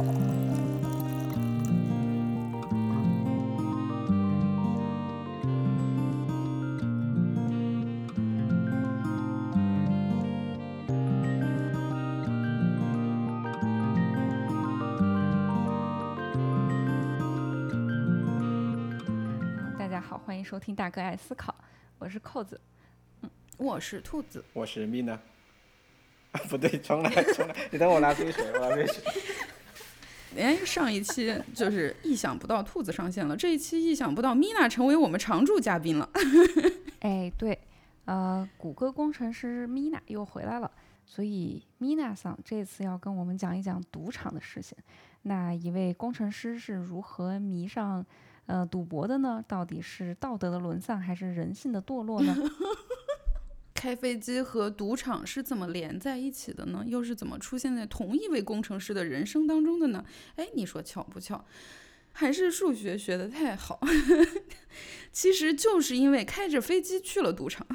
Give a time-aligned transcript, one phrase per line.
[0.00, 0.06] 大
[19.86, 21.52] 家好，欢迎收听《大哥爱思考》，
[21.98, 22.58] 我是扣子。
[23.58, 25.18] 我是兔子，我是 Mina。
[26.32, 29.02] 啊， 不对，重来，重来，你等我拿杯水，我拿杯水。
[30.36, 36.08] 哎，上一期就是意想不到兔子上线了，这一期意想不到 Mina 成为我们常驻嘉宾了。
[37.00, 37.58] 哎，对，
[38.04, 40.70] 呃，谷歌工程师 Mina 又回来了，
[41.04, 44.76] 所以 Mina 桑这次要跟我们讲一讲赌场的事情。
[45.22, 48.04] 那一位工程师是如何迷上
[48.46, 49.44] 呃赌博的呢？
[49.46, 52.34] 到底是道德的沦丧还是人性的堕落呢？
[53.80, 56.84] 开飞机和赌场是怎么连在一起的呢？
[56.86, 60.04] 又是怎么出现在同一位工程师的人生当中的呢？
[60.36, 61.42] 哎，你说巧不巧？
[62.12, 63.80] 还是数学学得太好？
[65.10, 67.66] 其实就是因为开着飞机去了赌场。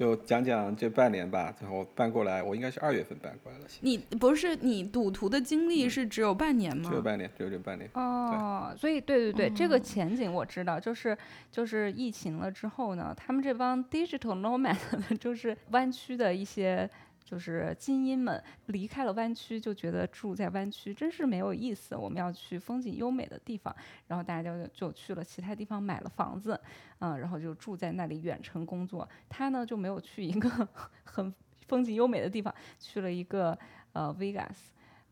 [0.00, 3.66] 就讲讲这半年吧，最后搬过来，我应该是二月份搬过来的。
[3.82, 6.88] 你不是你赌徒的经历是只有半年吗？
[6.88, 7.86] 只有半年，只有这半年。
[7.92, 11.14] 哦，所以对对对，这个前景我知道，就是
[11.52, 14.74] 就是疫情了之后呢，他们这帮 digital nomad
[15.18, 16.88] 就是弯曲的一些。
[17.30, 21.94] 就是精英们离开了湾区，就觉得住在湾区真是没有意思。
[21.94, 23.74] 我们要去风景优美的地方，
[24.08, 26.60] 然后大家就就去了其他地方买了房子，
[26.98, 29.08] 嗯，然后就住在那里远程工作。
[29.28, 30.50] 他呢就没有去一个
[31.04, 31.32] 很
[31.68, 33.56] 风景优美的地方，去了一个
[33.92, 34.56] 呃 Vegas，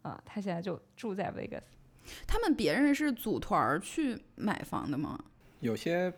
[0.02, 1.62] 啊，他现在就住在 Vegas。
[2.26, 5.22] 他们别人是组团去买房的吗？
[5.60, 6.12] 有些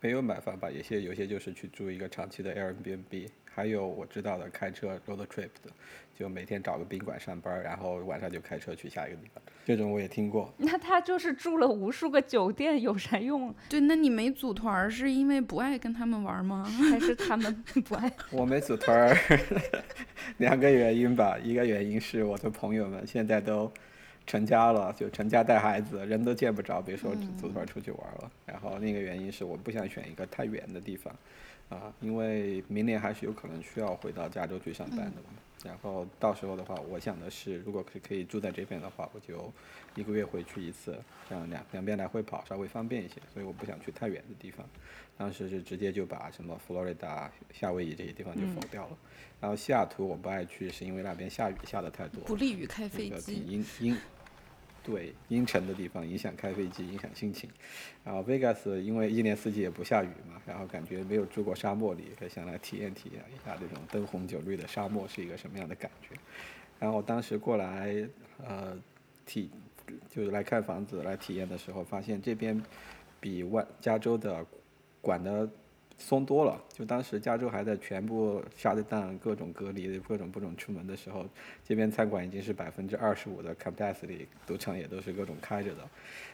[0.00, 3.28] 没有买房吧，有些有些就是去住一个长期的 Airbnb。
[3.56, 5.70] 还有我知道的开车 road trip 的，
[6.14, 9.42] 就每天找个宾馆上班，然后晚上就开车去下一个地方。
[9.64, 10.52] 这种我也听过。
[10.58, 13.54] 那他就是住了无数个酒店，有啥用？
[13.66, 16.64] 对，那你没组团是因为不爱跟他们玩吗？
[16.90, 18.12] 还是他们不爱？
[18.30, 19.16] 我没组团，
[20.36, 21.38] 两个原因吧。
[21.42, 23.72] 一个原因是我的朋友们现在都
[24.26, 28.30] 成家了，就成家带孩子，人都见不着，别说组团出去玩了。
[28.44, 31.10] 然后另一个原因是我不想选一个太远的地方。
[31.68, 35.28] 啊，因为明年还是有可能需要回到加州去上班的嘛。
[35.64, 39.52] 然后到时候的话，我想的是，如果可可以住在这边的话，我就
[39.96, 40.96] 一个月回去一次，
[41.28, 43.14] 这样两两边来回跑稍微方便一些。
[43.32, 44.64] 所以我不想去太远的地方。
[45.18, 48.96] 当时是直接就把什么佛罗里达、夏威夷这些地方就否掉了。
[49.40, 53.34] 然后西雅图我不爱去，是因为那边下雨下的太多，不利于开飞机。
[53.34, 53.96] 阴阴。
[54.86, 57.50] 对阴沉的地方影响开飞机，影响心情。
[58.04, 66.16] 然后 Vegas 因为一年四季也不下雨嘛，然后感觉没有住过沙漠里，想来体验体验一下这种灯红酒绿的沙漠是一个什么样的感觉。
[66.78, 68.08] 然后当时过来
[68.46, 68.78] 呃
[69.26, 69.50] 体
[70.08, 72.62] 就是来看房子来体验的时候，发现这边
[73.20, 74.46] 比外加州的
[75.02, 75.50] 管的。
[75.98, 81.24] 松多了，就当时加州还在全部下的蛋，各种隔离，各种不准出门的时候，
[81.64, 85.88] 这边餐馆已经是百分之二十五的 capacity，赌场也都是各种开着的，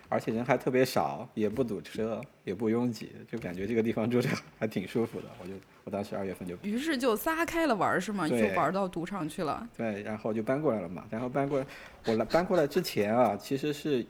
[0.08, 4.28] 而且人还特别少，也不堵车，也不拥挤，就感觉这个地方住着
[4.58, 5.26] 还挺舒服的。
[5.40, 8.28] 我就我当时二月份就，于是就撒开了玩是吗？
[8.28, 9.68] 就玩到赌场去了。
[9.76, 11.06] 对，然后就搬过来了嘛。
[11.08, 11.66] 然后搬过来，
[12.06, 14.04] 我来搬过来之前啊，其实是。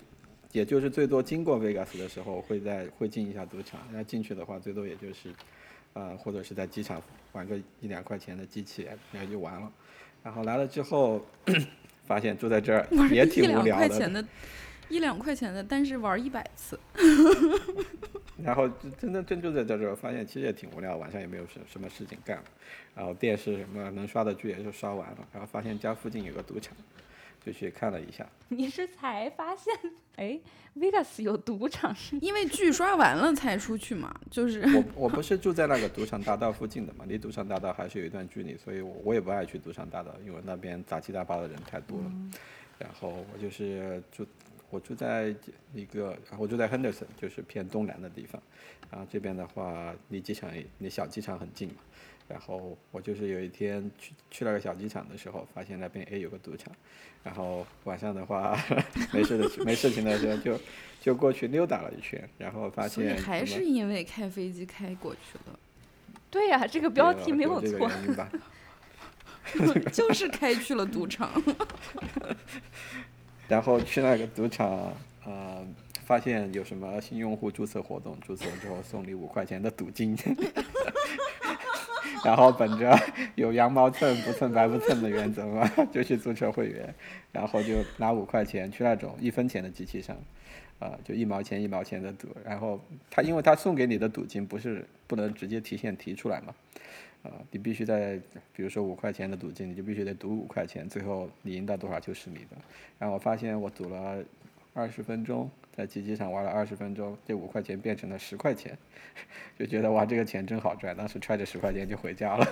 [0.52, 3.80] 也就是最多经过 Vegas 的时候，会在会进一下赌场。
[3.90, 5.30] 那进去的话，最多也就是，
[5.94, 7.02] 呃，或者是在机场
[7.32, 9.72] 玩个一两块钱的机器，然后就完了。
[10.22, 11.24] 然后来了之后，
[12.06, 14.24] 发现住在这儿也挺无聊的。
[14.88, 16.78] 一两块钱的，但是玩一百次。
[18.44, 22.42] 然后真的真住在这儿，发现其实也挺无聊，晚上也没有什什么事情干。
[22.94, 25.18] 然后电视什么能刷的剧也就刷完了。
[25.32, 26.76] 然后发现家附近有个赌场。
[27.44, 29.74] 就去看了一下，你是才发现？
[30.16, 30.38] 哎
[30.76, 34.14] ，Vegas 有赌场是，因为剧刷完了才出去嘛。
[34.30, 42.12] 就是我我不是住在那个赌场大道附近的嘛，离赌场大道还是有一段距离，所以我我也不爱去赌场大道，因为那边杂七杂八的人太多了。
[42.78, 44.26] 然后我就是住，
[44.68, 45.34] 我住在
[45.72, 48.40] 一个，我住在 Henderson，就是偏东南的地方。
[48.90, 51.76] 然后这边的话，离机场离小机场很近嘛。
[52.32, 56.72] 然后我就是有一天去去了个小机场的时候，发现那边哎有个赌场，
[57.22, 58.58] 然后晚上的话
[59.12, 60.58] 没事的没事情的时候就
[60.98, 65.58] 就过去溜达了一圈，然后发现还是因为开飞机开过去了。
[66.30, 67.90] 对呀，这个标题没有错，
[69.92, 71.30] 就是开去了赌场。
[73.46, 74.94] 然后去那个赌场，
[75.26, 75.62] 呃，
[76.06, 80.16] 发现有什么新用户注册活动，注册之后送你五块钱的赌金。
[82.24, 82.96] 然后本着
[83.34, 86.94] 有羊毛蹭不蹭白不蹭的原则嘛，就去注册会员，
[87.32, 90.16] 然后就拿五块钱去那种一分钱的机器上，
[90.78, 92.80] 啊，就一毛钱一毛钱的赌，然后
[93.10, 96.54] 他因为他送给你的赌金不是不能直接提现提出来嘛，
[97.24, 98.18] 啊，你必须在
[98.54, 102.56] 比如说五块钱的赌金，你就必须得赌五块钱，最后你赢到多少就是你的。
[102.98, 104.22] 然后我发现我赌了
[104.74, 108.76] 二十分钟，在机器上玩了二十分钟，这五块钱变成了十块钱，
[109.58, 112.46] 就觉得哇这个钱真好赚，当时揣着十块钱就回家了。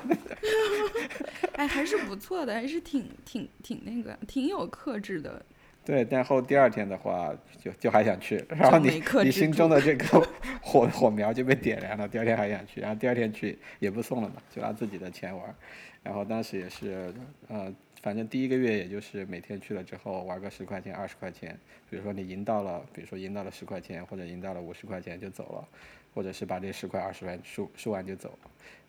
[1.57, 5.45] 哎，还是不错的，还是挺挺挺那个，挺有克制的。
[5.83, 10.29] 对，然后第二天的话，就就还想去，然后你你心中的这个
[10.63, 15.55] 火火苗就被点燃了，第二天还想去，然后第二天去也不送了嘛，就拿自己的钱玩，
[16.03, 17.13] 然后当时也是，
[17.49, 21.59] 呃，反正第一个月也就是每天去了之后玩个十块钱、二十块钱，
[21.91, 25.69] 比如说你赢到了，比如说赢到了十块钱或者赢到了五十块钱就走了，
[26.15, 28.39] 或者是把这十块、二十块输输完就走。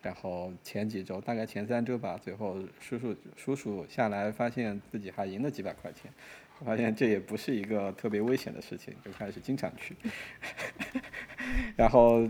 [0.00, 6.10] 然后前几周，大概前三周吧，最后数数数数下来，发现自己还赢了几百块钱，
[6.64, 9.94] 发现这也不是一个特别危险的事情，就开始经常去。
[11.76, 12.26] 然后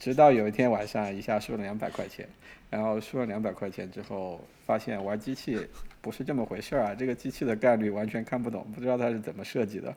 [0.00, 2.28] 直到有一天晚上，一下输了两百块钱，
[2.68, 5.66] 然后输了两百块钱之后，发现玩机器
[6.00, 6.94] 不是这么回事儿啊！
[6.94, 9.96] 这个机器的概率完全看不懂，不知道它是怎么设计的，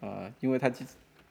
[0.00, 0.84] 呃，因为它机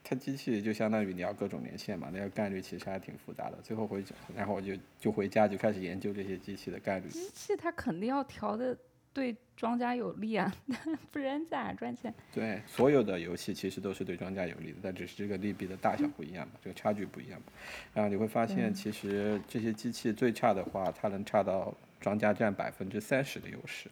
[0.04, 3.57] 它机器就相当于你要各种连线嘛，那个概率其实还挺复杂的。
[3.62, 4.04] 最后回，
[4.36, 7.07] 然后我就就回家就开始研究这些机器的概率。
[7.10, 8.75] 机器它肯定要调的
[9.13, 10.54] 对庄家有利啊，
[11.12, 12.13] 不然咋赚钱？
[12.34, 17.48] 对，所有的游戏其实都是对庄家有利的，但只是这个利弊的大小不一样嘛，这个差距不一样嘛。
[17.94, 23.90] 然后你会发现，其实这些机器最差的话，它能差到庄家占百分之三十的优势。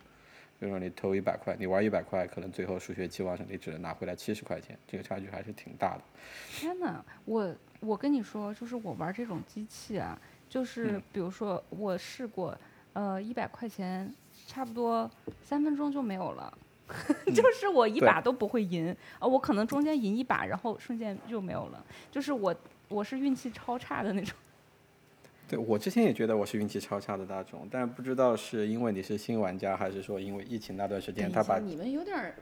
[0.59, 6.01] 比如说你投一百块，你玩一百块，可能最后数学期望上你只能拿回来七十块钱，这个差距还是挺大的。
[6.51, 10.19] 天哪，我我跟你说，就是我玩这种机器啊，
[10.49, 12.57] 就是嗯比如说我试过，
[12.91, 14.13] 呃，一百块钱
[14.49, 15.09] 差不多
[15.43, 16.51] 三分钟就没有了。
[17.35, 21.85] 就是我一把都不会赢，啊，我可能中间赢一把，然后瞬间就没有了。
[22.09, 22.55] 就是我
[22.87, 24.35] 我是运气超差的那种。
[25.47, 32.35] 对我之前也觉得我是运气超差的那种，但不知道是因为你是新玩家，还是说因为疫情那段时间他把你们有点儿，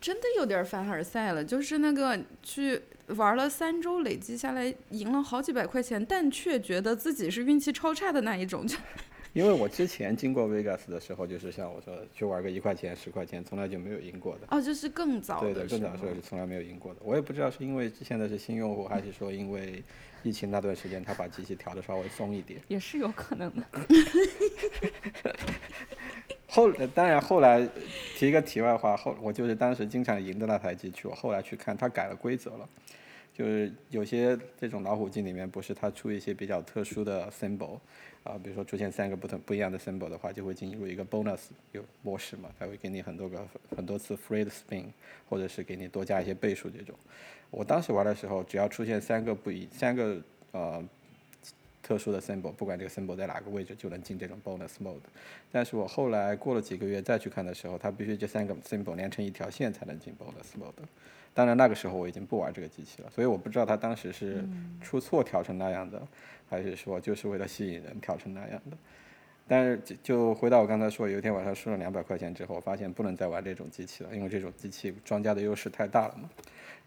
[0.00, 8.78] 真的有点儿凡尔赛了，就是那个去玩了三周，累积下来赢了好几百块钱，但却觉得自己是运气超差的那一种，就
[9.34, 14.46] 因为我之前经过 Vegas 的时候，就是像我说的，去玩个一块钱、十块钱，从来就没有赢过的。
[14.48, 17.00] 哦，就是更早对的，更早的时候是从来没有赢过的。
[17.02, 19.82] 我也不知道是因为现在是新用户，还是说因为
[20.22, 22.60] 疫情那段时间他把机器调的稍微松一点。
[22.68, 23.64] 也是有可能的。
[26.46, 27.68] 后呃当然后来
[28.16, 32.68] 提一个题外话，后我就是当时经常赢的那台机器，我后来去看他改了规则了，
[33.36, 37.80] 就是有些这种老虎机里面不是它出一些比较特殊的 symbol
[38.22, 41.40] 啊，比如说出现三个不同不一样的 symbol 的话，就会进入一个 bonus
[41.72, 43.44] 有模式嘛，它会给你很多个
[43.76, 44.84] 很多次 free 的 spin，
[45.28, 46.94] 或者是给你多加一些倍数这种。
[47.50, 50.22] 我当时玩的时候，只要出现三个不一三个
[50.52, 50.82] 呃
[51.82, 55.02] 特殊的 symbol，不管这个 symbol 在哪个位置，就能进这种 bonus mode。
[55.50, 60.86] 但是我后来过了几个月再去看的时候，它必须这三个 symbol 连成一条线才能进 bonus mode。
[61.34, 64.42] 当然那个时候我已经不玩这个机器了，所以我不知道它当时是
[64.80, 66.00] 出错调成那样的，
[66.48, 68.76] 还是说就是为了吸引人调成那样的。
[69.46, 76.30] 但是就就回到我刚才说，有一天晚上输了两百块钱之后，我发现不能再玩这种机器了，因为这种机器庄家的优势太大了嘛。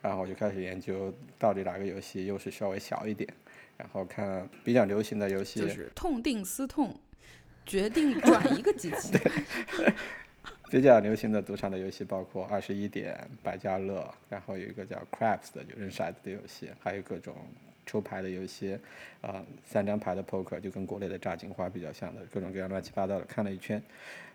[0.01, 3.31] 然后我就开始研究到底哪个游戏优势稍微小一点，
[3.75, 6.95] 然后看比较流行的游戏，就是痛定思痛，
[7.65, 9.17] 决定 转一个机器。
[10.69, 17.33] 比较流行的赌场的游戏包括二十一点、百家乐，然后有一个叫 Craps 的就扔骰子的游戏，还有各种
[17.85, 18.77] 抽牌的游戏，
[19.21, 23.81] 啊、三张牌的 Poker 就跟国内的炸金花比较像的，各种各样乱七八糟的看了一圈，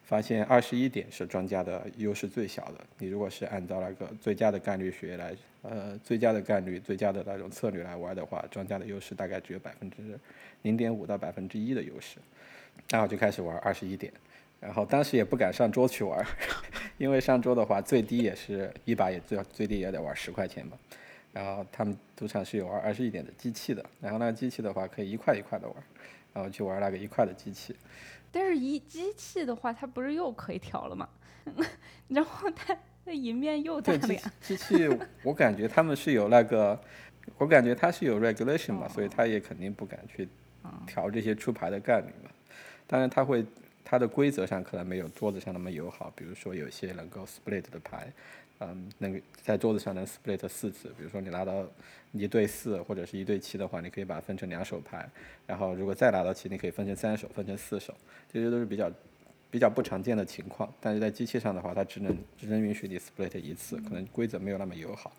[0.05, 2.81] 发现二十一点是庄家的优势最小的。
[2.99, 10.19] 你如果是按照那个最佳的概率学来，呃，最佳的概率、最佳的那种策略来玩的话，庄家的优势大概只有百分之
[10.63, 12.17] 零点五到百分之一的优势。
[12.89, 14.11] 然后就开始玩二十一点。
[14.63, 16.27] 然后当时也不敢上桌去玩儿，
[16.97, 20.79] 因为上桌的话最低也是一把也最最低也得玩十块钱吧。
[21.33, 25.77] 然后他们赌场是有玩二十一点的机器的，然后那个机器的话可以一块一块的玩，
[26.33, 27.75] 然后去玩那个一块的机器。
[28.31, 31.09] 但是，一机器的话，它不是又可以调了吗？
[32.09, 34.33] 然后它那赢面又大了呀。
[34.41, 34.89] 机器，
[35.25, 36.79] 我感觉他们是有那个，
[37.37, 40.29] 我感觉它是有 regulation 嘛，所以他也肯定不敢去
[40.87, 42.31] 调这些出牌的概率嘛。
[42.87, 43.45] 当然他会
[43.85, 48.13] 它的规则上可能没有桌子上那么友好，比如说有些能够 split 的牌，
[48.61, 51.67] 嗯，能在桌子上能 split 四次，比如说你拿到
[52.13, 55.09] 一对四或者是一对七的话，你可以把它分成两手牌，
[55.47, 57.95] 然后如果再拿到七，你可以分成三手，分成四手，
[58.33, 58.91] 这些都是比较
[59.51, 60.73] 比较不常见的情况。
[60.81, 65.13] 但是在机器上的话，它只能只能允许你 split 一次，可能规则没有那么友好。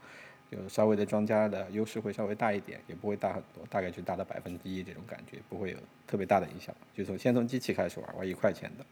[0.53, 6.73] 有稍微的庄家的优势会稍微大一点，也不会大很多，大概就大到百分之一这种感觉，不会有特别大的影响。
[6.95, 8.85] 就从先从机器开始玩，玩一块钱的，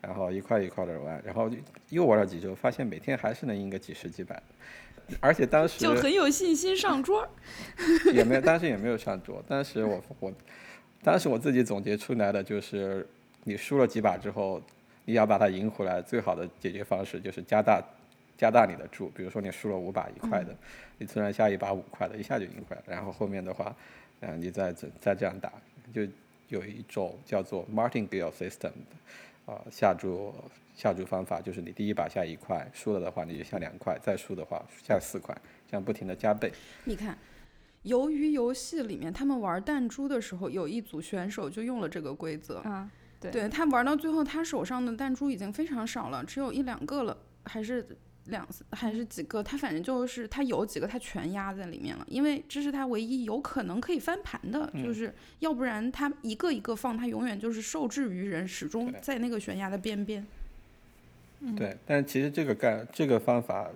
[0.00, 1.50] 然后一块一块的玩，然后
[1.90, 4.42] 又玩了几周，发现每天还是能赢个几十几百，
[5.20, 7.28] 而且当时就很有信心上桌。
[8.12, 9.44] 也没有，当时也没有上桌。
[9.46, 10.32] 当时我我，
[11.02, 13.06] 当时我自己总结出来的就是，
[13.44, 14.62] 你输了几把之后，
[15.04, 17.82] 你要把它赢回来，最好的解决方式就是加大。
[18.36, 20.54] 加大你的注，比如说你输了五把一块的，
[20.98, 22.82] 你突然下一把五块的，一下就赢回来。
[22.86, 23.74] 然后后面的话，
[24.20, 25.52] 嗯，你再再这样打，
[25.92, 26.02] 就
[26.48, 30.34] 有一种叫做 Martingale System 的啊下注
[30.74, 35.36] 下注方法，就是你第一把下一块，输了的话你就下两块，再输的话下四块，
[35.70, 36.52] 这样不停的加倍。
[36.84, 37.16] 你看，
[37.84, 42.58] 鱿鱼游戏里面他们玩弹珠的时候，有一组选手就用了这个规则。
[42.58, 47.86] 啊，对，对他玩到最后，他手上的弹珠已经非常少了，只有一两个了，还是。
[48.26, 60.26] 两还是几个，他反正就是他有几个，他全压在里面了，因为这是他唯一有可能可以翻盘的，就是要不然他一个一个放，他永远就是受制于人，始终在那个悬崖的边边。
[61.54, 63.68] 对，但其实这个干这个方法，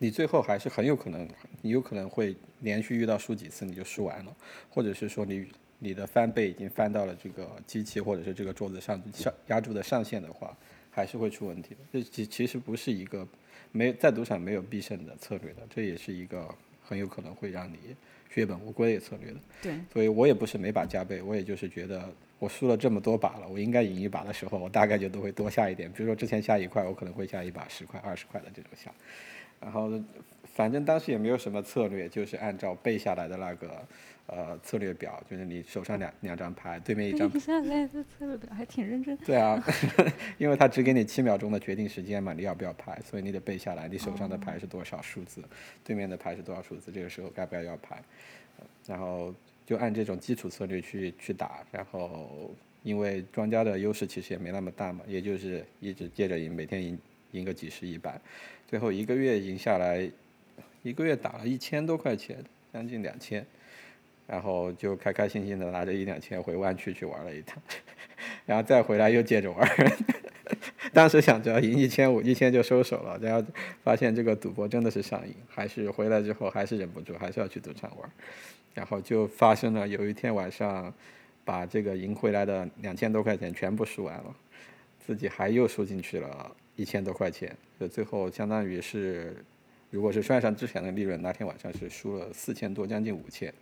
[0.00, 1.28] 你最后还是很有可能，
[1.60, 4.34] 你有可能会连续遇到输几次你就输完了，
[4.68, 5.46] 或者是说你
[5.78, 10.52] 你的翻倍已经翻到了这个机器或者是这个桌子上上压住的上限的话，
[10.90, 11.80] 还是会出问题的。
[11.92, 13.24] 这其其实不是一个。
[13.72, 17.96] 没在赌场没有必胜的策略的，这也是一个很有可能会让你
[18.32, 19.40] 血本无归的策略的。
[19.62, 25.90] 对，所以我也不是每把加倍，我也就是觉得我输了这么多把了，我应该赢一把的时候，我大概就都会多下一点。
[25.90, 28.92] 比如说之前下一块，我可能会下一把十块、二十块的这种下，
[29.60, 29.90] 然后
[30.52, 33.68] 反正当时也没有什么策略，就是按照背下来的那个。
[34.28, 37.28] 呃，策略表就是你手上两两张牌，对面一张。
[37.28, 39.14] 背下来的策略表还挺认真。
[39.18, 39.62] 对啊，
[40.38, 45.42] 因为他只给你七秒钟的决定时间嘛，你要不要牌，所以你得背下来，你手上的牌是多少数字，
[45.84, 48.00] 对面的牌是多少数字，这个时候该不该要牌，
[48.86, 49.34] 然后
[49.66, 52.54] 就按这种基础策略去去打，然后
[52.84, 56.98] 因为庄家的优势其实也没那么大嘛，也就是一直接着赢，每天赢
[57.32, 58.18] 赢个几十一百，
[58.68, 60.08] 最后一个月赢下来，
[60.82, 62.36] 一个月打了一千多块钱，
[62.72, 63.44] 将近两千。
[64.24, 67.60] 然后就开开心心的拿着一两千回湾区去玩了一趟，
[68.46, 69.68] 然后再回来又接着玩。
[70.94, 73.44] 当时想着赢一千五，一千就收手了，然后
[73.82, 78.08] 发现这个赌博真的是上瘾，还是回来之后还是忍不住，还是要去赌场玩。
[78.74, 80.94] 然后就发生了有一天晚上，
[81.44, 84.34] 把这个赢回来的两千多块钱全部输完了，
[85.04, 89.36] 自己还又输进去了一千多块钱，就最后相当于是，
[89.92, 93.52] 如果是算上之前的利润，那天晚上是输了四千多，将近五千。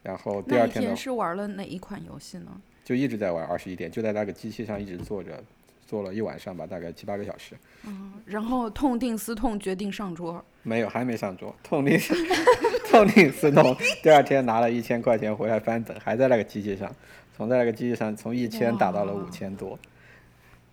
[0.00, 0.94] 然后第二天呢？
[0.94, 2.46] 是玩了哪一款游戏呢？
[2.84, 5.42] 就一直在玩二十一点，就在那个机器上一直坐着，
[5.88, 7.56] 坐了一晚上吧，大概七八个小时。
[7.84, 10.42] 嗯，然后痛定思痛，决定上桌。
[10.62, 11.52] 没有，还没上桌。
[11.64, 11.98] 痛定
[12.88, 16.94] 痛定思痛，第二天拿了一千块钱回来翻本，还在那个机器上，
[17.36, 19.76] 从在那个机器上从一千打到了五千多，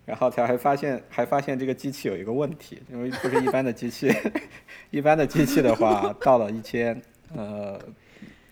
[0.07, 4.11] 然后才还发现 还发现这个机器有一个问题，因为不是一般的机器，
[4.89, 6.99] 一般的机器的话到了一千，
[7.35, 7.79] 呃。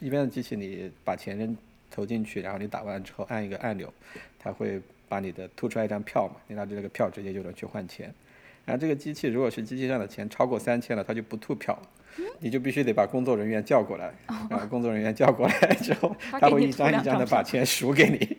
[0.02, 1.58] 一般的机器，你把钱扔
[1.90, 3.92] 投进去，然后你打完之后按一个按钮，
[4.38, 8.14] 它会把你的吐出来一张票嘛，你拿着这个票直接就能去换钱。
[8.66, 11.82] 然后这个机器如果是机器上的钱超过三千了，它就不吐票，
[12.40, 14.14] 你就必须得把工作人员叫过来，
[14.50, 18.38] 然后工作人员叫过来之后， 他会一张一张的把钱数给你，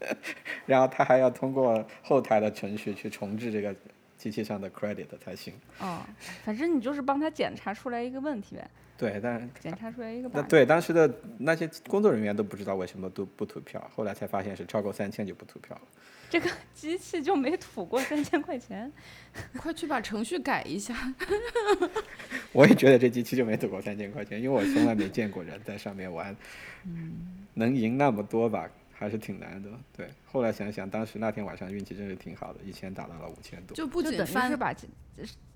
[0.66, 3.74] 然后他还要通过后台的程序去重置这个
[4.16, 5.54] 机器上的 credit 才行。
[5.78, 6.00] 哦，
[6.44, 8.70] 反正你就是帮他检查出来一个问题呗。
[8.96, 10.28] 对，但是检查出来一个。
[10.32, 15.82] 那对当时的那些工作人员都不知道为什么都不吐票，后来才发现是超过三千就不吐票了。
[16.30, 18.92] 这个机器就没吐过三千块钱，
[19.56, 20.94] 快去把程序改一下。
[22.52, 26.36] 我也觉得这机器就没吐过三千块钱，因为我从来没见过人在上面玩，
[27.54, 29.70] 能赢那么多吧，还是挺难的。
[29.96, 33.76] 对，后来想想，当时那天晚上运气真是挺好的，一千打到了五千多。
[33.76, 34.74] 就不仅是把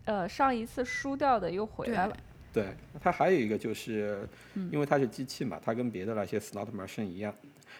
[0.04, 2.16] 呃上一次输掉的又回来了。
[2.52, 2.68] 对，
[3.00, 4.28] 它还有一个就是，
[4.70, 7.34] 因为它是机器嘛，它跟别的那些 slot machine 一样，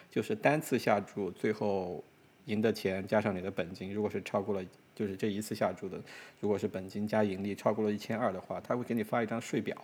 [0.09, 2.03] 就是单次下注最后
[2.45, 5.97] 赢的钱加上你的本金，如果是超过了，就是这一次下注的，
[6.41, 9.77] 如果是本金加盈利超过了一千二的话，他会给你发一张税表，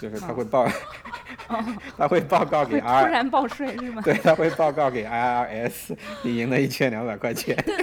[0.00, 0.66] 就是他会报，
[1.96, 4.00] 他会报告给 R，突然报税是吗？
[4.02, 7.56] 对，他会报告给 IRS，你赢了一千两百块钱。
[7.66, 7.78] 但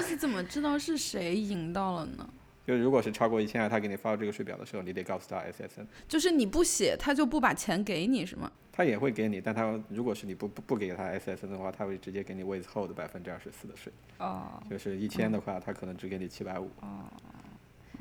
[0.00, 2.28] IRS 怎么知道是谁赢到了呢？
[2.66, 8.50] 就如果是超过一千二，他给你发这个税表的时候，你得告诉他 SSN，就是你不写，他就不把钱给你，是吗？
[8.72, 16.70] 他也会给你，但他如果是你不不不给他 SSN 的话，他会直接给你 withhold 百分之二十四的税，哦，就是一千的话，他可能只给你七百五。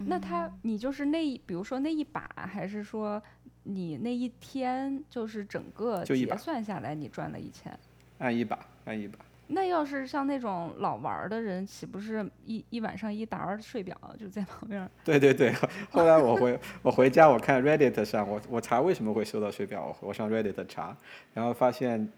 [0.06, 3.22] 那他你就是那一，比如说那一把，还是说
[3.64, 7.78] 你那一天就是整个结算下来你赚了一千？
[8.18, 9.20] 按一把，按一把。
[9.48, 14.90] 那要是像那种老玩儿的人，岂不是一一晚上一沓儿税表就在旁边？
[15.04, 15.54] 对对对，
[15.92, 20.98] 后来我回我回家，我看 Reddit 上，我我查为什么会收到税表，我我上 Reddit 查，
[21.34, 22.12] 然后发现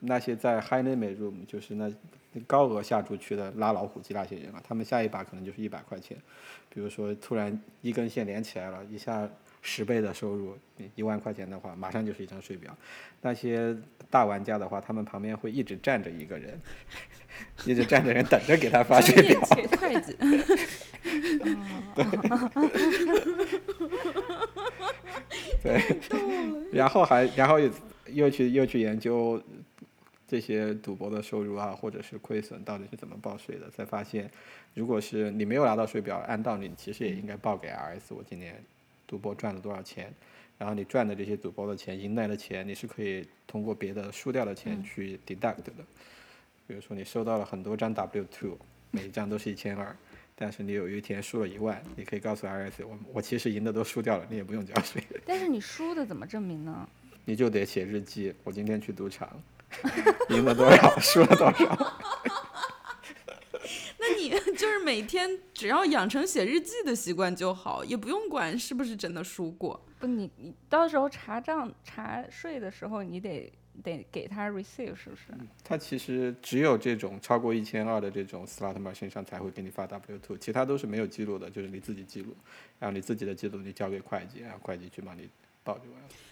[0.00, 1.94] 那些在 high limit room，就是那那
[2.46, 6.16] 高额下注区的拉老虎机那些人啊，他们下一把可能就是一百块钱，
[6.68, 9.28] 比如说突然一根线连起来了，一下
[9.62, 10.56] 十倍的收入，
[10.94, 12.76] 一万块钱的话，马上就是一张税表。
[13.22, 13.76] 那些
[14.10, 16.60] 大玩家的话，他们旁边会一直站着一个人，
[17.64, 19.40] 一直站着人等着给他发税表。
[19.44, 20.16] 企会计，
[25.62, 25.80] 对，
[26.72, 27.70] 然后还然后又
[28.08, 29.42] 又去又去研究
[30.34, 34.28] 这些赌博的收入啊，或者是亏损到底是怎么报税的，才发现，
[34.74, 38.60] 如果是你没有拿到税表，按道理其实也应该报给 RS，我今年
[39.06, 40.12] 赌博赚了多少钱，
[40.58, 45.72] 然后你赚的这些赌博的钱、赢来的钱，你是可以通过别的输掉的钱去 deduct 的。
[46.66, 48.58] 比如说你收到了很多张 W two，
[48.90, 49.96] 每一张都是一千二。
[50.34, 55.00] 但是你有一天输了一万，你可以告诉 RS，我我其实赢的都输掉了，你也不用交税。
[55.24, 56.88] 但是你输的怎么证明呢？
[57.24, 58.34] 你就得写日记。
[58.42, 59.40] 我今天去赌场，
[60.30, 61.94] 赢了多少，输了多少。
[63.98, 69.80] 那你就是每天只要养成写日记的习惯就好，也不用管是不是真的输过。
[69.98, 73.50] 不，你你到时候查账查税的时候，你得
[73.82, 75.32] 得给他 receive 是不是？
[75.64, 82.36] 他其实只有这种超过一千二的这种 slot machine 上才会给你发 W two，其他都是没有记录的，就是你自己记录，
[82.78, 85.30] 然后你自己的记录你交给会计，然后会计去帮你
[85.64, 85.80] 报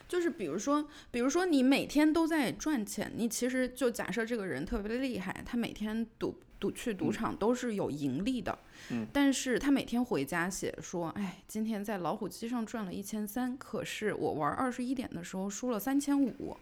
[0.08, 8.58] 就是比如说，比如说你每天都在赚钱，你其实就假设这个人特别厉害，他每天赌赌去赌场都是有盈利的，
[8.90, 16.54] 嗯，但是他每天回家写说，哎，今天在老虎机上赚了一千三，可是我玩二十一点的时候输了三千五，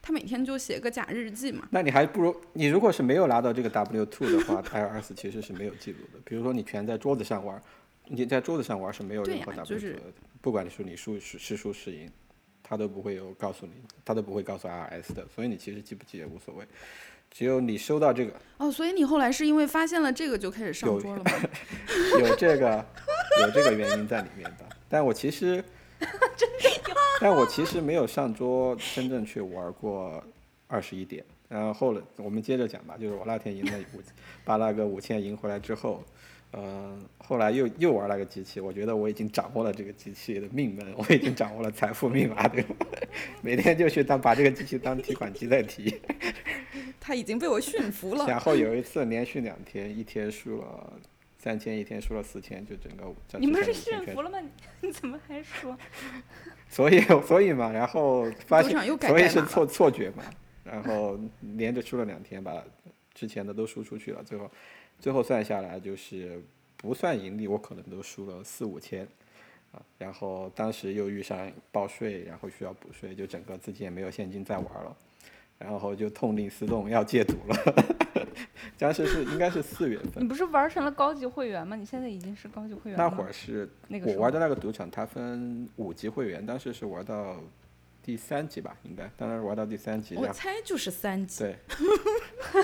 [0.00, 6.18] 他每天就写个假日记嘛，那你还不如你如果是没有拿到这个 W two 的话，IRS 其实是没有记录的。
[6.24, 7.62] 比如说你全在桌子上玩，
[8.06, 10.00] 你在桌子上玩是没有任何呀 W 就 two 是的，
[10.40, 12.10] 不管你说你输是是输是赢，
[12.62, 13.72] 他都不会有告诉你，
[14.04, 16.64] 他都不会告诉 IRS 的，所以你其实记不记也无所谓。
[17.30, 21.32] 只有你收到这个哦，所以你后来是因为发现了这个就开始上有桌了吗？
[22.20, 22.84] 有这个
[23.40, 25.64] 有这个原因在里面的，但我其实
[27.20, 30.22] 但我其实没有上桌真正去玩过
[30.68, 31.24] 二十一点。
[31.48, 34.00] 然后后来我们接着讲吧，就是我那天赢了五，
[34.44, 36.02] 把那个五千赢回来之后，
[36.56, 42.74] 嗯、后来又又玩那个机器，我觉得我已经掌握了这个机器的命门，我已经掌握了财富密码，对吧？
[43.42, 46.00] 每天就去当把这个机器当提款机在提。
[47.00, 48.24] 他已经被我驯服了。
[48.28, 50.92] 然后有一次连续两天，一天输了
[51.38, 54.38] 三千，一天输了四千，就整个你不是驯服了吗？
[54.40, 54.48] 你
[54.88, 55.76] 你怎么还说？
[56.70, 60.24] 所以所以嘛，然后发现所以是错错觉嘛，
[60.64, 61.18] 然后
[61.56, 62.62] 连着输了两天，把
[63.12, 64.50] 之前的都输出去了，最后
[64.98, 66.42] 最后算下来就是
[66.76, 69.06] 不算盈利，我可能都输了四五千。
[69.72, 74.96] 啊，然后当时又遇上报税，然后需要补税，就整个自己也没有现金再玩了，
[75.58, 77.84] 然后就痛定思痛要戒赌了。
[78.78, 81.74] 当时是应该是四月份你，不是玩成了高级会员吗？
[81.74, 83.04] 你现在已经是高级会员了。
[83.04, 87.40] 那会儿是那个我玩的那个赌场，它分五级会员，当时是玩到
[88.04, 91.56] 第三集吧，应该，当时玩到第三集，我猜就是三集，对，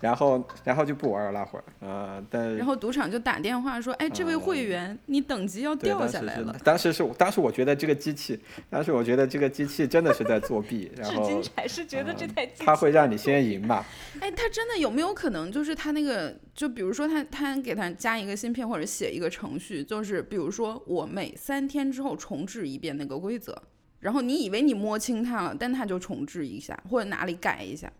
[0.00, 6.56] 然后然后就不玩了那会儿，呃，但然后赌场就打电话说：“哎，这位会员，你等级要，掉下来了。
[6.62, 8.38] 当时是我当时我觉得这个机器，
[8.70, 13.84] 当时我觉得这个机器真的是在作弊， 然至后今还是觉得这台机器它会让你先赢吧，”
[14.20, 23.60] 哎，他真的有没有可能就是他那个，就比如说他他给他加一个芯片或者写一个程序，就是比如说我每三天之后重置一遍那个规则，
[24.02, 27.90] 然后你以为你摸清它了，但他就重置一下或者哪里改一下。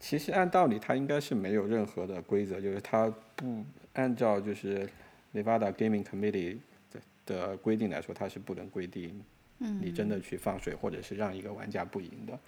[0.00, 4.88] 其实按道理它应该是没有任何的规则，就是它不按照就是
[5.34, 6.56] Nevada Gaming Committee
[6.90, 9.22] 的的规定来说，它是不能规定
[9.58, 12.38] 你真的去放水或者是让一个玩家不赢的。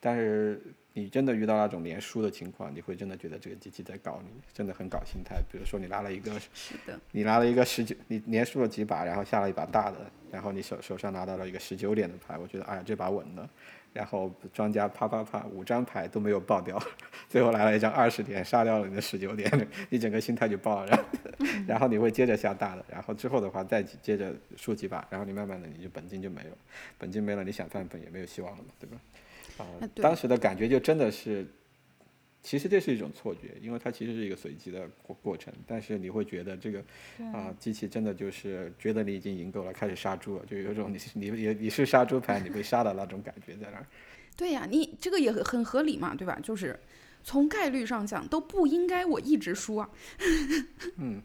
[0.00, 0.58] 但是
[0.96, 5.42] 你真的遇到那种连输的情况，你会真的觉得这个机器在搞你，真的很搞心态。
[5.50, 9.96] 比如说你拉了一个，是的，你拉了一个十九，你连输了几把，然后下了一把大的，
[10.30, 13.50] 然后你手手上拿到了一个十九点的牌，我觉得哎呀这把稳了。
[13.92, 16.80] 然后庄家啪啪啪五张牌都没有爆掉，
[17.28, 20.86] 最后来了一张二十点，杀掉了你的十九点，你整个心态就爆了。
[20.86, 21.04] 然后，
[21.68, 26.50] 然后你会接着下大的，然后之后的话再接着输几把，然后你慢慢的你就本金就没有，
[26.98, 28.96] 本金没了，你想翻本也没有希望了嘛，对吧？
[29.96, 31.46] 当时的感觉就真的是，
[32.42, 36.84] 其实这是一种错觉，因为它其实是一个随机的过过程，但是你会觉得这个
[37.32, 43.86] 啊、机器真的就是觉得你已经赢够了，开始杀猪了，就有种你是你你你是杀猪盘，你被杀的那种感觉在那儿。
[44.36, 46.38] 对呀，你这个也很很合理嘛，对吧？
[46.42, 46.78] 就是
[47.24, 49.88] 从概率上讲，都不应该我一直输啊。
[50.98, 51.22] 嗯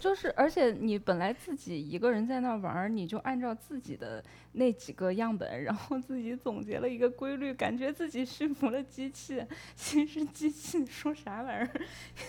[0.00, 9.44] 就是，而且你本来自己一个人在那儿玩儿，你就按照自己的那几个样本，然后自己总结了一个规律，感觉自己驯服了机器。
[9.74, 11.70] 其实机器说啥玩意儿？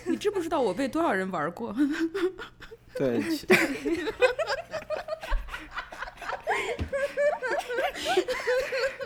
[0.06, 1.72] 你知不知道我被多少人玩过？
[2.98, 3.46] 对，其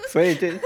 [0.08, 0.58] 所以这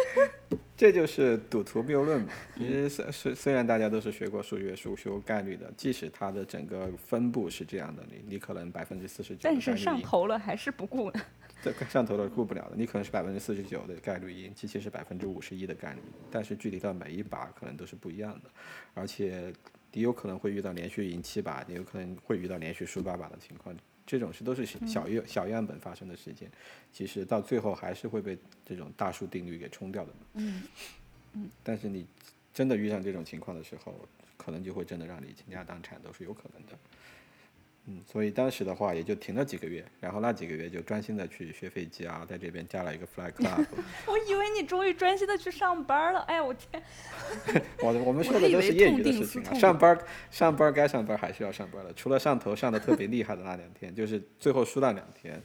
[0.77, 2.29] 这就是赌徒谬论嘛。
[2.57, 11.21] 其实虽虽虽然大家都是学过数学、数修概率的，即使它的整个分布是这样的，你你可能百分之四十九但是上头了还是不顾呢。
[11.63, 18.51] 这上头了顾不了的，你可能是百分之四十九的概率赢，机器是百分之五十一的概率，但是具体到每一把可能都是不一样的，
[18.93, 19.51] 而且
[19.93, 23.75] 你有可能会遇到连续赢七把，你有可能会遇到连续输八把的情况，
[24.07, 26.51] 这种事都是小样小样本发生的事件，
[26.93, 30.63] 其实到最后还是会被这种大数定律给冲掉的嗯。
[31.33, 32.07] 嗯，但是你
[32.53, 33.95] 真的遇上这种情况的时候，
[34.37, 36.79] 可能就会真的让你倾家荡产都是有可能的。
[37.87, 43.67] 嗯，所以当时的话也就停了几个月，然后那几个月就专心的去学飞机啊，在这边加了一个 Fly Club。
[44.09, 46.21] 我以为你终于专心的去上班了。
[46.21, 46.83] 哎呀， 我天！
[47.83, 49.99] 我我们说的都是为痛业余的事情啊，定思痛上班
[50.31, 55.39] 上班该上班还是要上班的，除了上头上的特别厉害的那两天，就是最后输那两天，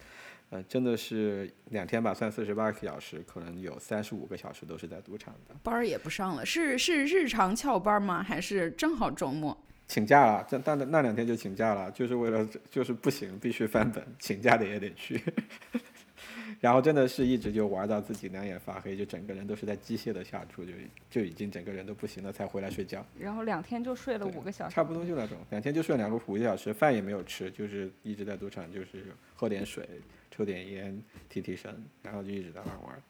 [0.50, 5.54] 呃，真的是两天吧，算四十八个小时，可能有三十五个小时都是在赌场的。
[5.62, 8.24] 班儿也不上了，是是日常翘班吗？
[8.24, 9.58] 还是正好周末？
[9.90, 15.20] 请假了，这但那两天就请假了，就是为了就是不行，必须翻本，请假的也得去。
[16.62, 20.72] 然后真的是一直就玩到自己两眼发黑，就整个人都是在机械的下注，就
[21.10, 23.04] 就已经整个人都不行了，才回来睡觉。
[23.18, 24.76] 然后两天就睡了五个小时。
[24.76, 29.88] 差不多就那种，两天就睡两个五个小时，饭也没有吃，就是一直在赌场，就是喝点水，
[30.30, 33.02] 抽点烟，提提神，然后就一直在那玩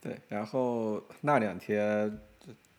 [0.00, 2.16] 对，然后那两天，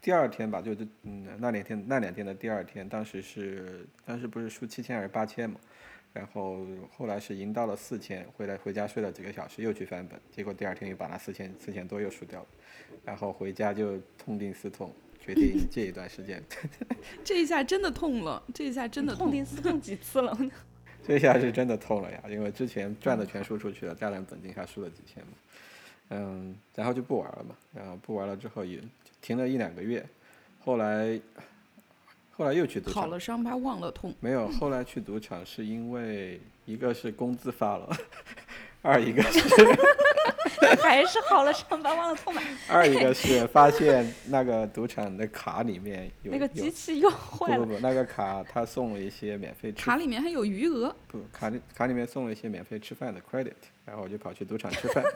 [0.08, 5.60] 第二天吧，就是嗯，那两天那两天的第二天，当时是当时不是输七千还是八千嘛，
[6.14, 6.66] 然后
[6.96, 12.48] 后来是赢到了四千，回来回家睡了几个小时，又去翻本，结果第二天又把那四千四千多又输掉了，
[13.04, 16.42] 然后回家就痛定思痛，决定这一段时间
[17.26, 19.30] 这一下真的痛了，这一下真的痛。
[19.30, 20.40] 定思痛几次了？
[21.04, 25.34] 这下是真的痛了呀，因为之前赚的全输出去了，加上本金还输了几千嘛，
[26.12, 28.80] 嗯，然后就不玩了嘛，然后不玩了之后也
[29.28, 30.08] 停了一两个月，
[30.64, 31.20] 后来
[32.32, 34.16] 后来又去赌场，好了伤疤忘了痛。
[34.22, 37.98] 没有，后来去赌场是因为一个是工资发了，
[38.82, 39.42] 二一个是
[40.82, 42.42] 还是好了上班忘了痛吧？
[42.70, 47.66] 二一个是发现那个赌场的卡里面有 那个机器又坏了。
[47.66, 53.54] 不不，那个卡他送了一些免费吃卡里面还有余额，不，卡里卡里面送了一些免费吃饭的 credit，
[53.86, 55.04] 然后我就跑去赌场吃饭。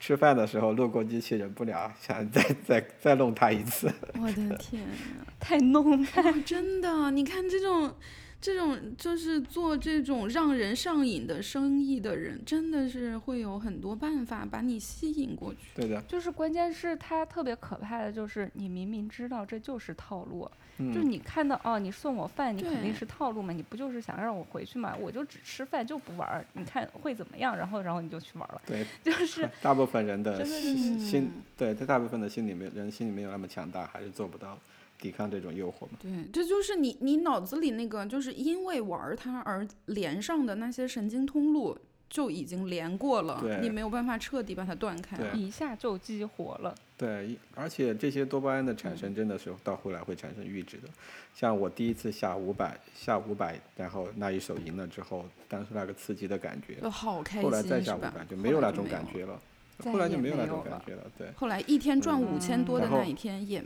[0.00, 3.92] 吃饭的时候路过机器，忍不了想再再再弄他一次。
[4.14, 5.28] 我的天啊！
[5.38, 6.08] 太弄了
[6.46, 7.94] 真的，你看这种，
[8.40, 15.58] 这种就是做这种让人上瘾的生意的人，真的是会有很多办法把你吸引过去。
[15.74, 24.96] 对的，就是关键是他特别可怕的就是你明明知道这就是套路，就嗯，你看到哦，你送我饭，你肯定是套路嘛，你不就是想让我回去嘛？
[24.96, 27.54] 我就只吃饭就不玩儿，你看会怎么样？
[27.54, 34.58] 然后然后你就去玩儿了，对，就是 大部分人的心心，对，他大部分的心里面人心里没有那么强大，还是做不到
[35.00, 35.98] 抵抗这种诱惑嘛。
[36.00, 41.76] 对，这就是你你脑子里那个就是因为玩儿它而连上的那些神经通路
[42.08, 45.16] 就已经连过了，你没有办法彻底把它断开。
[45.32, 46.74] 一下就激活了。
[46.98, 50.88] 对，而且这些多巴胺的产生真的是到后来会产生阈值的。
[51.34, 58.12] 像我第一次下五百，下五百，然后那一手赢了之后，当时那个刺激的感觉，就好开心后来再下五百？
[58.28, 59.40] 就没有那种感觉了，
[59.78, 61.10] 后来就没有那种感觉了。
[61.16, 63.64] 对，后来一天赚五千多的那一天也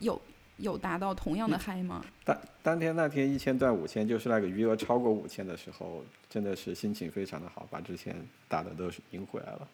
[0.00, 0.20] 有
[0.58, 2.04] 有达到同样的嗨吗？
[2.24, 8.14] 当当天那天一千赚五千，就是那个余额超过五千的时候，真的是心情非常的好，把之前
[8.48, 9.68] 打的都是赢回来了。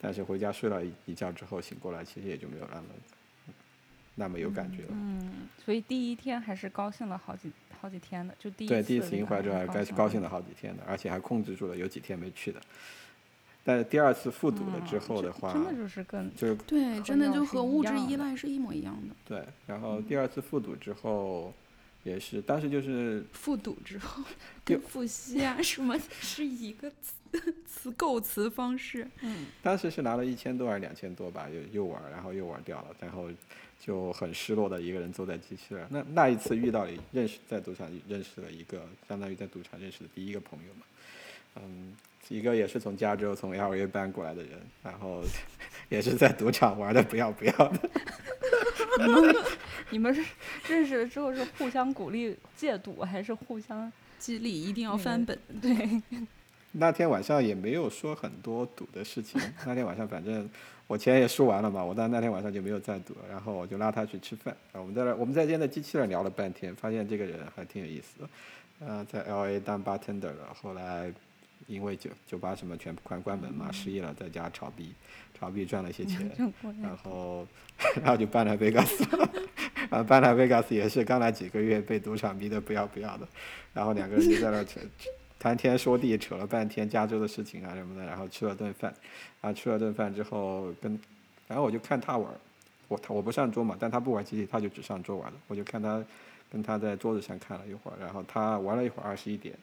[0.00, 2.86] 但是回家睡了一一觉之后醒过来，其实也就没有那么
[4.14, 4.88] 那么有感觉了。
[4.90, 12.60] 嗯，所以第一天还是高兴了好几好几天的，就第一对，第一次赢回来之后还高该高兴了好几天的，而且还控制住了有几天没去的。
[13.62, 19.14] 但是第二次复读了之后的话，真的就是跟就是对，和真的就和物质依赖是一模一样的。
[19.24, 21.52] 对，然后第二次复读之后，
[22.02, 24.22] 也是当时就是复读之后
[24.64, 29.06] 就跟复习啊什么是一个词词构词方式。
[29.20, 33.28] 嗯当时是拿了一千多还是两千多吧，又又玩，然后又玩掉了，然后
[33.78, 35.86] 就很失落的一个人坐在机器人。
[35.90, 40.86] 那那一次遇到了认识在赌场认识了一个相当于在赌场认识的第一个朋友嘛，
[41.56, 41.94] 嗯，
[42.30, 44.52] 一个也是从加州从 L A 搬过来的人，
[44.84, 45.20] 然后
[45.88, 47.90] 也是在赌场玩的不要不要的。
[49.90, 50.24] 你们是
[50.68, 55.36] 认识了之后是互相鼓励戒赌，还是互相激励一定要翻本。
[55.60, 56.00] 对？
[56.72, 60.48] 那天晚上也没有说很多赌的事情，那天晚上反正
[60.86, 68.28] 我钱也输完了嘛，我当那天晚上就没有再赌了，然后我就拉他去吃饭，啊，我们在那我们在间的机器人聊了半天，发现这个人还挺有意思的，
[68.86, 71.12] 呃，在 L A 当 bartender 了，后来
[71.70, 74.92] 因为酒酒吧什么全部关关门嘛，失业了，在家炒币，
[75.38, 76.30] 炒币赚了一些钱，
[76.82, 77.46] 然后
[77.96, 79.06] 然后就搬来 Vegas，
[79.88, 83.28] 然后搬来 Vegas 也是刚来几个月被赌场逼得不要不要的，
[83.72, 84.80] 然后两个人就在那扯
[85.38, 88.92] 谈天说地，扯了半天加州的事情啊什么的，然后吃了顿饭，
[89.40, 91.00] 啊吃了顿饭之后跟，
[91.46, 92.28] 然后我就看他玩，
[92.88, 96.04] 我他我不上桌嘛，但他不玩机器，他就只上桌玩了，我就看他
[96.50, 99.54] 跟他在桌子上看了一会儿，然后他玩了一会儿二十一点，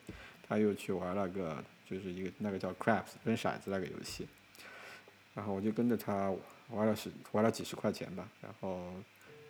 [0.47, 4.27] 他又去玩了个就是一个那个叫 Craps 扔骰子那个游戏，
[5.33, 6.33] 然后我就跟着他
[6.69, 8.93] 玩了十玩了几十块钱吧，然后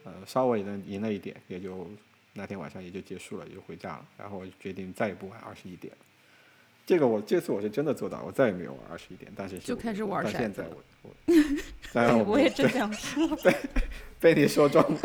[0.03, 1.89] 呃稍微能赢了一点，也就
[2.33, 4.05] 那天晚上也就结束了，也就回家了。
[4.17, 5.91] 然后我就决定再也不玩二十一点。
[6.85, 13.27] 这个我这次我是真的做到，我再也没有玩二十一点，但是就开始玩到骰子了现在我我， 我我也没真想说，
[14.19, 14.99] 被你说中了，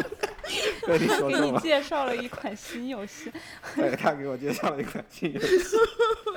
[0.89, 1.47] 被你说给中了。
[1.53, 3.31] 你介绍了一款新游戏，
[3.77, 5.77] 对他给我介绍了一款新游戏，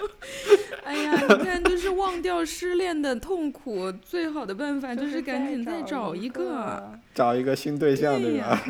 [0.84, 7.00] 哎呀，你看，就是忘掉失恋的痛苦，最好的办法就是赶紧再找一一个。
[7.14, 8.62] 找一个新对象，对对吧？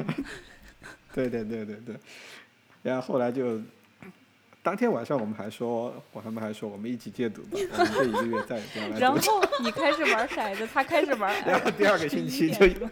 [1.13, 1.95] 对对对对对。
[2.83, 3.59] 然后后来就，
[4.61, 9.11] 当天晚上我们还说，我他们还说我们一起戒赌吧，我们这一个月再也不要来然。
[9.11, 12.91] 后你开始玩骰子，他开始玩，然后第二个星期就点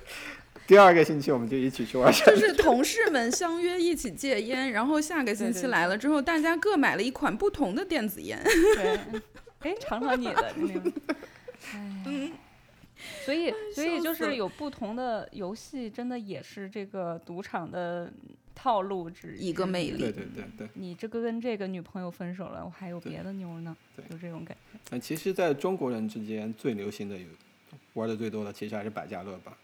[0.65, 2.12] 第二个星期我们就一起去玩。
[2.12, 8.41] 就是同事们相约一起戒烟，然后下个星期来了之后，大家各买了一款不同的电子烟。
[8.43, 8.99] 对，
[9.60, 10.93] 哎，尝尝你的那种，
[12.06, 12.32] 哎，
[13.26, 18.12] 所以所以就是有不同的游戏，真的也是这个赌场的
[18.56, 20.69] 套路之一个魅力对对对对。
[20.76, 24.80] 你这个跟这个女朋友分手了，我还有别的妞呢，对就这种感觉。
[24.91, 27.26] 嗯，其实在中国人之间最流行的有
[27.93, 29.58] 玩的最多的，其实还是百家乐吧。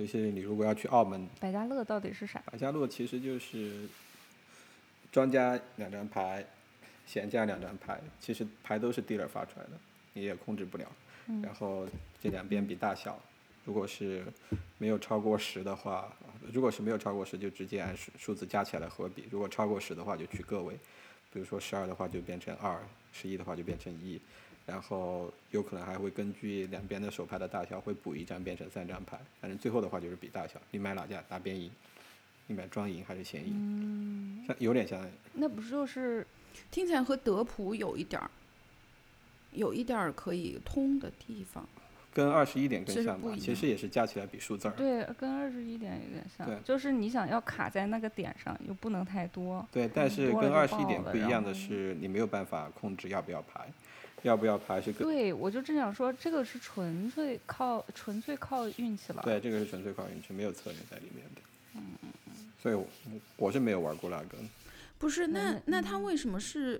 [0.00, 2.42] 尤其是你如果要去澳门，百家乐到底是啥？
[2.50, 3.86] 百家乐其实就是
[5.12, 6.42] 庄家两张牌，
[7.06, 9.72] 闲家两张牌，其实牌都是 dealer 发出来的，
[10.14, 10.90] 你也控制不了。
[11.26, 11.86] 嗯然后
[12.18, 13.20] 这两边比大小，
[13.66, 14.24] 如果是
[14.78, 16.10] 没有超过十的话，
[16.50, 20.74] 如果是没有超过十，就直接按数数字加起来和比；如果超过十的话，就取个位。
[21.30, 22.82] 比如说十二的话就变成二，
[23.12, 24.18] 十一的话就变成一，
[24.70, 29.18] 然后有可能还会根据两边的手牌的大小会补一张变成三张牌。
[29.40, 31.68] 反正最后的话就是比大小，你买哪家哪边赢，
[32.46, 36.24] 你买庄赢还是闲赢，嗯，像有点像那不就是
[36.70, 38.30] 听起来和德普有一点儿，
[39.50, 41.68] 有一点儿可以通的地方。
[42.12, 44.72] 跟二十一点其更像吧，其实也是加起来比数字儿。
[44.72, 49.66] 对，跟二十一点有点对像，就是你想要卡在那个点上，又不能太多。
[49.72, 53.60] 对，但是跟二十一点不一样的是，你没有办法控制要不要排，
[54.22, 59.22] 要不要爬是个对，我就正想说，这个是纯粹靠纯粹靠运气了。
[59.22, 61.40] 对，这个是纯粹靠运气，没有策略在里面的。
[61.74, 61.80] 嗯
[62.62, 62.86] 所以我
[63.36, 64.36] 我是没有玩过那个。
[64.98, 66.78] 不是，那嗯那他为什么是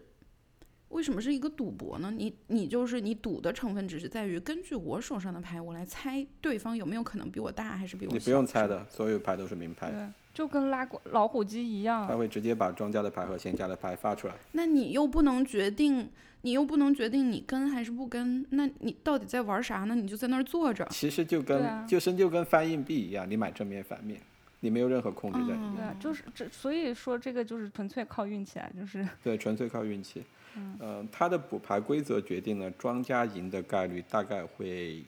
[0.90, 2.12] 为什么是一个赌博呢？
[2.16, 8.18] 你你就是你赌的成分只是在于根据我手上的牌，我来猜对方有没有可能比我大还是比我小。
[8.18, 8.66] 你不用猜。
[8.66, 12.16] 的，所有牌都是明牌，对，就跟拉过老虎机一样他。
[12.16, 14.34] 会直接把庄家的牌和闲家的牌发出来。
[14.52, 16.10] 那你又不能决定，
[16.42, 19.94] 你又不能决定你跟还是不跟，那你到底在玩啥呢？
[19.94, 20.86] 你就在那儿坐着。
[20.90, 24.20] 其实就跟、啊就是就跟翻硬币一样，你买正面反面，
[24.60, 25.76] 你没有任何控制在里面。
[25.76, 30.22] 对啊，就是这，所以说这个就是纯粹靠运气啊，就是对，纯粹靠运气。
[30.56, 35.02] 嗯呃，它的补牌规则决定了庄家赢的概率大概会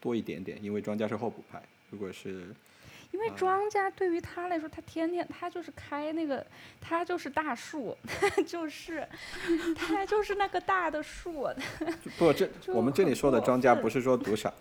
[0.00, 1.62] 多一点点，因为庄家是后补牌。
[1.90, 2.54] 如果是
[3.10, 6.46] 因为庄家对于他来说，他天天他就是开那个，
[6.80, 9.06] 他就是大树，他 就是
[9.76, 11.48] 他就是那个大的树，
[12.16, 14.54] 不，这 我们这里说的庄家不是说赌场，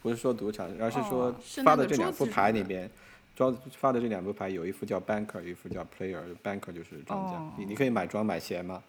[0.00, 1.34] 不是说赌场，而是说
[1.64, 2.88] 发的这两副牌里边，
[3.34, 6.22] 庄发的这两副牌有一副叫 banker，有一副叫 player。
[6.44, 8.80] banker 就是庄家，你你可以买庄买闲嘛。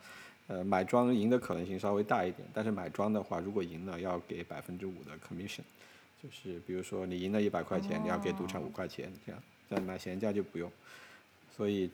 [0.48, 5.60] 呃，买庄赢的可能性稍微大一点，但是买庄的话，如果赢了要给百分之五的 commission，
[6.24, 10.72] 就是比如说你赢了一百块钱，你要给赌场五块钱，这样，但买闲家就不用。
[11.56, 11.92] 所以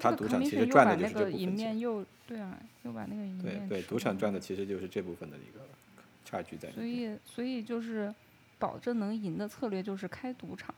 [0.00, 5.60] 他赌场其实赚的就是这部分钱面又对啊，又把那个赢对对，赌场赚的其实就是这部分的一个
[6.24, 6.84] 差距在里所。
[6.84, 8.14] 以所以就是
[8.58, 10.74] 保证能赢的策略就是开赌场。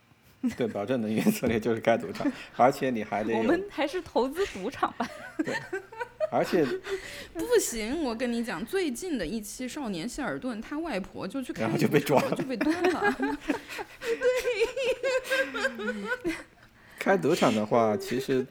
[0.57, 5.09] 对，保证能源策略就是开赌场， 而且你还得，我们还是投资赌场吧。
[6.31, 6.64] 而且
[7.33, 13.17] 不行，我跟你讲，最近的一期《少年希尔顿》，他外婆就去看然后就被抓了就被端了。
[14.01, 14.14] 对
[16.99, 18.47] 开赌场的话，其实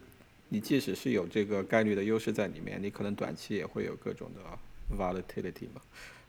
[0.49, 4.41] 你即使是有这个概率的优势在里面，你可能短期也会有各种的
[4.97, 5.81] volatility 嘛，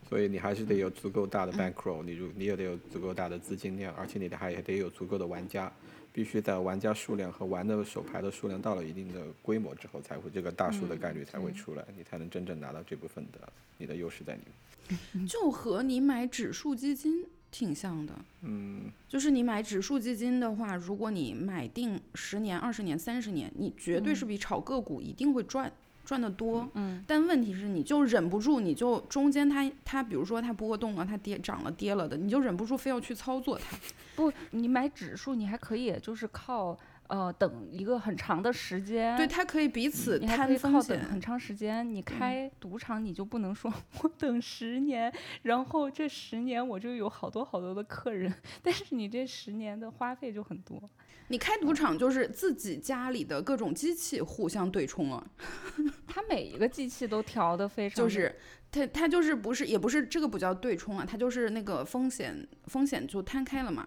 [0.08, 5.72] 所以你还是得有足够大的 bankroll，你如你也得有足够大的资金量，而且你得还得有足够的玩家，
[6.18, 14.40] 必须在玩家数量和玩的手牌的数量到了一定的规模之后，才会这个大数的概率才会出来，你才能真正拿到这部分的你的优势在里
[15.14, 15.22] 面。
[15.28, 18.12] 就和你买指数基金挺像的。
[18.42, 25.72] 嗯，就是你买指数基金的话，如果你买定十年、二十年、三十年，你绝对是比炒个股一定会赚。
[26.08, 33.76] 赚得多，嗯，但问题是，你就忍不住，你就中间它它，比如说它波动了，它跌涨了跌了的，你就忍不住非要去操作它。
[34.16, 39.14] 不，你买指数，你还可以就是靠呃等一个很长的时间。
[39.18, 41.08] 对，它可以彼此你还可摊风以靠等险。
[41.10, 41.86] 很长时间。
[41.94, 48.32] 你开赌场，你就不能说我等十年，然后这十年我就有好多好多的客人，
[48.64, 50.82] 但是你这十年的花费就很多。
[51.28, 55.26] 你开赌场就是自己家里的各种机器互相对冲啊，
[56.06, 58.34] 它每一个机器都调的非常，就是
[58.70, 63.86] 它它就是不是也不是这个不叫对冲啊，它就是那个风险风险就摊开了嘛。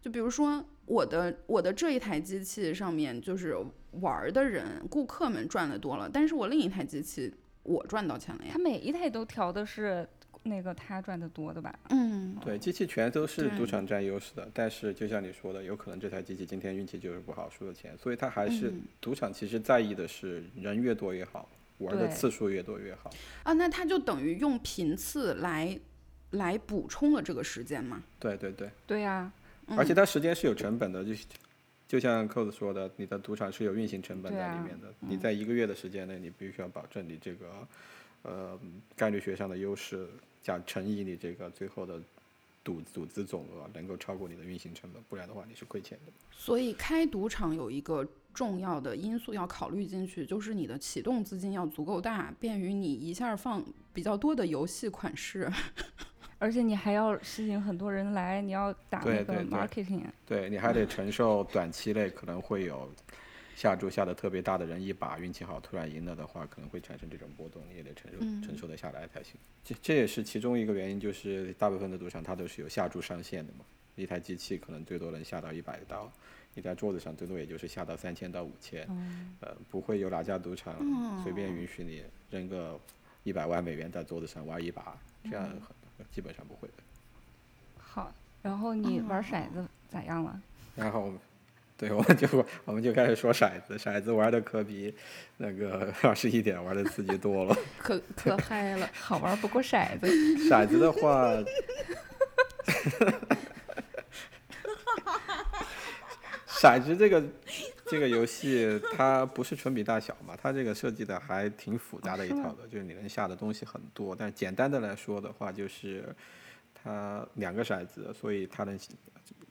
[0.00, 3.56] 就比如说我的我的这一台机器上面就是
[4.00, 8.58] 玩儿的人顾客们赚的多了，但是我另一台机器我赚到钱了呀它。
[8.58, 10.08] 每一台都调的是
[10.42, 11.78] 那个他赚的多的吧？
[11.90, 18.82] 嗯，对，机器全都是赌场占优势的，但是就像你说的，有可能这台机器今天运气就是不好，输了钱，所以他还是、嗯。
[19.00, 21.48] 赌场其实在意的是人越多越好，
[21.78, 23.10] 玩的次数越多越好。
[23.42, 25.78] 啊，那他就等于用频次来
[26.30, 28.02] 来补充了这个时间嘛。
[28.18, 29.30] 对对对，对呀、
[29.76, 31.12] 而且它时间是有成本的，就
[31.86, 37.68] 就像扣子说的，你的赌场是有运行成本在里面的，你在一个月的时间内，你必须要保证你这个
[38.22, 38.58] 呃
[38.94, 40.06] 概率学上的优势
[40.48, 42.00] 加乘以你这个最后的
[42.64, 46.12] 赌赌资总额能够超过你的运行成本，不然的话你是亏钱的。
[46.30, 55.50] 所以开赌场有一个重要的因素要考虑进去，就是你的启动资金要足够大，便于你一下放比较多的游戏款式。
[56.40, 60.04] 而且你还要吸引很多人来，你要打那个对对对 marketing。
[60.24, 62.88] 对你还得承受短期内可能会有
[63.58, 69.34] 下注下的特别大的人一把运气好突然赢了的话，可能会产生这种波动，你也得承受、承受得下来才行。
[69.64, 73.64] 这这也是其中一个原因，就是大部分的赌场它都是有下注上限的嘛，
[73.96, 76.08] 一台机器可能最多能下到一百刀，
[76.54, 78.86] 你在桌子上最多也就是下到三千到五千，
[79.40, 80.76] 呃，不会有哪家赌场
[81.24, 82.78] 随便允许你扔个
[83.24, 85.44] 一百万美元在桌子上玩一把，这样
[85.96, 86.74] 很基本上不会的。
[87.76, 90.40] 好，然后你玩骰子咋样了？
[90.76, 91.12] 然后，
[91.78, 92.26] 对，我们就
[92.66, 94.92] 我们就开始说骰子，骰子玩的可比
[95.36, 97.56] 那个 二十一点玩的刺激多了。
[97.78, 98.90] 可可嗨了。
[98.92, 100.06] 好玩不过骰子。
[100.48, 101.32] 骰子的话，
[106.48, 107.22] 骰子这个
[107.86, 114.16] 这个游戏它不是纯比大小嘛，它这个设计的还挺复杂的一套的，就是你能下的东西很多。
[114.18, 116.12] 但简单的来说的话，就是
[116.74, 118.76] 它两个骰子，所以它能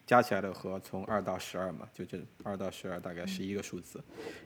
[0.07, 4.01] 加起来的和从二到十二嘛，就这二到十二大概十一个数字。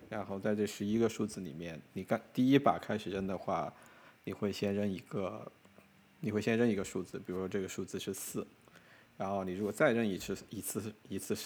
[0.10, 3.72] 然后在这十一个数字里面，你刚第一把开始扔的话，
[4.24, 5.50] 你会先扔一个，
[6.20, 8.46] 你会先扔一个数字，比如说这个数字是四，
[9.18, 11.38] 然后你如果再扔一次一次一次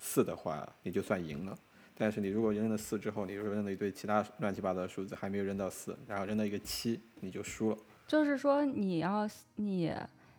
[0.00, 1.56] 四的话，你就算赢了。
[1.96, 7.78] 但是你如果扔了四之后，你如果扔了一堆其他乱七八糟的数字，还没有扔到四，然后扔到一个七，你就输了。
[8.08, 9.94] 就是说你要你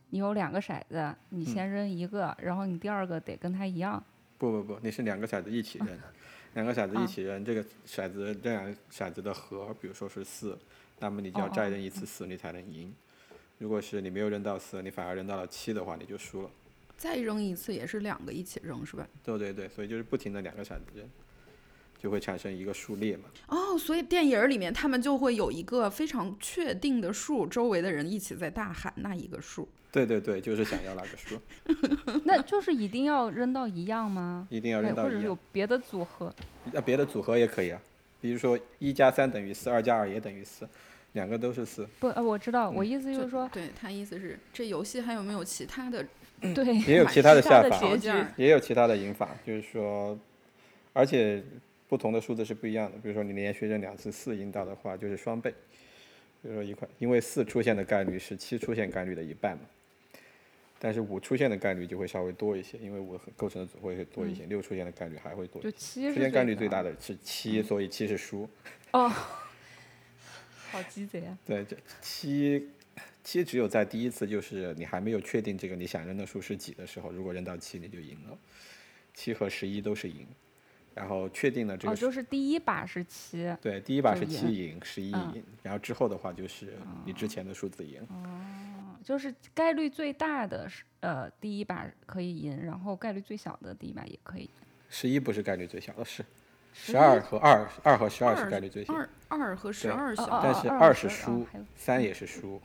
[0.10, 4.02] 你有两个骰子，你先扔一个，然后你第二个得跟他一样。
[4.38, 5.88] 不不不，你是两个骰子一起扔，
[6.54, 10.58] 两个骰子一啊起扔，这个骰子这两个骰子的和，比如说是四，
[11.00, 12.94] 那么你就要再扔一次四，你才能赢。
[13.58, 16.50] 如果是你没有扔到四，你反而扔到了七的话，你就输了。
[16.98, 19.08] 再扔一次也是两个一起扔是吧？
[19.24, 21.10] 对对对，所以就是不停的两个骰子扔，
[21.97, 23.24] 就会产生一个数列嘛。
[23.47, 29.68] 哦，所以电影儿里面他们就会有一个非常确定的数，周围的人一起在大喊那一个数。
[29.96, 31.39] 对对对，就是想要那个数，
[32.26, 34.46] 那就是一定要扔到一样吗？
[34.50, 35.38] 一定要扔到一样有。
[35.54, 36.34] 别的组合？
[36.74, 37.82] 那别的组合也可以啊，
[38.20, 40.68] 比如说一加三等于四，二加二也等于四，
[41.14, 46.06] 两个都是四，不，呃，我知道，嗯我意思就是说，对他意思是，这游戏还有没有其他的
[46.54, 47.82] 对，也有其他的下法？
[48.36, 50.20] 也有其他的赢法，就是说，
[50.91, 51.41] 而且
[51.88, 52.98] 不同的数字是不一样的。
[52.98, 55.54] 比如说你连续扔两次四赢到的话，就是双倍。
[56.41, 59.64] 比如说一块，因为四出现的概率是七出现概率的一半嘛，
[60.78, 65.78] 但是五出现的概率就会稍微多一些，因为五构成的组合会多一些，六出现的概率还会多一就些。
[65.78, 66.93] 七出现概率最大的。
[66.99, 68.47] 是七，所以七是输。
[68.91, 69.09] 哦，
[70.71, 71.38] 好鸡贼啊！
[71.45, 72.69] 对，这七
[73.23, 78.38] 七只有在第一次，就是你还没有确定这个你想扔的数是几的时候，如果扔到七你就赢了。
[79.13, 80.28] 七和十一都是赢，
[80.93, 86.73] 然后确定了这哦，个数、就是第一把是七，对，第一把是七赢，十一嗯赢，然后之后的话就是
[87.05, 88.05] 你之前的数字赢。
[89.06, 94.49] 就是概率最大的是呃第一把可以赢，然后概率最小的第一把也可以。
[94.89, 96.26] 十一不是概率最小的，是
[96.74, 101.45] 十11二和二，二和十二是概率最小，二二和十对二小，但是二二是输
[101.76, 102.60] 三也是输，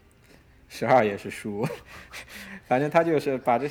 [0.66, 1.66] 十二也是输，
[2.64, 3.68] 反正他就是把这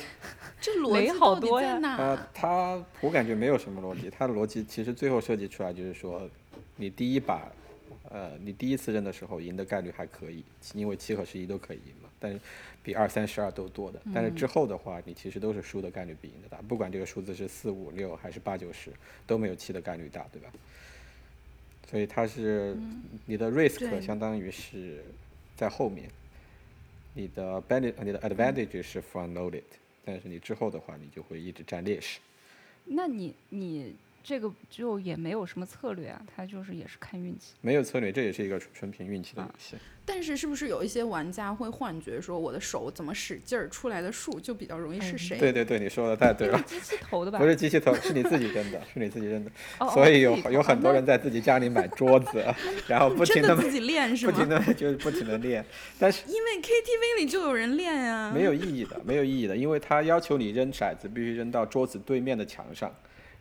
[0.60, 1.96] 这 逻辑到底好多呀在哪？
[1.96, 6.30] 呃，它我感觉没有什么逻辑，他的逻辑其实最后设计出来就是说，
[6.76, 7.50] 你第一把，
[8.10, 10.44] 呃，你第一次扔的时候赢的概率还可以，
[10.74, 12.38] 因为七和十一都可以赢嘛，但是
[12.84, 14.00] 比二三十二都多的。
[14.14, 18.92] 但是之后的话，你其实都是输的概率比赢的大，不管这个数字是四五六还是八九十，
[19.26, 20.52] 都没有七的概率大，对吧？
[21.90, 22.76] 所以它是
[23.26, 25.02] 你的 risk 相当于是
[25.56, 26.08] 在后面，
[27.14, 29.64] 你的 benefit 你的 advantage 是 front loaded，
[30.04, 32.20] 但是你之后的话，你就会一直占劣势。
[32.84, 37.54] 那你你这个就也没有什么策略啊，它就是也是看运气。
[37.60, 39.76] 没有策略，这也是一个纯纯凭运气的游啊戏。
[40.04, 45.38] 但是是不是有一些玩家会幻觉说，我的手怎么使劲儿出来的数就比较容易是嗯谁？
[45.38, 47.38] 对对对，你说的太对了，因为机器投的吧？
[47.40, 49.50] 不是机器投，是你自己扔的，是你自己扔的。
[49.90, 52.44] 所以有有很多人在自己家里买桌子，
[52.88, 54.32] 然后不停的自己练是吗？
[54.32, 55.64] 不停的就是不停的练，
[55.98, 62.92] 但是因为 KTV 里就有人练呀、没有意义的，没有意义的，因为他要求你扔骰子必须扔到桌子对面的墙上，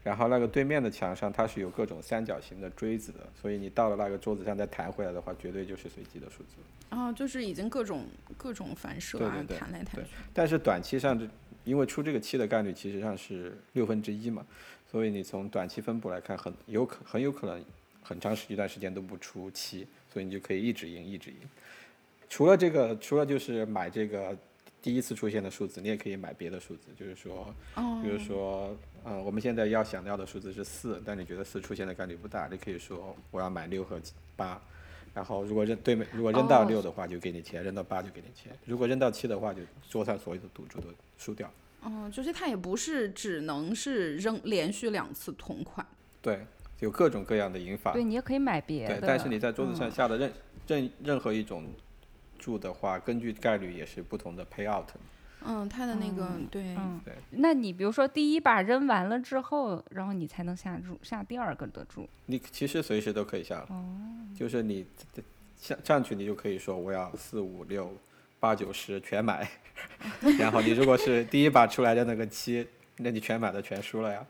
[0.03, 6.55] 然后那个对面的墙上它是有各种三角形的锥子的，所以你到了那个桌子上再弹回来的话，绝对就是随机的数字。
[6.91, 8.05] 哦，就是已经各种
[8.37, 10.11] 各种反射啊，弹来弹去。
[10.33, 11.27] 但是短期上，这
[11.65, 14.45] 因为出这个七的概率其实上是六分之一嘛，
[14.89, 17.63] 所以你从短期分布来看，很有可很有可能
[18.01, 21.37] 很长时一段时间都不出七，所以你就可以一直赢一直赢。
[22.27, 24.35] 除了这个，除了就是买这个
[24.81, 28.75] 第一次出现的数字，你也可以买别的数字，就是说，哦，比如说，
[29.05, 33.99] 嗯、我们现在要想到的数字是四，但你觉得四出现的概率不大，你可以说我要买六和
[34.35, 34.61] 八。
[35.11, 40.87] 然后，如果扔对面如果扔到哦六的话，就给你钱；扔到八就给你钱；如果扔到七的话，就桌上所有的赌注都
[41.17, 41.51] 输掉。
[41.81, 45.85] 哦，就是它也不是只能是扔连续两次同款。
[46.21, 46.45] 对，
[46.79, 47.91] 有各种各样的赢法。
[47.91, 49.07] 对你也可以买别对的。
[49.07, 50.31] 但是你在桌子上嗯下的任、
[50.67, 51.65] 任任何一种
[52.37, 54.85] 注的话，根据概率也是不同的 payout。
[55.45, 62.07] 嗯，他的那个、对，嗯对，那你比如说第一把扔完了之后，然后你才能下注下第二个的注。
[62.25, 63.85] 你其实随时都可以下了，哦
[64.37, 64.85] 就是你
[65.57, 67.95] 下上去，你就可以说我要四五六
[68.39, 69.49] 八九十全买，
[70.39, 72.67] 然后你如果是第一把出来的那个七，
[72.97, 74.25] 那你全买的全输了呀。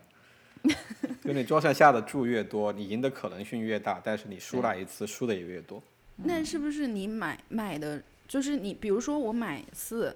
[1.23, 5.81] 就你桌上下的注越多，你赢的可能性越大，但是你输那一次输的也越多。
[6.17, 10.13] 那是不是你买买的，就是你比如说我买四，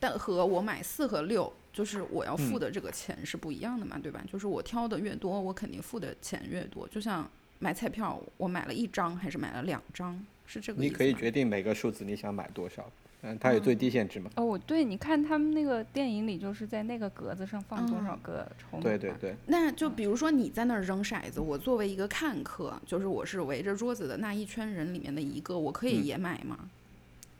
[0.00, 4.24] 但和我买四和六，就是我要付嗯的这个钱是不一样的嘛，对吧？
[4.32, 6.88] 就是我挑的越多，我肯定付的钱越多。
[6.88, 12.90] 就像买彩票，我买了一张还是买了两张，是这个意思吗你可以决定每个数字你想买多少，
[13.20, 14.30] 嗯，它有最低限制嘛。
[14.36, 18.82] 哦，对，你看他们那个电影里，就是在那个格子上放多少嗯个筹码。
[18.82, 19.12] 对对。
[19.20, 26.58] 对，那就比如说你在那儿扔骰子，我作为一个看客，就是我是围着桌子的那一圈人里面的一个，我可以嗯也买吗？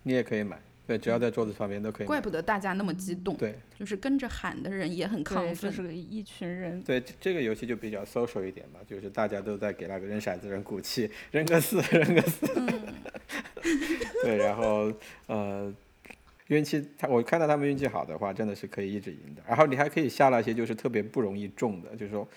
[0.03, 0.61] 你也可以买，
[0.91, 2.07] 对，只要在桌子旁边都可以。
[2.09, 5.71] 怪不得大家那么激动，对就是跟着喊的人也很亢对，奋。
[5.71, 6.83] 就是一群人。
[6.83, 12.45] 对，这这个游戏就比较 social 一点吧，就是大家都在给那个扔骰子人鼓气，扔个四，扔个四。
[14.25, 14.93] 对，然后
[15.29, 15.73] 呃，
[16.49, 19.43] 运气他我看到他们运气好的话，真的是可以一直赢的。
[19.47, 22.29] 然后你还可以下那些就是特别不容易中的，就是说，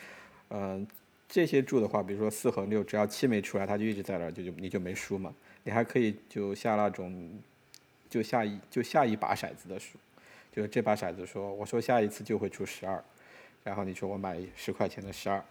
[0.51, 0.85] 嗯、
[1.27, 5.33] 这些注的话，比如说四和六，只要七没出来，他就一直在那儿，就就你就没输嘛。
[5.63, 7.41] 你还可以就下那种，
[8.13, 9.97] 就下一就下一把骰子的数，
[10.51, 13.03] 就是这把骰子说，我说下一次就会出十二，
[13.63, 15.43] 然后你说我买十块钱的十二，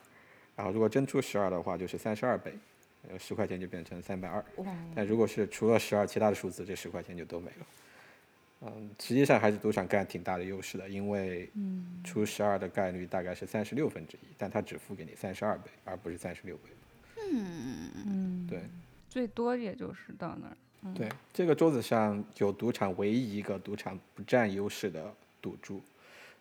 [0.54, 2.54] 然后如果真出十二的话，就是三十二倍，
[3.08, 4.44] 呃，十块钱就变成三百二。
[4.58, 7.66] 哇，但如果是除了十二其他的数字，这十块钱就都没了。
[8.60, 11.50] 嗯，实际上还是赌场占挺大的优势的，因为
[12.04, 16.62] 出十二的概率大概是三十六分之一，但他只付给你三十二倍，而不是三十六倍。
[17.32, 18.60] 嗯，对
[19.08, 20.56] 最多也就是到那儿。
[20.96, 25.80] 对，这个桌子上有赌场唯一一个赌场不占优势的赌注，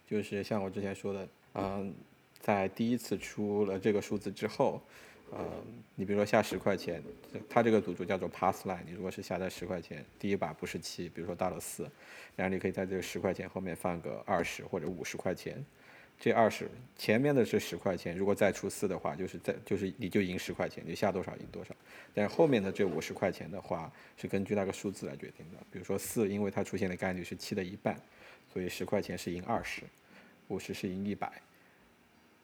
[0.09, 1.93] 就是像我之前说的，嗯，
[2.39, 4.81] 在第一次出了这个数字之后，
[5.31, 5.45] 呃，
[5.93, 7.03] 你比如说下十块钱，
[7.47, 11.87] 它这个赌注叫做 pass line，你如果是下在十块钱，第一把不是七，比如说大了四，
[12.35, 15.63] 然后你可以在这个十块钱后面放个二十或者五十块钱，
[16.23, 21.75] 这二十前面的是十块钱，如果再出四的话，就是再就是你就赢十块钱，你下多少赢多少。
[22.13, 25.57] 但是后面的这五十块钱的话，是根据那个数字来决定的。
[25.71, 27.99] 比如说四，因为它出现的概率是七的一半，
[28.53, 29.81] 所以十块钱是赢二十，
[30.49, 31.41] 五十是赢一百。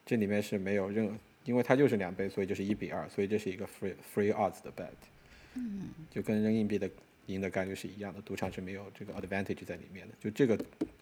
[0.03, 1.13] 这里面是没有任何，
[1.45, 4.89] 因为它就是两倍，所以就是一比二，所以这是一个 free free odds 的 bet。
[5.53, 6.89] 嗯，就跟扔硬币的
[7.27, 10.15] 赢的概率是一样的，赌场是没有这个 advantage 在里面的。
[10.19, 10.57] 就这个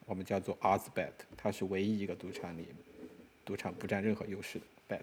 [0.05, 2.67] 我们叫做 odds bet，它是唯一一个赌场里
[3.43, 5.01] 赌场不占任何优势的 bet。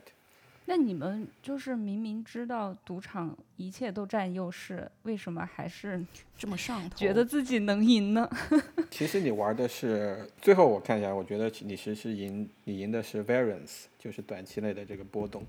[0.65, 6.01] 那你们就是明明知道赌场一切都占优势，为什么还是
[6.39, 8.31] 这么上头，觉得自己能赢呢？
[8.89, 15.45] 其实你玩的是最后我看一下，我觉得你是是赢你赢的是 variance，就是短期内的这个波动。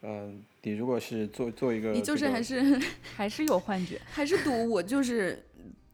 [0.00, 5.44] 嗯，你如果是做做一个、你就是还是是还是有幻觉，还是赌我就是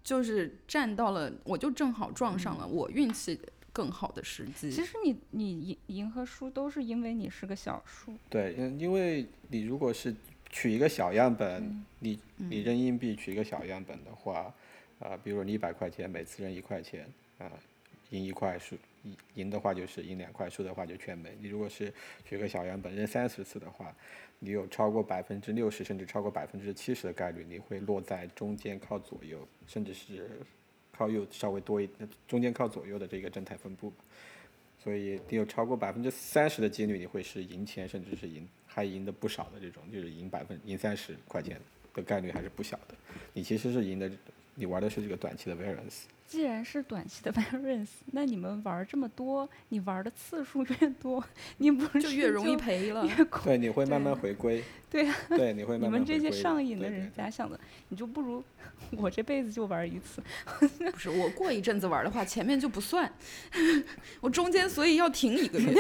[0.05, 3.41] 就是站到了，我就正好撞上了，我运气
[3.73, 4.71] 更好的时机。
[4.71, 8.15] 其实你你赢赢和输都是因为你是个小数。
[8.29, 10.15] 对，因因为你如果是
[10.51, 14.55] 取一个小样本，你你扔硬币取一个小样本的话，
[15.01, 17.51] 啊、比如说你一百块钱，每次扔一块钱，啊、
[18.11, 21.37] 赢一块输赢赢的话就是赢两块，输的话就全没。
[21.41, 21.93] 你如果是
[22.29, 23.95] 取个小样本扔三十次的话，
[24.45, 30.29] 你有超过百分之六十甚至超过百分之七十的概率，你会落在中间靠左右，甚至是
[30.93, 33.91] 靠右稍微多一点中间靠左右的这个正态分布。
[34.79, 41.59] 所以你有超过百分之三十的几率，你会是赢钱，甚至是赢还赢的不少的这种，就是赢百分赢三十块钱
[41.95, 42.95] 的概率还是不小的。
[43.33, 44.11] 你其实是赢的，
[44.55, 46.03] 你玩的是这个短期的 variance。
[46.27, 51.23] 既然是短期的 variance，那你们玩这么多，你玩的次数越多，
[51.59, 53.07] 你不是就越容易赔了。
[53.07, 54.63] 越亏对，你会慢慢回归。
[54.91, 57.59] 对呀、对，你会慢慢你们这些上瘾的人咋想的，
[57.89, 58.43] 你就不如
[58.93, 60.23] 我这辈子就玩一次。
[60.93, 63.13] 不是我过一阵子玩的话，前面就不算，
[64.21, 65.73] 我中间所以要停一个月。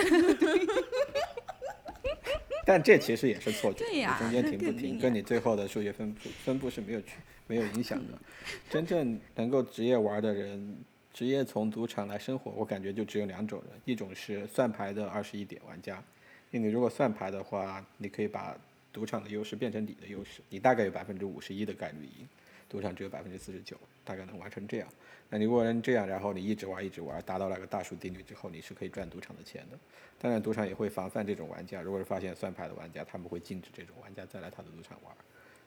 [2.67, 8.19] 但这其实也是错觉，对呀中间停不停，跟你最后的数学分布分布是没有区没有影响的。
[8.71, 10.77] 真正能够职业玩的人，
[11.13, 16.03] 职业从赌场来生活，我感觉就只有两种人，一种是算牌的二十一点玩家，
[16.51, 18.57] 因为你如果算牌的话，你可以把
[18.93, 22.29] 赌场的优势变成你的优势，你大概有百分之五十一的概率赢，
[22.69, 24.89] 赌场只有百分之四十九，大概能玩成这样。
[25.31, 29.79] 那你如果能这样，然后你一直玩一直玩，达到那个大数定律之后，你是可以赚赌场的钱的。
[30.21, 31.81] 当然，赌场也会防范这种玩家。
[31.83, 35.15] 如果是发现算牌的玩家，他们会禁止这种玩家再来他的赌场玩。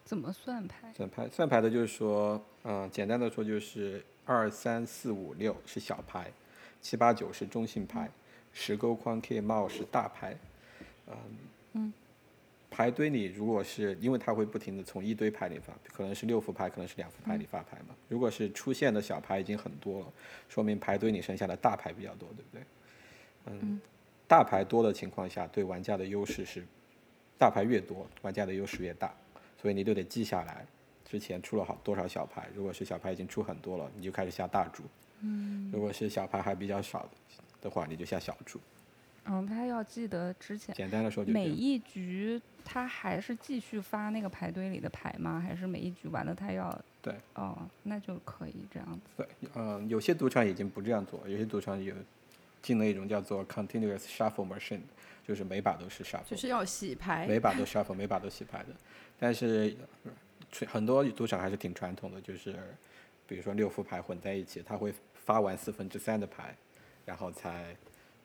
[0.05, 0.93] 怎么算牌？
[0.95, 6.31] 算牌算牌的就是说，嗯、简单的说就是二三四五六是小牌，
[6.81, 8.09] 七八九是中性牌，
[8.53, 10.37] 十勾框 K 帽是大牌，
[11.07, 11.15] 嗯
[11.73, 11.93] 嗯
[12.69, 17.95] 牌堆里如果是因为它会不停的从一堆牌里发，可能是六副牌，可能是两副牌里发牌嘛。
[18.09, 20.07] 如果是出现的小牌已经很多了，
[20.49, 22.61] 说明牌堆里剩下的大牌比较多，对不对？
[23.45, 23.79] 嗯，
[24.27, 26.65] 大牌多的情况下，对玩家的优势是，
[27.37, 29.13] 大牌越多，玩家的优势越大，
[29.61, 30.65] 所以你都得记下来。
[31.05, 34.83] 之前出了好多少小牌，如果是小牌已经出很多了，你就开始下大注。
[35.21, 37.09] 嗯，如果是小牌还比较少
[37.61, 38.59] 的话，你就下小注。
[39.29, 41.31] 嗯，他要记得之前简单的说就。
[41.31, 45.39] 每一局他还是继续发那个牌堆里的牌吗？
[45.39, 46.77] 还是每一局完了他要？
[47.01, 47.13] 对。
[47.35, 49.01] 哦，那就可以这样子。
[49.17, 51.93] 对，嗯、有些赌场已经不这样做，有些赌场有
[52.61, 54.81] 进了一种叫做 continuous shuffle machine，
[55.25, 58.69] 就是每把都是 shuffle，就是要洗牌每，把都 shuffle，每把都洗牌的。
[59.19, 59.75] 但是
[60.67, 62.55] 很多赌场还是挺传统的，就是
[63.27, 66.55] 比如说六副牌混在一起，他会发完四分之三的牌，
[67.05, 67.75] 然后才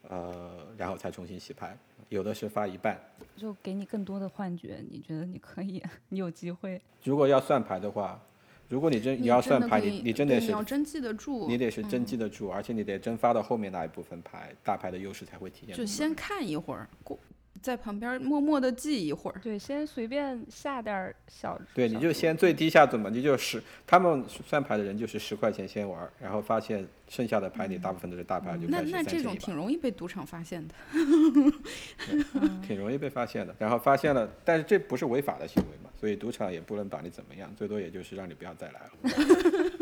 [0.09, 1.76] 呃然后才重新洗牌，
[2.09, 2.98] 有的是发一半。
[3.36, 6.80] 就给你更多的幻觉，你觉得你可以， 你有机会。
[7.05, 8.20] 如果要算牌的话，
[8.68, 15.86] 如果你真你要算牌，你你真的是你要真记得住，你得是真记得住，而且你得真发到后面那一部分牌，大牌的优势才会体现出来。
[15.86, 17.18] 就先看一会儿，过
[17.62, 19.40] 在旁边默默的记一会儿。
[19.42, 21.58] 对，先随便下点儿小。
[21.72, 30.74] 对，你就先最低下怎么，你就十，他们算牌的人就是十块钱先玩儿，然后发现剩下的牌里大部分都是大牌，就开始那那这种挺容易被赌场发现的。
[32.66, 33.54] 挺容易被发现的。
[33.58, 39.82] 然后发现了，但是这不是违法的行为嘛，所以赌场也不能把你怎么样，最多也就是让你不要再来了。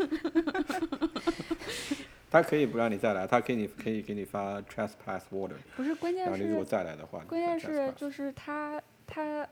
[2.31, 9.45] 他可以不让你再来，他给你可以给你发 trespass warning，不是关键然后你如果是再来的话，关键是就是他他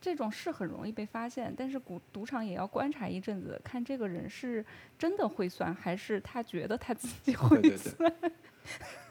[0.00, 4.64] 这种是很容易被发现，但是赌赌场也要观察一阵子，看这个人是
[4.98, 8.12] 真的会算，还是他觉得他自己会对对算。
[8.20, 8.32] 对。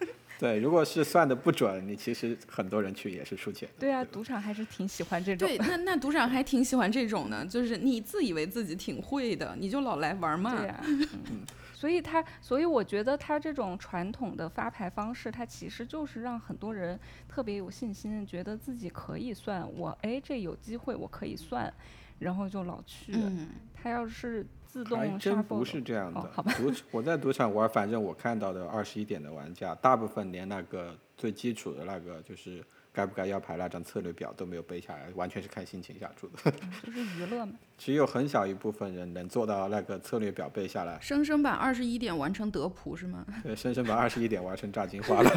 [0.41, 3.69] 对，如果是算的不准，你其实很多人去也是输钱。
[3.78, 10.57] 对啊，吧赌场还是挺喜欢这种对，那那赌场还挺喜欢这种的，就是你自以为自己挺会的，你就老来玩嘛。
[10.57, 11.45] 对呀、嗯，
[11.82, 21.74] 所以他，所以我觉得他这种传统的发牌方式，它其实就是让很多人特别有信心，觉得自己可以算，我哎这有机会我可以算，
[22.20, 23.14] 然后就老去。
[23.16, 26.20] 嗯，他要是自还动真刷爆不是这样的。
[26.20, 32.64] 哦好吧 赌我在赌场玩，反正我看到的二十一点的玩家，大部分连那个最基础的那个就是
[32.94, 36.52] 该不该要排那张策略表都没有背下来，完全是看心情下注的。
[36.86, 37.54] 就是娱乐嘛。
[37.78, 43.26] 只有很小一部分人能做到那个策略表背下来，生生把二十一点完成德普是吗？
[43.44, 45.32] 对，生生把二十一点完成炸金花了。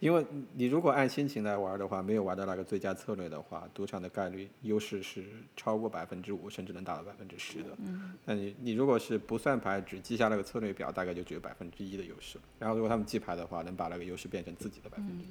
[0.00, 5.24] 因为你如果按心情来玩的话，没有玩到那个最佳策略的话，赌场的概率优势是
[5.56, 7.70] 超过百分之五，甚至能达到百分之十的。
[7.78, 8.12] 嗯。
[8.24, 12.38] 那你你如果是不算牌，只记下那个策略表，大概就只有百分之一的优势。
[12.58, 15.28] 然后如果他们记牌的话，能把那个优势变成自己的百分之一。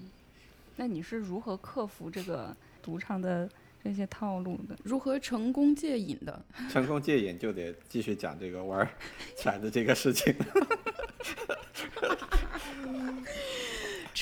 [0.75, 3.47] 那你是如何克服这个赌场的
[3.83, 4.75] 这些套路的？
[4.83, 6.43] 如何成功戒瘾的？
[6.71, 8.89] 成功戒瘾就得继续讲这个玩
[9.37, 10.33] 骰子 这个事情。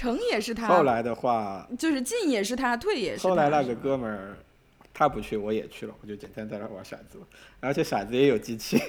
[0.02, 3.30] 成也是他，后来的话，就是进也是他，退也是他。
[3.30, 4.36] 后来那个哥们儿，
[4.92, 7.20] 他不去，我也去了，我就简单在那玩骰子，
[7.60, 8.82] 而且骰子也有机器，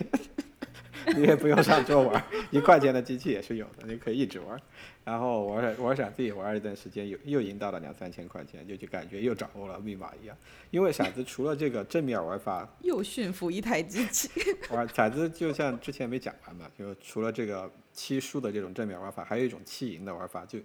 [1.15, 4.59] 你也不用上桌玩，一块钱的机器也是有的，你可以一直玩。
[5.05, 10.35] 然后玩玩骰子也玩了一段时间，又又赢到了两三千块钱，就就感觉又掌握了密码一样。
[10.71, 14.31] 因为骰子除了这个正面玩法， 又驯服一台机器。
[14.71, 20.61] 玩骰子就像之前没讲完嘛，就除了这个七输的这种正面玩法，还有一种七赢的玩法，就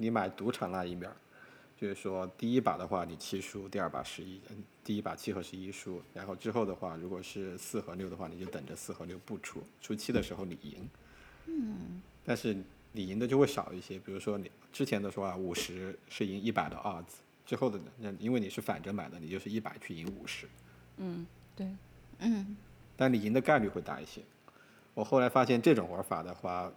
[0.00, 1.14] 你买赌场那一面儿，
[1.76, 10.88] 就是说第一把的话你七输，第二把十一，嗯第一把七和十一输，然后之后的话，如果是四和六的话，你就等着四和六不出，出七的时候你赢。
[11.44, 12.00] 嗯。
[12.24, 12.56] 但是
[12.92, 20.48] 你赢的就会少一些，比如说你之前的说啊，五十是赢一百的 odds，之后的呢，那因为你是反着买的，你就是一百去赢五十。
[20.96, 21.66] 嗯，对，
[22.20, 22.56] 嗯，
[22.96, 24.22] 但你赢的概率会大一些。
[24.94, 26.72] 我后来发现这种玩法的话，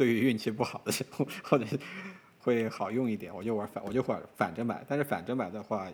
[0.00, 1.78] 对于运气不好的时候，或者是
[2.38, 4.82] 会好用一点，我就玩反，我就玩反着买。
[4.88, 5.86] 但是反着买的话，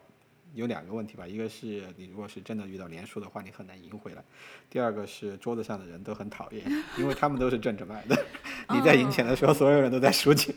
[0.54, 4.22] 有两个问题吧，一个是你如果是真的遇到连输的话，你很难赢回来；
[4.70, 6.64] 第二个是桌子上的人都很讨厌，
[6.96, 8.16] 因为他们都是正着买的，
[8.70, 10.54] 你在赢钱的时候，所有人都在输钱。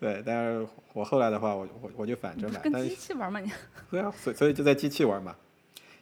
[0.00, 3.52] 对，但是我后来的话，我我我就反着买，跟机器玩嘛你？
[3.90, 5.36] 对啊，所以所以就在机器玩嘛，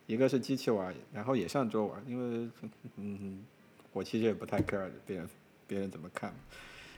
[0.06, 2.48] 一个是机器玩，然后也上桌玩，因为
[2.94, 3.44] 嗯，
[3.92, 5.28] 我其实也不太 care 别人
[5.66, 6.34] 别人怎么看。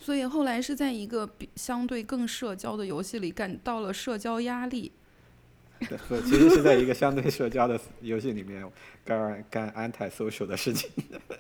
[0.01, 4.93] 所以后来是在一个比相对更社交的游戏里感到了社交压力。
[5.81, 8.67] 对，其实是在一个相对社交的游戏里面
[9.05, 10.91] 干干 anti social 的事情，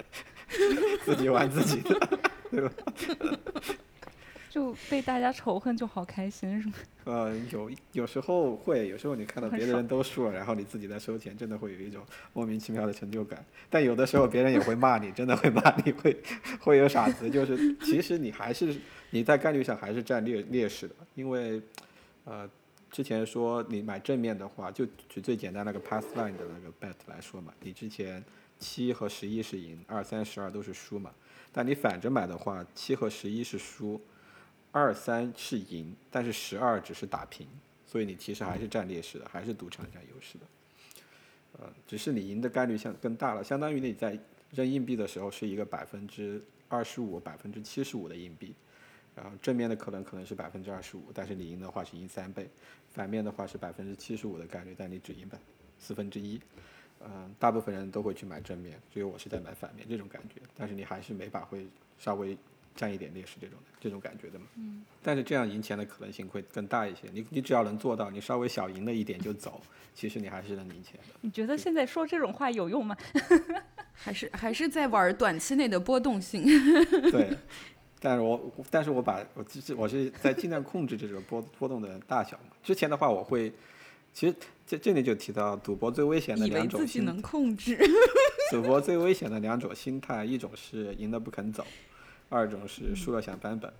[1.05, 2.19] 自己玩自己的，
[2.51, 2.71] 对吧？
[4.57, 6.75] 就被大家仇恨就好开心是吗？
[7.05, 12.03] 呃，有有时候会，有时候你看到别的人都输了，然后你自己在收钱，真的会有一种
[12.33, 13.45] 莫名其妙的成就感。
[13.69, 16.17] 但有的时候别人也会骂你，真的会骂你，会
[16.59, 18.75] 会有傻子，就是其实你还是
[19.11, 21.61] 你在概率上还是占劣劣势的，因为
[22.25, 22.49] 呃
[22.91, 28.25] 之前说你买正面的话，就举最简单那个 pass line 的那个 bet 来说嘛，你之前
[28.59, 31.13] 七和十一是赢，二三十二都是输嘛，
[31.53, 34.01] 但你反着买的话，七和十一是输。
[34.79, 37.49] 二三是赢，但是十二只是打平，
[37.87, 40.45] 所以你其实还是占劣势的，还是赌场占优势的。
[41.59, 44.19] 呃，只是你赢的概率相更大了，相当于你在
[44.51, 48.55] 扔硬币的时候是一个百分之二十五、百分之七十五的硬币，
[49.15, 52.47] 然后正面的可能可能是百分之二十五，但是你赢的话是赢三倍，
[52.91, 55.39] 反面的话是百分之七十五的概率，但你只赢百
[55.79, 56.39] 四分之一。
[57.01, 61.67] 嗯、大部分人都会去买正面，只有我是在买反面这种感觉，但是你还是每把会
[61.99, 62.37] 稍微
[62.77, 64.45] 占一点劣势这种这种感觉的嘛。
[64.57, 64.85] 嗯。
[65.03, 67.09] 但是这样赢钱的可能性会更大一些。
[67.13, 69.61] 你你只要能做到，你稍微小赢了一点就走，
[69.95, 71.15] 其实你还是能赢钱的。
[71.23, 72.97] 你觉得现在说这种话有用吗？
[73.93, 76.45] 还是还是在玩短期内的波动性。
[77.11, 77.37] 对。
[77.99, 82.51] 但是我但是我把我其实我是在尽量控制这种波波动的大小嘛。
[82.63, 83.51] 之前的话我会，
[84.13, 84.35] 其实
[84.67, 87.77] 这这里就提到赌博最危险的两种心自己能控制。
[88.53, 91.67] 赌博最危险的两种心态，一种是赢了不肯走，
[92.29, 93.73] 二种是输了想翻本。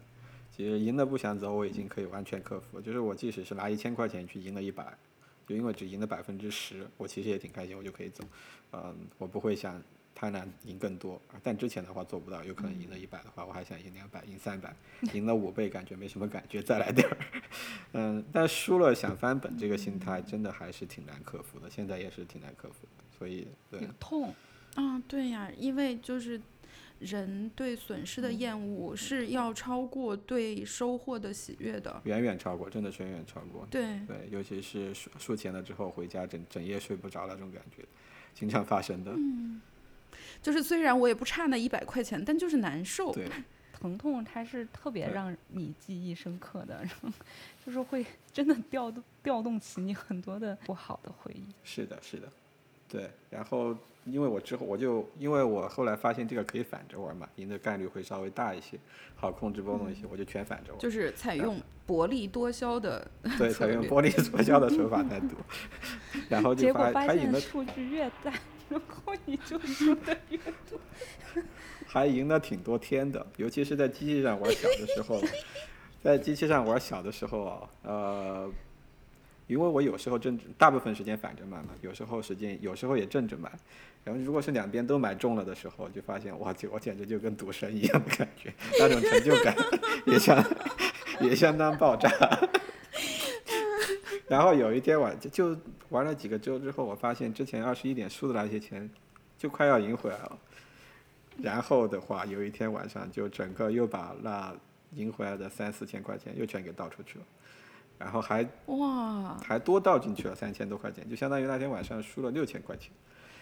[0.57, 2.81] 其实赢了不想走，我已经可以完全克服。
[2.81, 4.97] 就是我即使是拿一千块钱去赢了一百，
[5.47, 8.25] 就因为只赢了百分之十，我其实也挺开心，我就可以走。
[8.73, 9.83] 嗯，我不会想
[10.15, 11.21] 贪婪赢更多。
[11.43, 14.75] 但之前的话做不到，有可能赢了一百的话，我还想赢两百、赢三百，
[15.13, 17.19] 赢了五倍感觉没什么感觉，再来点儿。
[17.93, 23.05] 嗯，但输了想翻本这个心态真的还是挺难克服的，现在也是挺难克服的。
[23.19, 24.35] 所以对有，痛，
[24.75, 26.41] 啊，对呀，因为就是
[26.99, 32.01] 人对损失的厌恶是要超过对收获的喜悦的。
[32.05, 33.67] 远远超过，真的是远远超过。
[33.71, 37.85] 对，对，尤其是输输钱了之后回家整整夜睡不着那种感觉，
[38.35, 39.13] 经常发生的。
[39.17, 39.61] 嗯
[40.43, 43.13] 就是虽然我也不差那一百块钱，但就是难受。
[43.13, 43.29] 对，
[43.73, 47.09] 疼痛它是特别让你记忆深刻的，然后
[47.65, 51.45] 就是会真的调动调动起你很多的不好的回忆。
[51.65, 52.31] 是的，是的，
[52.89, 53.11] 对。
[53.29, 53.77] 然后
[54.07, 58.79] 因为我之后我就因为我后来发现这个可以反着玩嘛，赢的概率会稍微大一些，
[59.15, 60.79] 好控制波动一些，我就全反着玩。
[60.81, 65.37] 就是采用薄利多销的对，采用薄利多销的手法在赌，
[66.29, 68.33] 然后就结果发还赢的发现数据越大，
[68.69, 70.79] 然后你就输的越多。
[71.87, 75.21] 还赢了挺多天的，尤其是在机器上玩小的时候，
[76.03, 78.51] 在机器上玩小的时候啊，呃，
[79.47, 83.51] 因为我有时候正大部分时间反着买嘛，有时候时间有时候也正着买，
[84.05, 89.55] 然后如果是两边都买中了的时候，就发现哇，就我简直就跟赌神一样的感觉，那种成就感
[90.07, 90.45] 也相
[91.21, 92.11] 也相当爆炸。
[94.29, 95.57] 然后有一天晚就就
[95.91, 98.91] 玩了几个周之后，我发现之前二十一点输的那些钱，
[99.39, 100.39] 就快要赢回来了。
[101.41, 104.53] 然后的话，有一天晚上就整个又把那
[104.95, 107.25] 赢回来的三四千块钱又全给倒出去了，
[107.99, 112.91] 然后还哇，还多倒进去了三千多块钱，就相当于那天晚上输了六千块钱。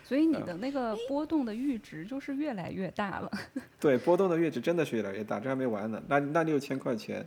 [0.04, 3.30] 所以你的那个波动的阈值就是越来越大了。
[3.80, 6.02] 对，波动的阈值真的是越来越大，这还没完呢。
[6.06, 7.26] 那那六千块钱，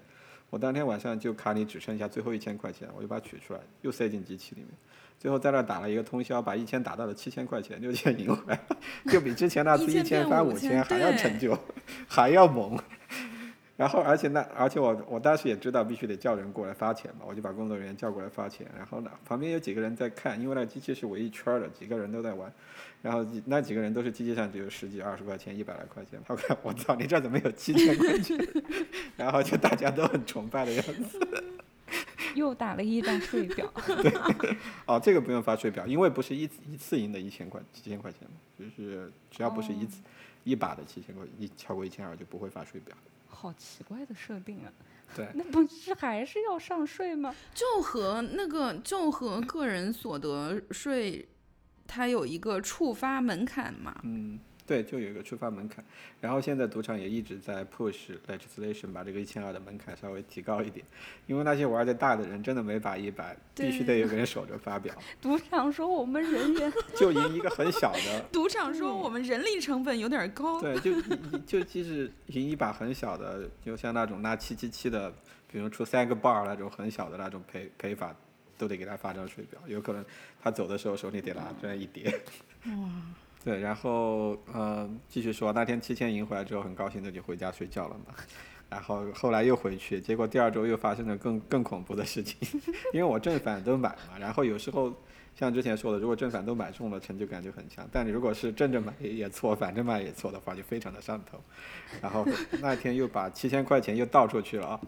[0.51, 4.69] 我当天晚上就卡里只剩下最后一千块钱，我就把它取出来，又塞进机器里面。
[5.19, 8.59] 最后在那打了一个通宵，把一千打到了七千块钱，六千赢回来，
[9.11, 11.57] 就比之前那次一千翻五千还要对成就，
[12.07, 12.77] 还要猛。
[13.77, 18.65] 然后，而且那，而且我我当时也知道必须得叫人过来发钱嘛，我就把工作人员叫过来发钱。
[18.75, 22.51] 然后呢，旁边有几个人在看，因为那机器是围一圈儿的，几个人都在玩。
[23.03, 26.19] 然后那几个人都是机器上只有十几、二十块钱、一百来块钱。
[26.27, 28.35] 他看我操，你这怎么有七千块钱？
[29.15, 31.19] 然后就大家都很崇拜的样子。
[32.33, 34.11] 又打了一张税表，对
[34.85, 40.01] 哦，这个不用发税表，因为不是一次一次赢的一千块、七千块钱嘛，就是只要不是一次、
[40.43, 42.95] 一把的七千块，一超过一千二就不会发税表。
[43.39, 44.73] 好奇怪的设定啊！
[45.15, 47.33] 对，那不是还是要上税吗？
[47.53, 51.27] 就和那个就和个人所得税，
[51.85, 53.95] 它有一个触发门槛嘛。
[54.03, 55.83] 嗯，对，就有一个触发门槛。
[56.19, 60.85] 然后现在赌场也一直在 push legislation 把这个一千二的门槛稍微提高一点，
[61.25, 68.25] 因为那些玩的大的人真的没把一百，必须得有个人守着发表，赌场说我们人员 就赢一个很小的。
[68.31, 70.59] 赌场说我们人力成本有点高。
[70.59, 71.01] 对，就
[71.45, 75.09] 就即使赢一把很小的，就像那种拿七七七的，
[75.49, 78.13] 比如出三个 bar 那种很小的那种赔赔法，
[78.57, 80.03] 都得给他发张水表，有可能
[80.41, 82.19] 他走的时候手里得拿这样一叠。
[82.65, 82.73] 哇，
[83.47, 88.13] 对，然后呃，继续说，那天七千赢回来之后，很高兴的就回家睡觉了嘛。
[88.69, 92.35] 然后后来又回去，结果第二周又发生了更更恐怖的事情，
[92.91, 94.19] 因为我正反都买嘛。
[94.19, 94.93] 然后有时候
[95.33, 97.87] 像之前说的，如果正反都买中了，成就感就很强。
[97.89, 101.41] 但你如果是正着买也错，反着买也错的话，就非常的上头。
[102.01, 102.27] 然后
[102.59, 104.81] 那天又把七千块钱又倒出去了啊，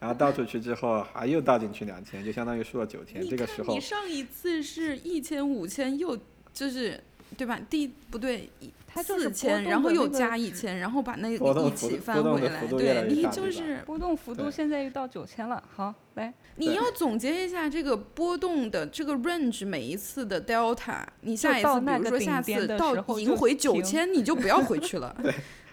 [0.00, 3.22] 然后倒出去之后还又倒进去两千，就相当于输了九千。
[3.28, 6.18] 这个时候你上一次是一千五千，又
[6.54, 6.98] 就是
[7.36, 7.58] 对吧？
[7.68, 8.48] 第不对，
[8.86, 12.66] 它四千，然后又加一千，然后把那个一起翻回来。
[12.66, 15.62] 对你就是波动幅度现在又到九千了。
[15.74, 25.14] 好，来，你要总结一下这个波动的这个 range 每一次的 delta，你下一次比如说下次到赢回九千，你就不要回去了。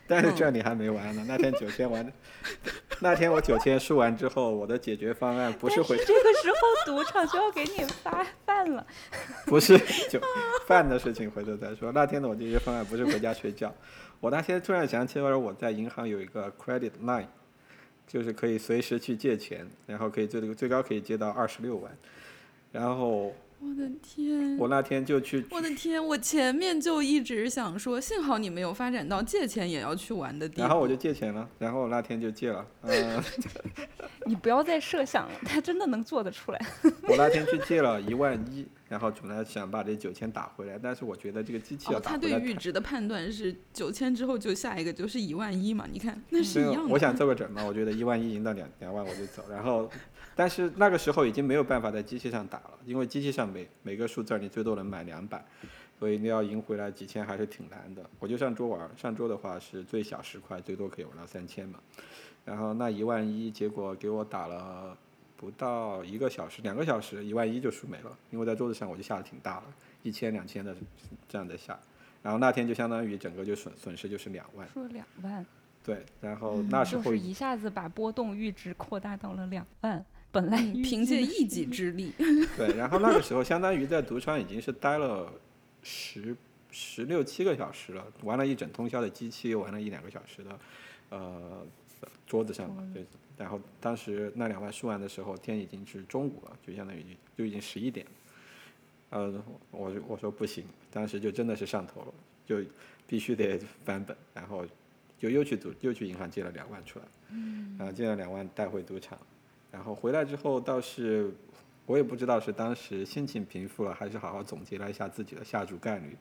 [0.08, 2.12] 但是嗯这里还没完呢，那天九千完，
[3.00, 8.86] 那天我九千输完之后，我的解决方案不是回这个时候赌场就要给你发饭了。
[9.48, 9.78] 不是
[10.10, 10.20] 酒
[10.68, 11.92] 饭的事情，回头再说。
[11.92, 13.74] 那天的我解决方案不是回家睡觉，
[14.20, 17.28] 我那天突然想起来，我在银行有一个 credit line，
[18.06, 21.92] 就是可以随时去借钱，然后可以最最高可以借到二十六万，
[22.72, 23.34] 然后
[23.66, 24.58] 我的天！
[24.58, 26.04] 我那天就去，我的天！
[26.04, 30.62] 我前面就一直想说，幸好你没有发展到借钱也要去玩的地步。
[30.62, 33.24] 然后我就借钱了，然后我那天就借了，嗯、
[34.28, 36.66] 你不要再设想了，他真的能做得出来。
[37.08, 42.46] 我那天去借了一万一，然后本来想把这九千打回来，但是我觉得这个机器要哦，他打回来太。
[42.46, 45.88] 对阈值的判断是九千之后就下一个就是一万一嘛？
[45.90, 46.94] 你看那是一样，的。
[46.94, 49.90] 我想做个准嘛，我觉得一万一赢到两两万我就走，然后，
[50.36, 55.44] 但是那个时候已经没有办法在机器上打了，因为机器上每每个数字你最多能买两百，
[56.00, 58.04] 所以你要赢回来几千还是挺难的。
[58.20, 61.80] 我就上桌玩儿，上桌的话是最小十块，最多可以玩到三千嘛。
[62.46, 64.98] 然后那一万一，结果给我打了
[65.38, 69.64] 不到一个小时，两个小时，一万一就输没了，因为在桌子上我就下的挺大了，
[70.02, 70.76] 一千两千的
[71.30, 71.80] 这样在下。
[72.22, 75.46] 然后那天就相当于整个就损损失就是两万，输了两万，
[75.84, 82.12] 对，然后那时候就是一下子把波动阈值扩大到了两万，本来凭借一己之力，
[82.58, 85.32] 对，然后那个时候相当于在赌场已经是待了
[85.84, 86.36] 十
[86.72, 90.60] 十六七个小时了，玩了一整通宵的机器，又玩了一两个小时的，
[91.12, 91.66] 呃，
[92.26, 93.06] 桌子上嘛，对。
[93.38, 97.04] 然后当时那两万输完的时候，天已经是中午了，就相当于
[97.38, 98.12] 就已经十一点了。
[99.10, 102.14] 呃，我就我说不行，当时就真的是上头了，
[102.46, 102.58] 就
[103.08, 104.66] 必须得翻本，然后
[105.20, 109.18] 就又去赌，又去银行借了两万出来，嗯然后借了两万带回赌场，
[109.74, 111.34] 然后回来之后倒是
[111.88, 116.16] 我也不知道是当时心情平复了，还是好好总结了一下自己的下注概率，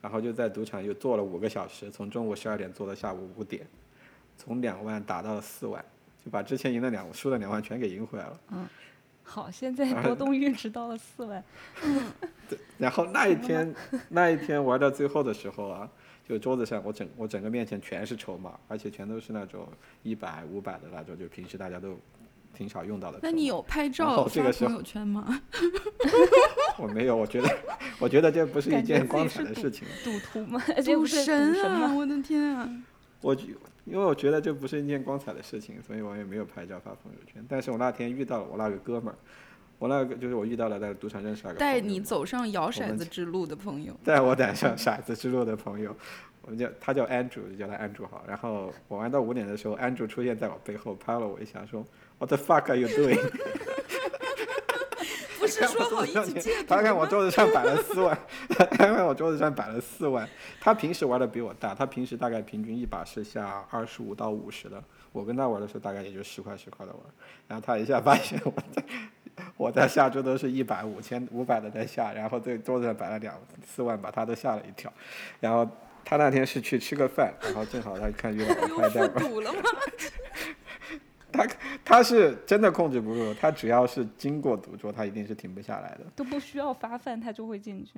[0.00, 3.66] 然后就在赌场又坐了五个小时，从中午十二点坐到下午五点，
[4.38, 5.84] 从两万打到了四万，
[6.24, 8.40] 就把之前赢的两输的两万全给赢回来了。
[8.52, 8.68] 嗯
[9.28, 11.42] 好，现在波动阈值到了四万，
[12.78, 13.74] 然后那一天，
[14.08, 15.90] 那一天玩到最后的时候啊，
[16.24, 19.66] 就桌子上我整我整个面前全是筹码，而且全都是那种
[20.04, 21.98] 一百、五百的那种，就平时大家都
[22.56, 23.18] 挺少用到的。
[23.22, 25.42] 那你有拍照这发朋友圈吗？
[26.78, 27.48] 我没有，我觉得
[27.98, 29.86] 我觉得这不是一件光彩的事情。
[30.02, 30.62] 赌徒吗？
[30.84, 31.94] 赌神啊！
[31.94, 32.68] 我的天啊！
[33.20, 33.48] 我觉
[33.84, 37.44] 因为我觉得这不是一件光彩的事情，所以我也没有拍照发朋友圈。
[37.48, 39.16] 但是我那天遇到了我那个哥们儿，
[39.78, 45.96] 我那个就是我遇到了在赌场认识那个带你走上摇骰子之路的朋友，带我走上骰子之路的朋友，
[46.46, 48.24] 我们叫他叫 Andrew，就叫他 Andrew 好。
[48.26, 51.84] 然后我玩到五点的时候，Andrew 出现在我背后拍了我一下，说
[52.18, 53.20] What the fuck are you doing？
[55.38, 57.06] 不是说 好一起他看我？
[57.06, 58.18] 桌子上摆了四万，
[58.48, 60.28] 他看我桌子上摆了四万。
[60.60, 64.82] 他平时玩的比我大，他平时大概平均一把是下二十五到五十的，
[65.12, 67.00] 我跟他玩的时候大概也就十块十块的玩。
[67.46, 68.84] 然后他一下发现我在
[69.56, 74.92] 我在下桌都是一百、五千、五百的在下，然后对桌子上摆了两四万，把他都吓了一跳。
[75.38, 75.68] 然后
[76.08, 79.12] 他那天是去吃个饭，然后正好他看遇到我，他又也在玩。
[79.14, 79.58] 复赌了吗？
[81.32, 81.46] 他
[81.84, 86.06] 他是真的控制不住，他只要是经过赌桌，他一定是停不下来的。
[86.14, 87.94] 都不需要发饭，他就会进去。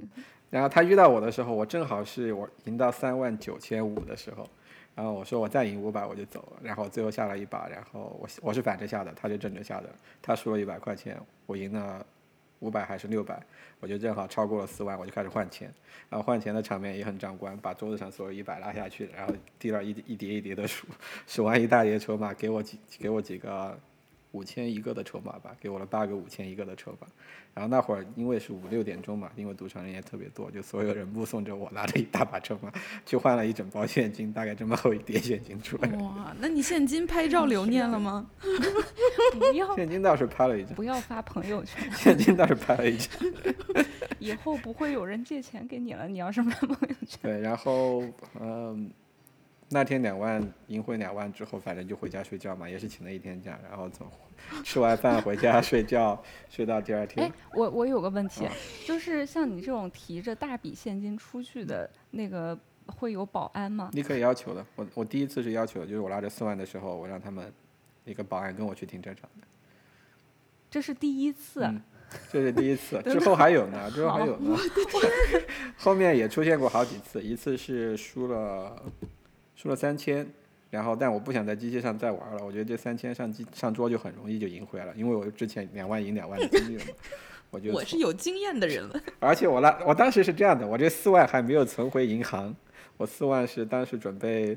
[0.48, 4.48] 然后他遇到我的时候，我正好是我赢到三万九千五的时候，
[4.94, 9.90] 然后我说我再赢五百我就走了，然后最后下了一把，然后我我是反着下的，他就正着下的，
[10.22, 12.04] 他输了一百块钱，我赢了
[12.60, 13.40] 五百还是六百，
[13.80, 15.72] 我就正好超过了四万，我就开始换钱，
[16.08, 20.86] 然后换钱的场面也很壮观，把桌子上所有一百拉下去，然后滴了一一叠一叠的数，
[21.26, 23.78] 数完一大叠筹码，给我几给我几个
[24.32, 27.06] 五千一个的筹码吧，给我了八个五千一个的筹码。
[27.54, 32.72] 然后那会儿因为是五六点钟嘛，因为赌场人也特别多，就所有人目送着我拿着一大把筹码
[33.04, 35.88] 去换了一整包现金，大概这么厚一叠现金出来。
[35.96, 38.30] 哇，那你现金拍照留念了吗？
[39.32, 43.10] 不要 现金倒是拍了一张，不要发朋友圈， 现金倒是拍了一张。
[44.20, 46.06] 以后不会有人借钱给你了。
[46.06, 48.04] 你要是发朋友圈，对，然后
[48.40, 48.88] 嗯，
[49.70, 54.06] 那天两万赢回两万之后，反正就回家睡觉嘛，也是请了一天假，然后从
[54.64, 58.46] 吃完饭回家睡觉，睡到第二天哎。，我我有个问题，
[58.86, 63.90] 就是像你这种提着大笔现金出去的那个，会有保安吗？
[63.92, 67.52] 你可以要求的，我我第一次是要求的，就是我拉着四万的时候，我让他们
[68.04, 69.46] 一个保安跟我去停车场的，
[70.70, 71.82] 这是第一次，嗯
[72.32, 74.56] 这是第一次，之后还有呢，之后还有呢，
[75.76, 78.82] 后面也出现过好几次，一次是输了
[79.58, 80.24] 输了三千，
[80.70, 86.90] 然后但我不想在机器上再玩了，我觉得这三千上机上桌就很容易就赢回来了，因为我之前两万赢两万的经历了嘛，
[87.50, 89.02] 我就我是有经验的人了。
[89.18, 92.54] 而且我那我当时是这样的，我这四万还没有存回银行，
[92.96, 94.56] 我四万是当时准备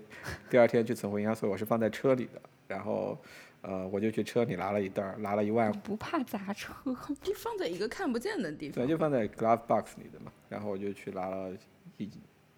[0.52, 2.40] 第二天去存回银行，所以我是放在车里的。
[2.68, 3.18] 然后，
[3.64, 6.72] 呃，我就去车里拿了一袋儿，拿了一万，不怕砸车？
[7.24, 8.88] 就放在一个看不见的地方对，方。
[8.88, 10.32] 就放在 glove box 里的嘛。
[10.48, 11.52] 然后我就去拿了
[11.98, 12.08] 一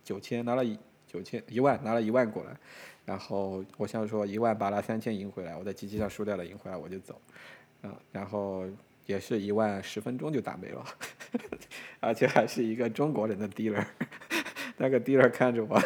[0.03, 0.77] 九千，拿了一
[1.13, 2.57] 九千一万，拿了一万过来。
[3.05, 7.21] 然后我想说一万把那三千赢回来，我在机器上输掉了赢回来我就走。
[7.83, 8.65] 啊，然后
[9.05, 10.85] 也是一万十分钟就打没了，
[11.99, 13.85] 而且还是一个中国人的 dealer，
[14.77, 15.77] 那个 dealer 看着我，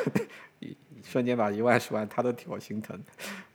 [0.60, 2.98] 一瞬间把一万输完，他都替我心疼，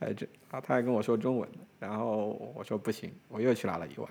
[0.01, 1.49] 哎这啊他还跟我说中文，
[1.79, 4.09] 然后我说不行，我又去拿了一万，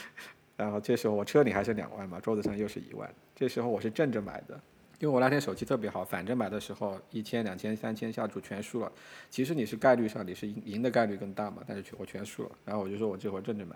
[0.58, 4.60] 然后这时候我车里还剩两万嘛，桌子上又是一万，这时候我是正着买的。
[5.00, 8.92] 因为我那天手气特别好，反正买的时候一千、两千、三千下注全输了。
[9.30, 12.50] 其实你是概率上你是赢赢的概率更大嘛，但是我全输了。
[12.66, 13.74] 然后我就说我这会儿正着买，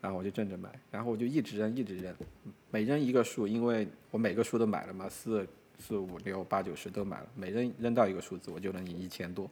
[0.00, 2.12] 然后我就正着买，然后我就一直扔一直扔，
[2.72, 5.46] 每扔一个数，因为我每个数都买了嘛，四
[5.78, 9.48] 四五六八九十都买了，每扔扔到一个数字我就能赢一千多。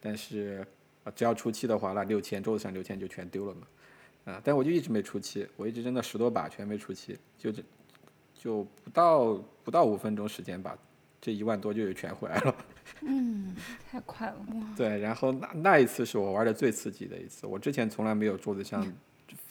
[0.00, 0.66] 但是，
[1.14, 4.32] 只要出七的话，那六千桌子上六千就全丢了嘛。
[4.32, 7.62] 啊，但我就一直没出七，我一直扔了十多把全没出七，就这。
[8.42, 9.38] 就不到
[9.70, 10.76] 不到五分钟时间吧，
[11.20, 12.56] 这一万多就又全回来了。
[13.06, 13.54] 嗯，
[13.88, 14.44] 太快了。
[14.76, 18.84] 对，然后那那一次是我玩的最刺激的一次，我之前从来没有桌子上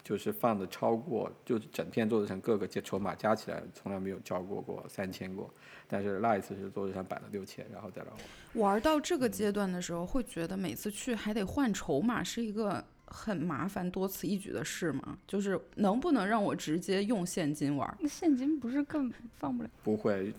[0.03, 5.49] 就是放的超过，就整片桌子上各个筹码加起来从来没有超过过三千过，
[5.88, 8.09] 但是那一次是桌子上摆了六千，然后再来
[8.55, 8.65] 玩。
[8.65, 12.84] 玩到这个阶段的时候，会觉得每次去还得换筹码是一个。
[13.12, 15.18] 很麻烦、多此一举的事吗？
[15.28, 17.97] 就是能不能让我直接用现金玩？
[17.99, 19.70] 那现金不是更放不了？
[19.84, 20.32] 不会，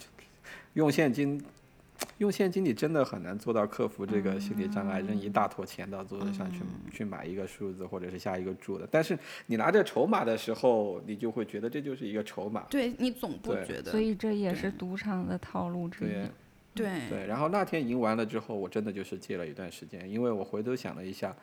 [0.75, 1.43] 用现金，
[2.19, 6.61] 用现金你真的很难做到克服这个心理障碍，扔一大坨钱到桌子上去
[6.93, 8.89] 去买一个数字或者是下一个注的。
[8.91, 12.63] 但是你拿着筹码的时候，你就会觉得这就是一个筹码。
[12.71, 13.91] 对你总不觉得？
[13.91, 16.31] 所以这也是赌场的套路之一。
[16.73, 17.27] 对对。
[17.27, 21.35] 然后那天赢完了之后，我真的就是戒了一段时间，因为我回头想了一下。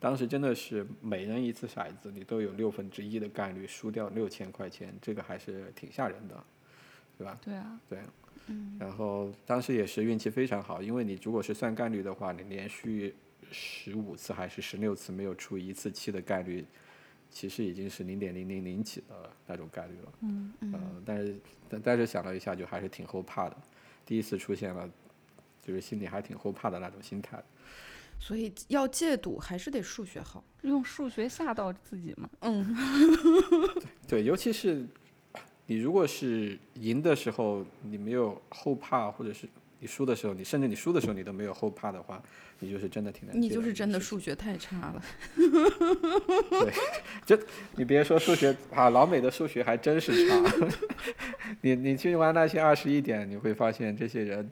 [0.00, 6.42] 当时真的是每人一次骰子，你都有六分之一的概率输掉六千块钱，这个还是挺吓人的，
[7.18, 7.38] 对吧？
[7.44, 7.80] 对啊。
[7.86, 7.98] 对。
[8.46, 8.78] 嗯。
[8.80, 13.14] 然后当时也是运气非常好，因为你如果是算概率的话，你连续
[13.52, 16.64] 十五次还是十六次没有出一次七的概率，
[17.30, 20.12] 其实已经是零点零零零几的那种概率了。
[20.22, 20.72] 嗯嗯。
[20.72, 21.36] 呃，但是
[21.68, 23.56] 但但是想了一下，就还是挺后怕的。
[24.06, 24.90] 第一次出现了，
[25.62, 27.42] 就是心里还挺后怕的那种心态。
[28.22, 32.28] 所以要戒赌还是得数学好，用数学吓到自己嘛。
[32.40, 32.76] 嗯，
[34.06, 34.86] 对，尤其是
[35.66, 39.48] 你如果是赢的时候你没有后怕，或者是
[39.78, 42.22] 你输的时候，你甚至你输的时候你都没有后怕的话，
[42.58, 43.40] 你就是真的挺难。
[43.40, 45.02] 你就是真的数学太差了。
[46.50, 46.72] 对，
[47.24, 47.42] 就
[47.76, 50.44] 你别说数学啊，老美的数学还真是差。
[51.62, 54.50] 你你去玩那些二十一点，你会发现这些人。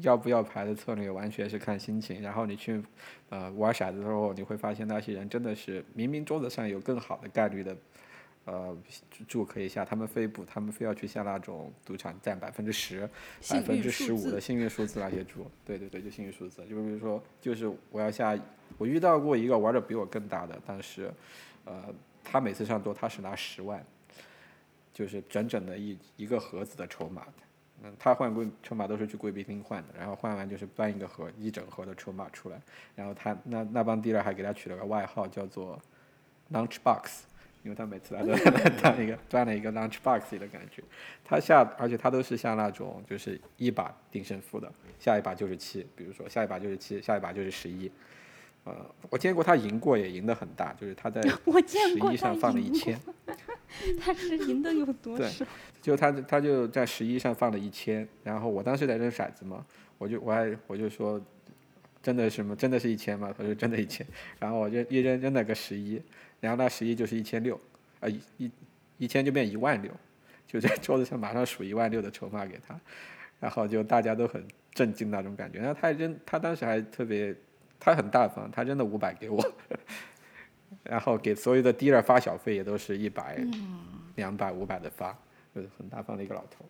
[0.00, 2.82] 要不要牌的策略完全是看心情，然后你去，
[3.28, 7.76] 呃，玩骰子的时候，你会发现那些人真的是明明桌子上有更好的概率的，
[8.44, 8.76] 呃，
[9.26, 13.08] 注可以下，他们非不，他们非要去下那种赌场占百分之十、
[13.50, 15.50] 百分之十五的幸运数字那些注。
[15.64, 16.62] 对对对，就幸运数字。
[16.62, 18.38] 就比如说，就是我要下，
[18.78, 21.12] 我遇到过一个玩的比我更大的，但是，
[21.64, 21.84] 呃，
[22.22, 23.84] 他每次上桌他是拿十万，
[24.92, 27.26] 就是整整的一一个盒子的筹码。
[27.82, 32.60] 嗯，他换贵筹码都是去贵宾厅换的，然后换完就是搬一个盒，一整盒的筹码出来，
[32.94, 35.78] 然后他那那帮 dealer 还给他取了个外号叫做
[36.52, 37.24] lunch box，
[37.62, 38.34] 因为他每次来都
[38.80, 40.82] 端一个端了一个 lunch box 的感觉。
[41.22, 47.90] 他下，而且他都是像那种就是一把定胜负的，下一把就是七，比如说下一把就是七，下一把就是十一。
[48.66, 48.74] 呃，
[49.10, 52.98] 我见过他赢过，也赢得很大，就是他在 十一上放了一千。
[54.00, 55.22] 他是赢的有多少？
[55.22, 55.46] 对，
[55.80, 59.64] 就他他就在十一上放了一千，然后我当时在扔骰子嘛，
[59.98, 61.20] 我就我还我就说，
[62.02, 62.56] 真的是吗？
[62.56, 63.32] 真的是一千吗？
[63.38, 64.04] 他说真的一千，
[64.40, 66.02] 然后我就一扔扔了个十一，
[66.40, 67.60] 然后那十一就是一千六，
[68.00, 68.50] 啊一一
[68.98, 69.92] 一千就变一万六，
[70.44, 72.80] 就在桌子上马上数一万六的筹码给他，
[73.38, 77.32] 然后就大家都很震惊那种感觉，然后他扔他当时还特别。
[77.86, 79.40] 他很大方，他真的五百给我，
[80.82, 83.38] 然后给所有的 dealer 发小费也都是一百、
[84.16, 85.16] 两百、五百的发，
[85.54, 86.64] 就是很大方的一个老头。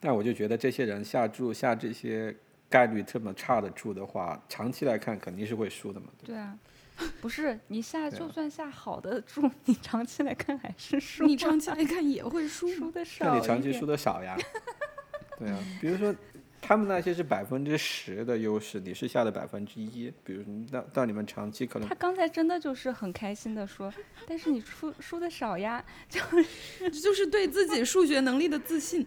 [0.00, 2.34] 但我就觉得这些人下注下这些
[2.70, 6.06] 概率这么差的注的话，长期来看肯定是会输的嘛。
[6.24, 6.58] 对啊，
[7.20, 11.26] 不是你下就算下好的注，你长期来看还是输。
[11.26, 13.26] 你长期来看也会输， 输的少。
[13.26, 14.34] 那你长期输的少呀？
[15.38, 16.14] 对啊，比如说。
[16.66, 20.10] 他们那些是百分之十的优势，你是下的百分之一。
[20.24, 20.42] 比如
[20.72, 23.92] 到到你们长期可能，他刚才真的就是很开心的说，
[24.26, 29.06] 但是你输输的少呀，就是就是对自己数学能力的自信。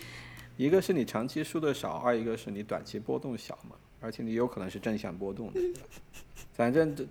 [0.56, 5.60] 一个是你长期输的少，二一个是你短期波动小嘛，而且你有可能是正向波动的。
[6.54, 7.04] 反正这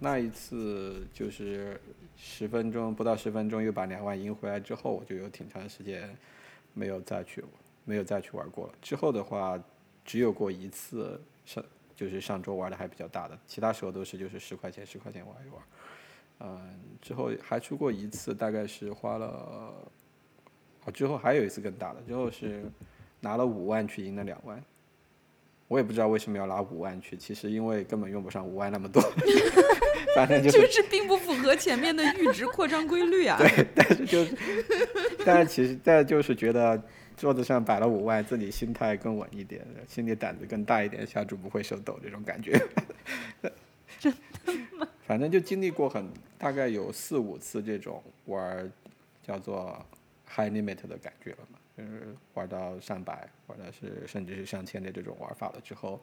[0.00, 1.80] 那一次就是
[2.16, 6.12] 十分钟不到十分钟又把两万赢回来之后，我就有挺长时间
[6.74, 7.44] 没有再去。
[7.86, 8.74] 没有再去玩过了。
[8.82, 9.58] 之后的话，
[10.04, 11.64] 只有过一次上，
[11.94, 15.62] 就是上周玩的还比较大的，其他时候都是就是十块钱十块钱玩一玩。
[16.40, 19.26] 嗯，之后还出过一次，大概是花了，
[20.84, 22.70] 哦，之后还有一次更大的，之后是
[23.20, 24.62] 拿了五万去赢了两万。
[25.68, 29.02] 我也不知道为什么要拿五万去，其实因为根本用不上五万那么多，
[30.14, 33.36] 反正就是就 是并不符合前面的阈值扩张规律啊。
[33.36, 34.36] 对，但是就是，
[35.24, 36.80] 但是其实，但就是觉得
[37.16, 42.52] 桌子上摆了五万，自己心态更稳一点，心里胆子更大一点，下注不会手抖这种感觉。
[43.98, 44.12] 真
[44.44, 44.86] 的吗？
[45.06, 46.06] 反正就经历过很
[46.36, 48.70] 大概有四五次这种玩儿
[49.22, 49.84] 叫做
[50.28, 56.00] high limit 的感觉了嘛，就是玩到上百，玩的是甚至是上千的这种玩法了之后，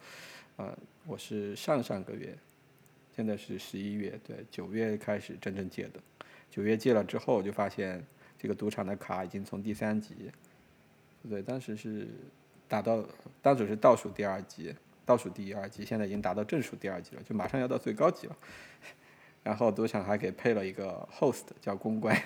[0.55, 2.36] 呃，我是上上个月，
[3.16, 5.99] 现在是十一月，对，九月开始真正戒的。
[6.49, 8.03] 九月戒了之后，就发现
[8.39, 10.53] 这个赌场的卡已经从第三级，不
[11.30, 12.08] 对，当时是
[12.68, 13.06] 打到
[13.42, 14.74] 当时是倒数第二级，
[15.06, 18.38] 倒数第二级，现在已经达到正数第二级了，就马上要到最高级了。
[19.44, 22.18] 然后赌场还给配了一个 host 叫公关，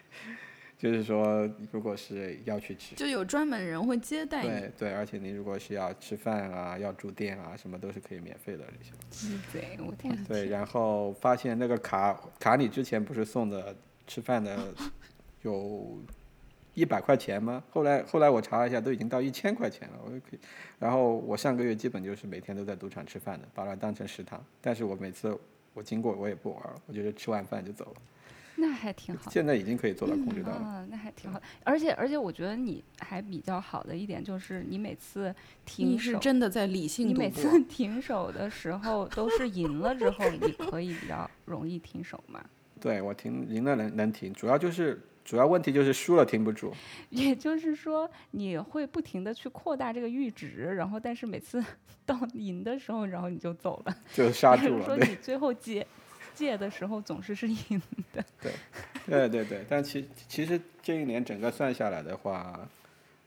[0.78, 4.48] 就是说如果是要去吃，就有专门人会接待你。
[4.48, 8.92] 对对，而且你如果是要吃饭啊，要住店啊，什么都是可以免费的这些。
[9.10, 10.24] 鸡贼，我天！
[10.24, 13.76] 对，然后发现那个卡卡里之前不是送的
[14.06, 14.72] 吃饭的
[15.42, 15.98] 有
[16.78, 17.62] 一百块钱吗？
[17.70, 20.38] 后来后来我查了一下，都已经到一千块钱了，我就可以。
[20.78, 24.42] 然后我上个月基本就是每天都在赌场吃饭的，把它当成食堂。
[24.60, 25.36] 但是我每次
[25.74, 28.02] 我经过我也不玩了，我就是吃完饭就走了。
[28.60, 29.30] 那还挺好。
[29.30, 30.58] 现在已经可以做到控制到了。
[30.58, 31.40] 啊，那还挺好。
[31.62, 35.32] 而且而且，我觉得你还比较好的一点就是，你每次
[35.64, 37.14] 停你是，真的在理性你。
[37.14, 42.44] 每次停手的时候都是赢了之后，你可以比较容易停手嘛。
[42.80, 46.72] 对我停赢了能能停，主要就是主要问题就是输了停不住。
[47.10, 51.62] 也就是说，你会不停的去扩大这个阈值，然后但是每次
[52.06, 53.94] 到赢的时候，然后你就走了。
[54.14, 55.86] 就刹住了， 说你最后借
[56.34, 57.82] 借的时候总是是赢
[58.14, 58.24] 的。
[59.06, 62.66] 对对对，但其其实这一年整个算下来的话，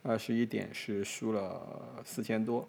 [0.02, 2.68] 二十一点是输了四千多，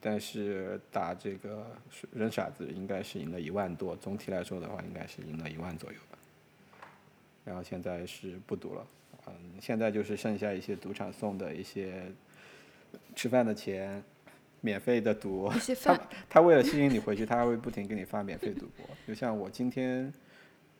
[0.00, 1.66] 但是打这个
[2.12, 6.13] 扔骰子应该是赢了一万多，总体来说的话应该是赢了一万左右吧。
[7.44, 8.86] 然后现在是不赌了，
[9.26, 12.10] 嗯，现在就是剩下一些赌场送的一些
[13.14, 14.02] 吃饭的钱，
[14.60, 15.50] 免费的赌，
[15.82, 18.86] 他，他为了吸引你回去，他还会不停给你发免费赌博。
[19.06, 20.12] 就像我今天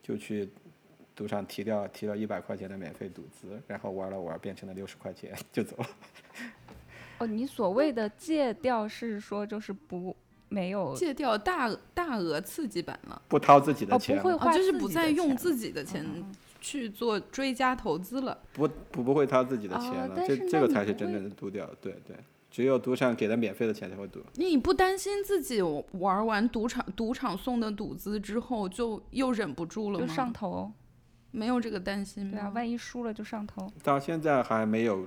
[0.02, 0.48] 就去
[1.14, 5.86] 赌场提掉提了一百块钱的免费赌资，然后玩了玩，变成了六十块钱就走了。
[7.18, 10.16] 哦，你所谓的戒掉是说就是不
[10.48, 16.34] 没有戒掉大大额刺激版了，不掏自己的哦钱了，不会花啊，就是不再用自己的钱嗯
[16.64, 18.40] 去做追加投资了。
[18.54, 21.68] 不不不会掏自己的钱了，哦这这个才是真正的赌掉。
[21.78, 22.16] 对对，
[22.50, 24.20] 只有赌场给的免费的钱才会赌。
[24.36, 30.12] 你不担心自己玩完赌场赌场送的赌资之后就又忍不住了吗就？
[30.14, 30.72] 上头。
[31.30, 32.32] 没有这个担心吗？
[32.32, 33.70] 对啊，万一输了就上头。
[33.82, 35.06] 到现在还没有，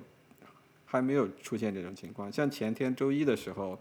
[0.86, 2.32] 还没有出现这种情况。
[2.32, 3.80] 像前天周一的时候，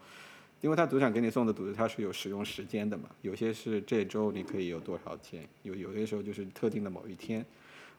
[0.63, 7.45] 因为他赌场给你送的赌资，它是有使用时间的嘛，有些是这周你可以有多少钱，有有些时候就是特定的某一天。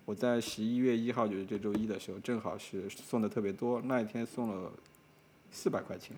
[0.08, 4.72] 我在十一月一号，就是这周一的时候，正好是送的特别多，那一天送了
[5.52, 6.16] 四百块钱，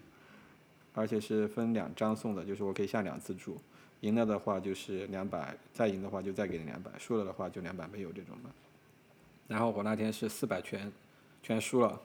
[0.93, 3.57] 而且是分两张送的，就是我可以下两次注。
[4.01, 8.51] 赢了的话就是两百，再赢的话就再给你两百，输了的话就两百没有这种嘛。
[9.47, 10.91] 然后我那天是四百全
[11.41, 11.99] 全输了，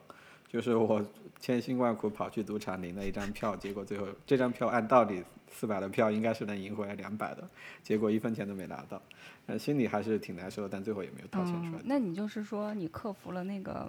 [0.48, 1.04] 就是我
[1.38, 5.22] 千辛万苦跑去赌场领了一张票，结果最后这张票按道理
[5.54, 7.48] 四百的票应该是能赢回来两百的，
[7.82, 9.00] 结果一分钱都没拿到，
[9.46, 11.78] 呃，心里还是挺难受，但最后也没有掏钱出来。
[11.78, 13.88] 嗯，那你就是说你克服了那个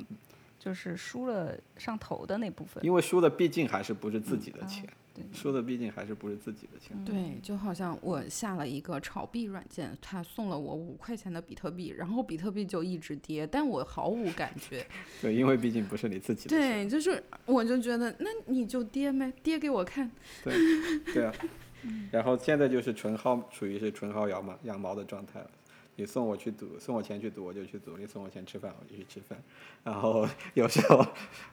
[0.59, 2.85] 就是输了上头的那部分。
[2.85, 6.95] 因为输的毕竟还是不是自己的啊钱，对输的毕竟还是不是自己的钱。
[7.05, 14.85] 对，就好像我下了一个炒币软件，他送了我五块钱的比特币，然后比特币就一直跌，但我毫无感觉。
[15.21, 16.59] 对，因为毕竟不是你自己的钱。
[16.59, 20.11] 对，就是我就觉得，那你就跌呗，跌给我看。
[20.43, 21.33] 对啊，
[22.11, 25.49] 然后现在就是纯薅，属于是纯薅羊毛羊毛的状态了。
[25.97, 29.41] 你送我去赌，送我钱去赌，我就去赌；你送我钱吃饭，我就去吃饭。
[29.81, 31.05] 然后有时候，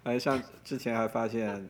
[0.03, 1.65] 哎，像之前还发现，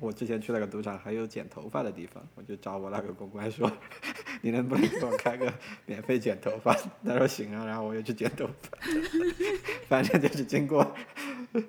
[0.00, 3.70] 我之前去那个赌场还有剪头发的地方，我就找我那个公关说，
[4.42, 5.52] 你能不能给我开个
[5.86, 6.74] 免费剪头发？
[7.04, 8.78] 他说行啊，然后我就去剪头发。
[9.88, 10.94] 反正就是经过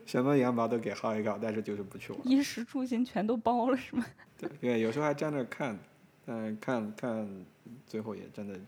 [0.05, 2.21] 什么羊毛都给薅一薅，但是就是不去玩。
[2.27, 4.05] 衣食住行全都包了是吗？
[4.37, 5.77] 对，对，有时候还站那看，
[6.25, 7.45] 但看看
[7.85, 8.59] 最后也真的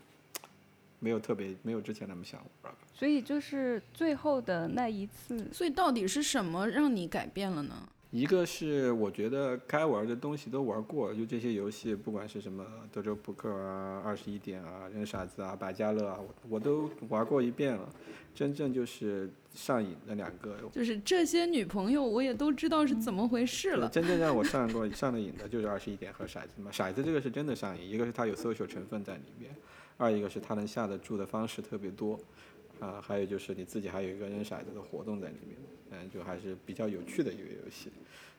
[0.98, 2.78] 没有特别没有之前那么想玩了。
[2.94, 7.88] 所以就是最后的那一次，所以到底是什么让你改变了呢？
[8.10, 17.88] 一个是我觉得该玩的东西都玩过了，就这些游戏，不管是什么德州扑克啊、二十一点啊、扔骰子啊、百家乐啊，我我都玩过一遍了。
[18.34, 23.88] 真正就是上瘾的两个，就是这些女朋友我也都知道是怎么回事了。
[23.88, 26.70] 真正让我上过上了瘾的就是二十一点和骰子嘛。
[26.72, 29.54] 骰子这个是真的上瘾，一个是它有 social 成分在里面，
[29.96, 32.18] 二一个是它能下得注的方式特别多，
[32.80, 35.56] 啊，还有就是你自己还有一个扔骰子的活动在里面。
[35.92, 37.90] 嗯，就还是比较有趣的一个游戏，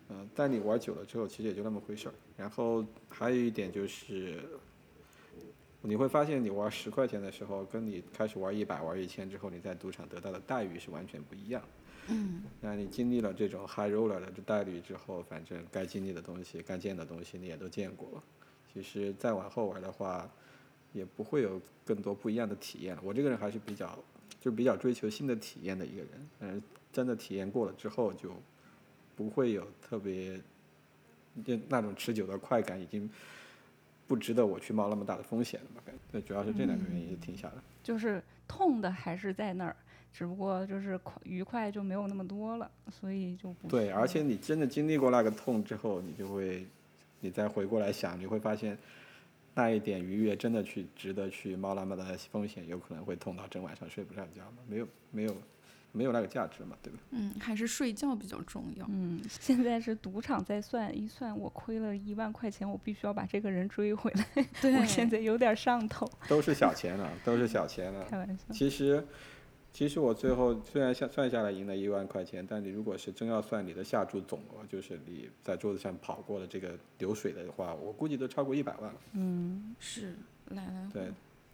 [0.08, 2.14] 嗯，但你玩久了之后，其实也就那么回事儿。
[2.38, 4.42] 然后还有一点就是，
[5.82, 11.62] 你会发现你玩十块钱的时候，跟你开始玩一百、玩一千之后，你在赌场得到的待遇是完全不一样。
[12.08, 12.42] 嗯。
[12.62, 18.24] 那你经历了这种 high roller 的待遇之后，反正该经历的东西、该见的东西你也都见过了。
[18.74, 20.32] 其实再往后玩的话，
[20.94, 23.02] 也不会有更多不一样的体验了。
[23.04, 24.00] 我这个人还是比较，
[24.42, 26.10] 就比较追求新的体验的一个人，
[26.42, 26.62] 嗯。
[26.94, 28.30] 真的体验过了之后，就
[29.16, 30.38] 不会有特别
[31.46, 33.10] 就那种持久的快感，已经
[34.06, 35.82] 不值得我去冒那么大的风险了吧？
[36.12, 37.54] 对，主要是这两个原因停下来。
[37.82, 39.76] 就是痛的还是在那儿，
[40.12, 43.70] 只不过就是快愉快就没有那么多了，所以就不。
[43.70, 46.68] 对，而且你真的经历过那个痛之后，你就会，
[47.22, 48.78] 你再回过来想，你会发现
[49.54, 54.58] 那一点愉悦真的去值得去冒那么大的风险，有可能会痛到整晚上睡不上觉吗？
[54.68, 55.36] 没有，没有。
[55.94, 57.00] 没有那个价值嘛，对吧？
[57.10, 58.86] 嗯，还是睡觉比较重要。
[58.90, 64.26] 嗯，现在是赌场在算一算，我亏了一万块钱，我必须要把这个人追回来。
[64.62, 66.10] 对，我现在有点上头。
[66.30, 68.06] 都是小钱了，都是小钱了。
[68.06, 68.54] 开玩笑。
[68.54, 69.06] 其实，
[69.74, 79.02] 其实我最后虽然下算下来赢了一万块钱，但你如果是真要算你的下注总额，就是你在桌子上跑过的这个流水的话，我估计都超过一百万了。
[79.14, 80.14] 嗯，是
[80.50, 80.94] 来来回。
[80.94, 81.04] 对。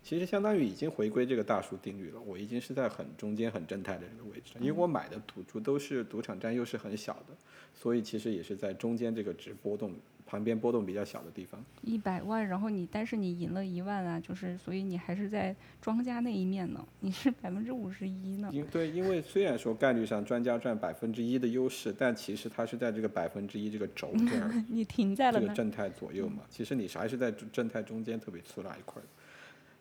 [0.03, 4.53] 其实相当于已经回归这个大数定律了，我已经是在很中间、很正态的这个位置。
[4.57, 7.35] 因为我买的赌注都是赌场占优势很小的，
[7.73, 9.94] 所以其实也是在中间这个值波动
[10.28, 11.64] 旁边波动比较小的地方。
[11.82, 18.49] 一百万，然后你但是你赢了一万啊，就是所以你还是在庄家那一面呢，你是百分之五十一呢。
[18.54, 26.44] 因对，因为虽然说概率上专家占百分之一的优势，但其实它是在这个百分之一这个轴这儿， 你停在了这个正态左右嘛。
[26.49, 29.02] 其实你还是在正态中间特别粗那一块。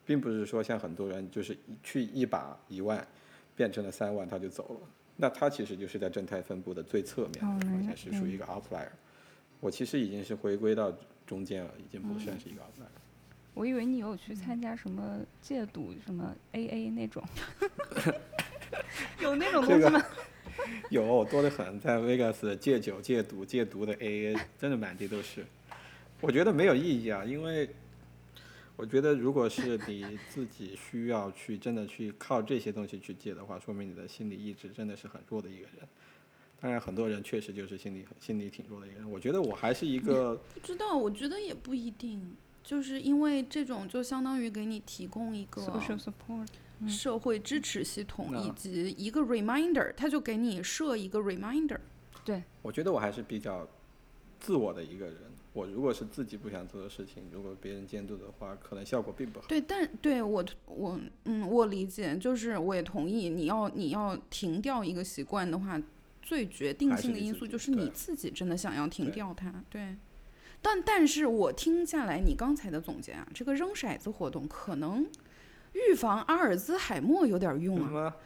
[0.09, 3.05] 并不是说像很多人就是去一把一万，
[3.57, 8.87] 变成了三万他就走了，那他其实就是在正态分布的最侧面，而且是属于一个 outlier。
[9.61, 10.93] 我其实已经是回归到
[11.27, 12.87] 中间了，已经不算是一个 outlier。
[13.55, 17.23] 我以为你有去参加什么戒赌什么 AA 那种，
[19.23, 20.03] 有那种东西吗？
[20.91, 25.45] 有多得很，在 Vegas 戒酒戒赌戒毒的 AA 真的满地都是。
[26.21, 27.69] 我觉得没有意义啊，因为。
[28.79, 35.89] 我觉得，如果是你自己需要去真的去靠这些东西去戒的话，说明你的心理意志真的是很弱的一个人。
[36.61, 39.11] 当然，很多人确实就是心理心理挺弱的一个人。
[39.11, 42.35] 我觉得我还是一个不知道，我觉得也不一定，
[42.65, 46.47] 就是因为这种就相当于给你提供一个 social support
[46.89, 51.79] 社会支持系统以及一个 reminder，他就给你设一个 reminder。
[52.25, 53.69] 对，我觉得我还是比较
[54.41, 55.17] 自我的一个人。
[55.53, 59.47] 我如果是自己不想做的事情，如果别人监督的话，可能效果并不好。
[59.47, 65.81] 对，但对我我嗯，我理解，就是我也同意，你要你要停掉一个习惯的话，
[66.27, 69.63] 最决定性的因素就是你自己真的想要停掉它。
[69.71, 69.95] 对，
[70.61, 75.07] 但但是我听下来你刚才的总结啊，这个扔骰子活动可能
[75.73, 78.17] 预防阿尔兹海默有点用啊，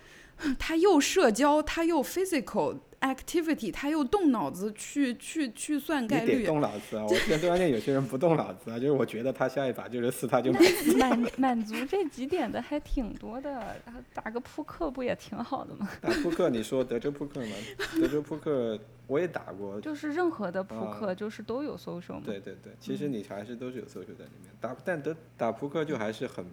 [0.59, 2.79] 它又社交，他又 physical。
[3.01, 6.45] activity，他又动脑子去去去算概率。
[6.45, 7.07] 动脑子啊！
[7.09, 10.53] 我现在发现有些人不动脑子啊，就是我觉得他下一把就是四，他就
[10.99, 13.75] 满 满足这几点的还挺多的。
[14.13, 15.89] 打个扑克不也挺好的吗？
[16.03, 17.57] 打扑克，你说德州扑克吗？
[17.99, 19.81] 德州扑克我也打过。
[19.81, 22.23] 就是任何的扑克，就是都有 social 吗？
[22.27, 24.53] 对对对，其实你还是都是有 social 在里面。
[24.61, 26.45] 打但德打扑克就还是很，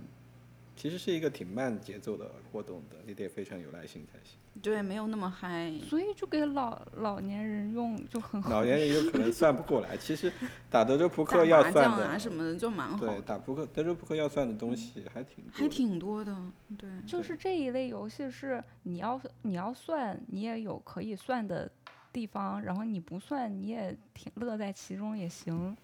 [0.78, 4.38] 其实是一个挺慢节奏的活动的，你得非常有耐心才行。
[4.62, 8.50] 对，没有那么嗨，所以就给老老年人用就很好。
[8.50, 10.32] 老年人有可能算不过来， 其实
[10.70, 13.06] 打德州扑克要算的啊什么的就蛮好。
[13.06, 16.36] 对，打扑克德州扑克要算的东西还挺还挺多的，
[16.78, 16.90] 对。
[17.06, 21.70] 就是这一类游戏是你要你要算，你也有可以算的
[22.14, 25.76] 地方，然后你不算你也挺乐在其中也行。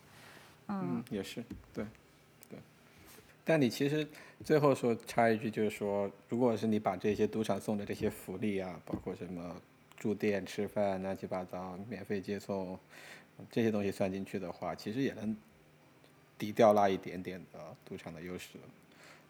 [0.68, 1.44] 嗯，也是，
[1.74, 1.86] 对。
[3.46, 4.08] 但你其实
[4.44, 9.56] 最后说插一句，就是说，如果是你把这些赌场送的这些福利啊，包括什么
[9.98, 12.80] 住店、吃饭、乱七八糟、免费接送
[13.52, 15.36] 这些东西算进去的话，其实也能
[16.38, 18.58] 抵掉那一点点的赌场的优势。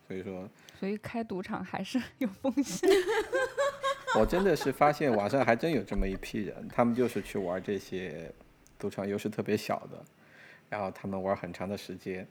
[0.08, 0.48] 所以说，
[0.80, 2.90] 所以开赌场还是 有风险。
[4.20, 8.32] 我真的是发现网上还真有这么一批人，他们就是去玩这些
[8.78, 10.06] 赌场，优势特别小的，
[10.70, 12.28] 然后他们玩很长的时间，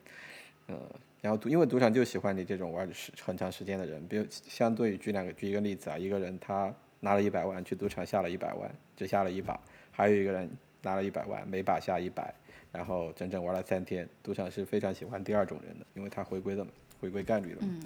[0.69, 0.79] 嗯，
[1.23, 9.59] 然后赌因为赌场就喜欢你这种玩时很长时间的人，比如相对于举两个举一个例子啊，一个人他拿了一百万去赌场下了一百万，只下了一把，
[9.93, 10.51] 还有一个人
[10.83, 12.35] 拿了一百万，每把下一百，
[12.73, 14.09] 然后整整玩了三天。
[14.21, 17.59] 赌场是非常喜欢第二种人的，因为他回归的嘛，回归概率了。
[17.63, 17.81] 嗯，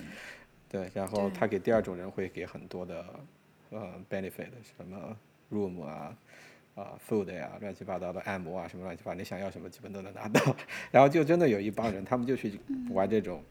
[0.71, 3.05] 对，然后他给第二种人会给很多的
[3.69, 4.49] 呃 benefit，
[4.79, 5.15] 什么
[5.53, 6.17] room 啊。
[6.77, 10.55] 啊、f o o d 呀，乱七八糟的按摩啊，什么乱七八糟，你想要什么基本都能拿到。
[10.93, 13.43] 然后就真的有一帮人，他们就去玩这种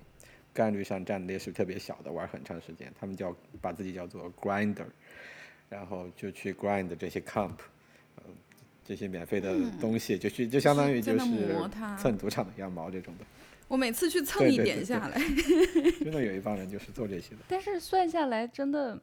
[0.53, 2.93] 概率上占的也是特别小的，玩很长时间。
[2.99, 4.85] 他们叫把自己叫做 grinder，
[5.67, 7.57] 然后就去 grind 这些 comp，
[8.17, 8.23] 呃，
[8.85, 13.25] 这些免费的东西，就去就相当于就是磨它蹭赌场的羊毛这种的。
[13.67, 15.19] 我每次去蹭一对对对点下来，
[15.99, 17.37] 真的有一帮人就是做这些的。
[17.47, 19.01] 但是算下来真的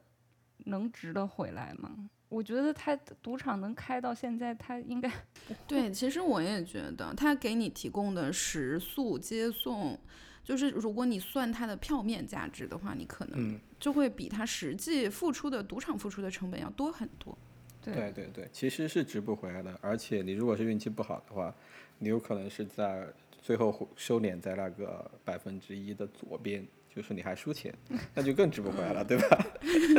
[0.59, 2.09] 能值得回来吗？
[2.33, 5.11] 我觉得他赌场能开到现在，他应该
[5.67, 9.97] 对，其实我也觉得，他给你提供的食宿接送，
[10.43, 17.37] 就是如果你算他的票面价值的话，你可能嗯，就会比他实际付出的赌场付出的成本要多很多。
[17.83, 19.77] 对对对对，其实是值不回来的。
[19.81, 21.53] 而且你如果是运气不好的话，
[21.99, 23.05] 你有可能是在
[23.41, 27.73] 最后收敛在那个百分之一的左边，就是你还输钱，
[28.13, 29.45] 那就更值不回来了，对吧？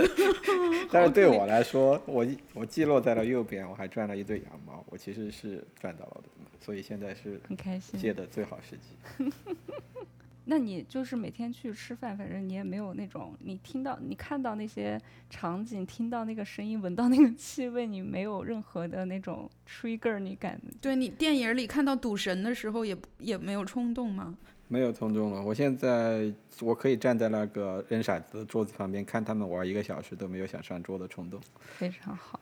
[0.93, 6.29] 但是对我来说，我我既落在了右边，我还赚了一堆羊毛，我其实是赚到了的，
[6.61, 7.99] 所以现在是很开心。
[7.99, 9.33] 借的最好时机。
[10.47, 15.01] 那你就是每天去吃饭，反正你也没有那种，你听到、你看到那些
[15.31, 24.37] 场景，听到那个声音，闻到那个气味，你没有任何的那种 trigger，你感对你电影里看到赌神的时候也，也没有冲动吗？
[24.69, 31.41] 没有从中了，我现在我可以站在那个扔骰子的桌子旁边看他们玩一个小时，都没有想上桌的冲动。
[31.77, 32.41] 非常好。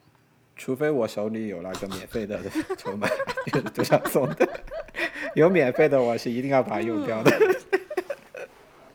[0.55, 2.39] 除非我手里有那个免费的
[2.79, 3.09] 筹码，
[3.53, 4.49] 就是赌场送的，
[5.35, 7.31] 有免费的我是一定要把它用掉的。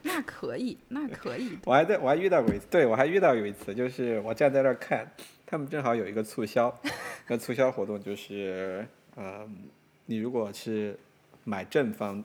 [0.03, 1.57] 那可以，那可以。
[1.65, 5.05] 我还在我还遇到过一次，对我还遇到有一次，就是我站在那儿看，
[5.45, 6.73] 他们正好有一个促销，
[7.27, 8.87] 那促销活动就是，
[9.17, 9.67] 嗯，
[10.05, 10.97] 你如果是
[11.43, 12.23] 买正方，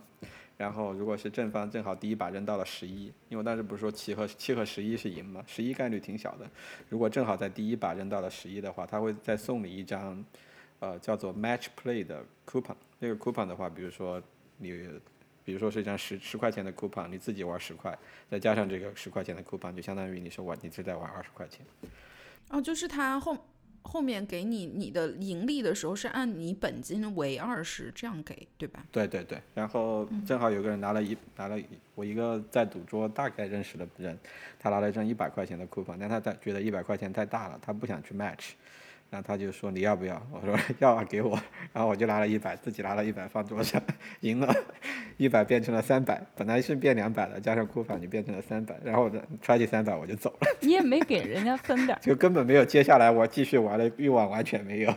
[0.63, 6.49] 然后如果是正方正好第一把扔到了十一，因为当时不是说七和七和十一是赢嘛，十一概率挺小的，
[6.89, 10.25] 如果正好在第一把扔到了十一的话，他会再送你一张，
[10.79, 12.77] 呃，叫做 Match Play 的 coupon。
[13.01, 14.23] 那个 coupon 的话，比如说
[14.59, 14.71] 你，
[15.45, 17.99] 比如说是一张十十块钱的 coupon，你自己玩十块，
[18.31, 21.67] 再加上这个十块钱的 coupon，就相当于你是玩你是在玩二十块钱。
[22.51, 23.37] 哦，就是他后
[23.83, 28.85] 后面给你你的盈利的时候是按你本金为二十这样给，对吧？
[28.91, 31.65] 对对对，然后正好有个人拿了一拿了一
[31.95, 34.19] 我一个在赌桌大概认识的人，
[34.59, 38.53] 他拿了一张一百块钱的 coupon，但他他觉得一百块钱太大了，他不想去 match，
[39.13, 40.27] 然后他就说你要不要？
[40.33, 41.39] 我说 要啊，给我，
[41.71, 43.81] 然后我就拿了一百，自己拿了一百放桌上，
[44.21, 44.51] 赢了，
[45.19, 54.95] 一百变成了三百，本来是变两百的，加上 coupon 就变成了三百，然后我的揣起三百我就走了，你也没给人家分点， 就根本没有接下来我继续玩的欲望，完全没有。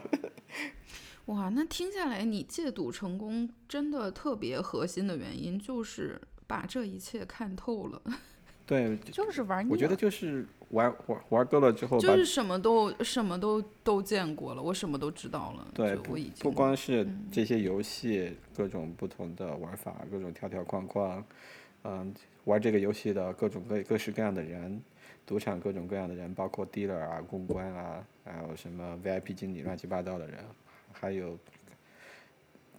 [1.26, 8.02] 哇，那听下来你戒赌成功真的特别核心的原因就是把这一切看透了，
[8.66, 15.66] 对，就是玩腻我觉得就是玩玩玩够了之后，就是什么都什么都都见过了，我什么都知道了。
[15.74, 21.26] 对，我已经不光是这些游戏，各种不同的玩法，各种条条框框，
[21.84, 24.82] 嗯，玩这个游戏的各种各各式各样的人，
[25.26, 30.44] 赌场各种各样的人，包括 dealer 啊、公关啊，还有什么 VIP 经理乱七八糟的人，
[30.92, 31.40] 还有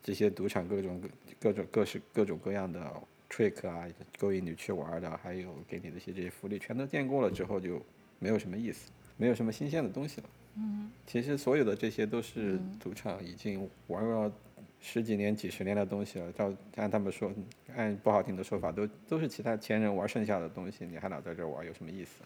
[0.03, 1.09] 这些赌场各种各
[1.41, 2.93] 各种各式各种各样的
[3.37, 3.87] trick 啊，
[4.19, 7.85] 勾引你去玩的，还有给你的一些这些福利，全都见过了之后，就
[8.19, 10.27] 没有什么意思，没有什么新鲜的东西了。
[10.59, 14.33] 嗯其实所有的这些都是赌场已经玩了
[14.81, 16.33] 十几年、几十年的东西了。
[16.33, 17.31] 照按他们说，
[17.77, 22.23] 按不好听的说法，都都是其他前人玩剩下的东西，你还老在这玩，有什么意思？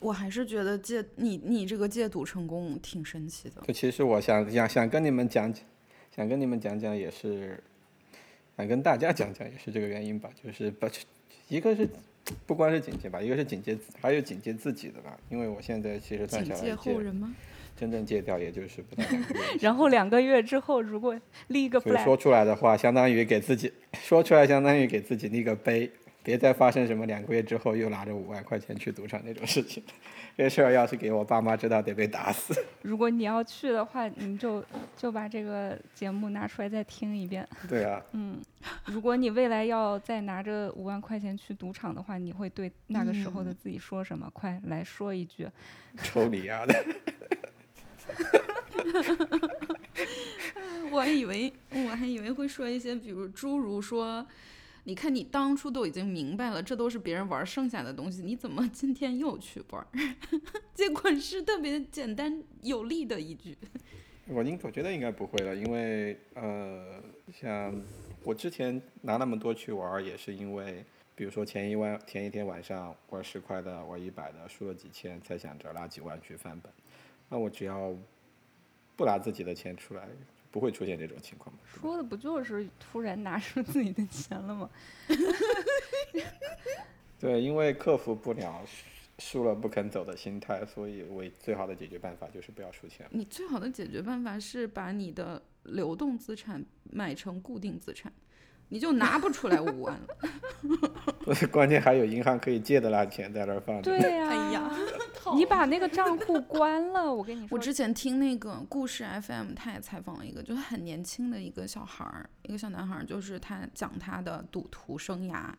[0.00, 3.62] 我还是觉得戒你你这个戒赌成功挺神奇的。
[3.62, 5.54] 就其实我想想想跟你们讲，
[6.10, 7.62] 想跟你们讲讲，也是
[8.56, 10.30] 想跟大家讲讲，也是这个原因吧。
[10.42, 10.88] 就是把
[11.48, 11.88] 一个是
[12.46, 15.18] 不光是警戒吧，一个是警戒，还有警戒自己的吧。
[15.28, 17.34] 因为我现在其实算警戒后人吗？
[17.74, 19.40] 真正戒掉，也就是不到两个月。
[19.60, 21.18] 然后两个月之后，如果
[21.48, 25.90] 立一个所以 flag，说出来的话，相当于给自己说出来，相当于给自己立个碑，
[26.22, 29.82] 别再发生什么两个月之后又拿着五万块钱去赌场那种事情。
[30.36, 32.54] 这事儿要是给我爸妈知道，得被打死。
[32.82, 34.64] 如果你要去的话，你就
[34.96, 37.46] 就把这个节目拿出来再听一遍。
[37.68, 38.40] 对啊，嗯，
[38.86, 44.28] 如果你未来要再拿着五万块钱去赌场的话，你会对那个时候的自己说什么？
[44.32, 45.46] 快来说一句。
[46.02, 46.74] 抽你丫的！
[50.90, 54.26] 我还以为我还以为会说一些，比如诸如说，
[54.84, 59.86] 你看你当初都已经明白了，这都是别人玩剩下的东西，你怎么今天又去玩？
[60.74, 63.56] 结果是特别简单有力的一句。
[64.26, 67.02] 我应我觉得应该不会了，因为呃，
[67.32, 67.74] 像
[68.24, 70.84] 我之前拿那么多去玩，也是因为，
[71.14, 76.72] 比如说前一晚前一天晚上玩十块的，玩一百的，输了几千，才想着拿几万去翻本。
[77.28, 77.94] 那我只要
[78.96, 80.08] 不拿自己的钱出来，
[80.52, 81.60] 不会出现这种情况吗？
[81.80, 84.70] 说的不就是突然拿出自己的钱了吗？
[87.18, 88.62] 对，因为克服不了
[89.18, 93.06] 输了不肯走的心态，所以我最好的解决办法就是不要输钱。
[93.10, 98.12] 你最好的解决办法是把你的流动资产买成固定资产，
[98.68, 100.06] 你就拿不出来五万了。
[101.24, 103.90] 不是，关键还有银行可以借的那钱在那儿放着。
[103.90, 104.76] 对呀、哎呀，
[105.36, 115.52] 你把那个账户关了，我跟你说， 我之前听那个故事 FM，他也采访了一个，就是很年轻的一个小孩儿，一个小男孩儿，就是他讲他的赌徒生涯。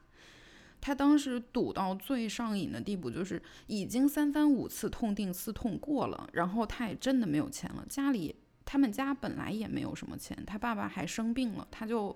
[0.81, 7.85] 他当时赌到最上瘾的地步，就是已经三番五次痛定思痛过了，然后他也真的没有钱了。
[7.87, 8.35] 家里
[8.65, 12.13] 他们家本来也没有什么钱，他爸爸还生病了，他就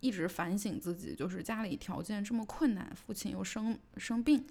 [0.00, 4.44] 一直反省自己，就是家里条件这么困难，父亲又生生病，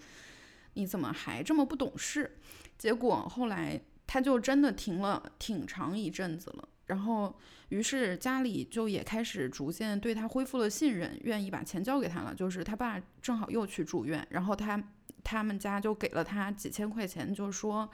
[0.77, 2.37] 你怎么还这么不懂事？
[2.77, 7.35] 结果后来他就真的停了挺长一阵子了，然后
[7.69, 12.35] 于是家里就也开始逐渐对他恢复了信任，愿意把钱交给他了。
[12.35, 14.81] 就是他爸正好又去住院，然后他
[15.23, 17.89] 他们家就给了他几千块钱，就说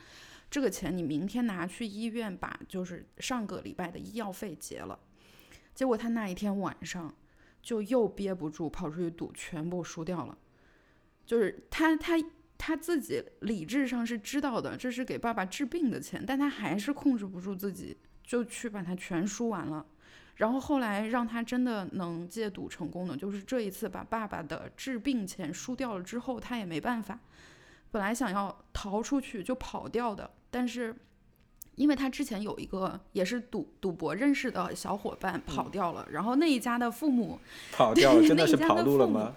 [0.52, 5.00] 这个钱你明天拿去医院把就是上个礼拜的医药费结了。
[5.74, 7.12] 结果他那一天晚上
[7.62, 10.38] 就又憋不住跑出去赌，全部输掉了。
[11.26, 12.18] 就是他他
[12.66, 19.86] 他自己理智上是知道的，这是给爸爸治病的钱，但他还是控制不住自己，就去把它全输完了。
[20.38, 27.20] 然后后来让他真的能戒赌成功的，就是这一次把爸爸的治病钱输掉了之后，他也没办法。
[27.92, 30.96] 本来想要逃出去就跑掉的，但是
[31.76, 37.38] 因为他之前有一个也是赌赌博认识的小伙伴跑掉了，然后那一家的父母
[37.74, 39.36] 跑掉了，真的是跑路了吗？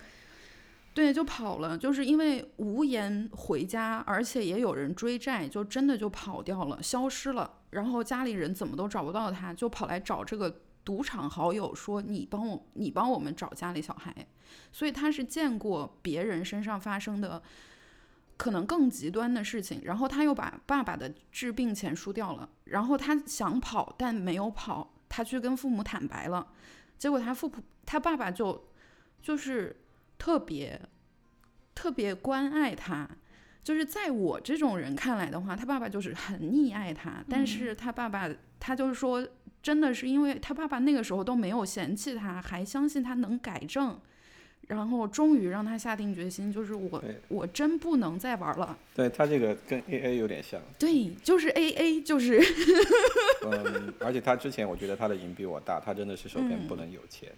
[0.97, 7.59] 对，就跑了，就是因为无颜回家，而且也有人追债，就真的就跑掉了，消失了。
[7.69, 14.27] 然后家里人怎么都找不到他，就跑来找这个赌场好友说：“你帮我，你帮我们找家里小孩。”
[14.73, 17.43] 所以他是见过别人身上发生的
[18.39, 26.47] 可能更极端的事情，然后他又把爸爸的治病钱输掉了，然后他想跑但没有跑，他去跟父母坦白了，
[26.97, 28.69] 结果他父母他爸爸就
[29.21, 29.77] 就是
[30.19, 30.81] 特别
[31.75, 33.09] 特别关爱他。
[33.63, 38.31] 就是在我这种人看来的话，他爸爸就是很溺爱他，但是他爸爸
[38.61, 39.27] 他就是说，
[39.61, 44.01] 真的是因为他爸爸那个时候都没有嫌弃他，还相信他能改正，
[44.69, 48.79] 然后终于让他下定决心，就是我我真不能再玩了。
[48.95, 52.41] 对他这个跟 A A 有点像，对，就是 A A，就是
[53.45, 57.35] 嗯，而且他之前我觉得他的瘾比我大，他真的是手边嗯不能有钱，手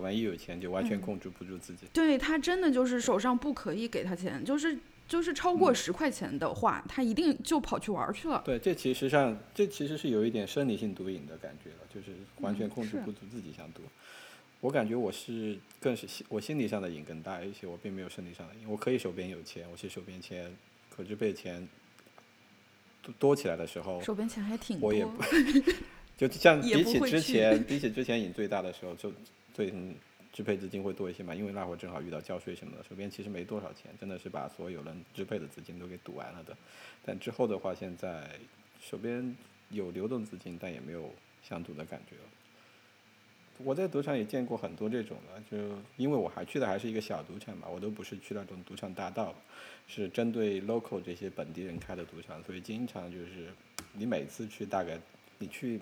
[0.00, 1.86] 边一有钱就完全控制不住自己。
[1.92, 8.42] 对他真的就是手上不可以给他钱，就是就是超过十块钱的话，他一定就跑去玩去了。
[8.44, 13.82] 对，这其实上这其实是有一点生理性毒瘾的感觉了，就是完全控制不住自己想赌。
[14.60, 18.62] 我感觉我是更是心我心理上的瘾更大一些，我并没有生理上的瘾。
[18.66, 20.50] 我可以手边有钱，我是手边钱
[20.90, 21.68] 可支配钱
[23.02, 25.22] 多多起来的时候，手边钱还挺多我， 也不
[26.16, 29.12] 就像比起之前，比起之前瘾最大的时候，就
[29.56, 29.94] 对嗯
[30.32, 36.54] 支配资金会多一些嘛，因为那会儿正好遇到交税什么的，手边其实没多少钱，真的是把所有能支配的资金都给赌完了的。
[37.02, 38.28] 但之后的话，现在
[38.78, 39.34] 手边
[39.70, 41.10] 有流动资金，但也没有
[41.42, 42.22] 想赌的感觉了。
[43.64, 45.56] 我在赌场也见过很多这种的，就
[45.96, 49.34] 因为我还去的还是一个小赌场嘛，我都不是去那种赌场大道，
[49.88, 53.48] 是针对 local 这些本地人开的赌场，所以经常就是
[53.94, 54.98] 你每次去大概
[55.38, 55.80] 你去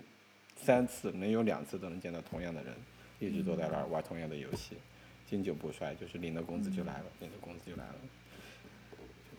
[0.55, 2.73] 三次，能有两次都能见到同样的人，
[3.19, 4.75] 一直都在那儿玩同样的游戏，
[5.29, 7.95] 经久不衰，就是领了工资就来了，领了工资就来了。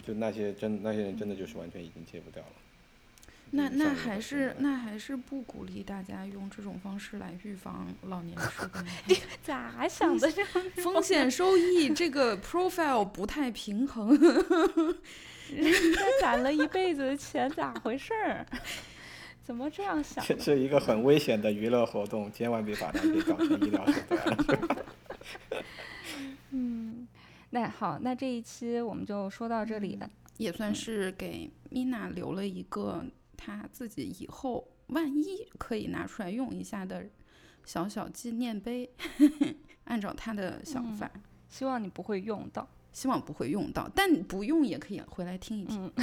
[0.05, 2.53] 就那些真那些人真的就是完全已经戒不掉了。
[3.51, 9.17] 那那还是那还是不鼓励大家用这种方式来预防老年痴呆。
[9.43, 10.31] 咋想的？
[10.33, 10.45] 这
[10.83, 14.19] 风险收益这个 profile 不太平衡。
[15.55, 18.47] 人家攒了一辈子的钱，咋回事儿？
[19.47, 20.25] 怎么这样想？
[20.27, 24.85] 这是一个很危险的娱乐活动，千万别把它给搞成医疗手段
[26.51, 27.07] 嗯，
[27.51, 30.11] 那好，那这一期我们就说到这里了。
[30.39, 33.05] 也算是给 Mina 留了一个
[33.37, 37.07] 她自己以后万一可以拿出来用一下的
[37.65, 38.91] 小小纪念碑。
[39.85, 41.09] 按照她的想法，
[41.49, 42.69] 希望你不会用到。
[42.93, 45.93] 希望不会用到，但不用也可以回来听一听。
[45.97, 46.03] 嗯，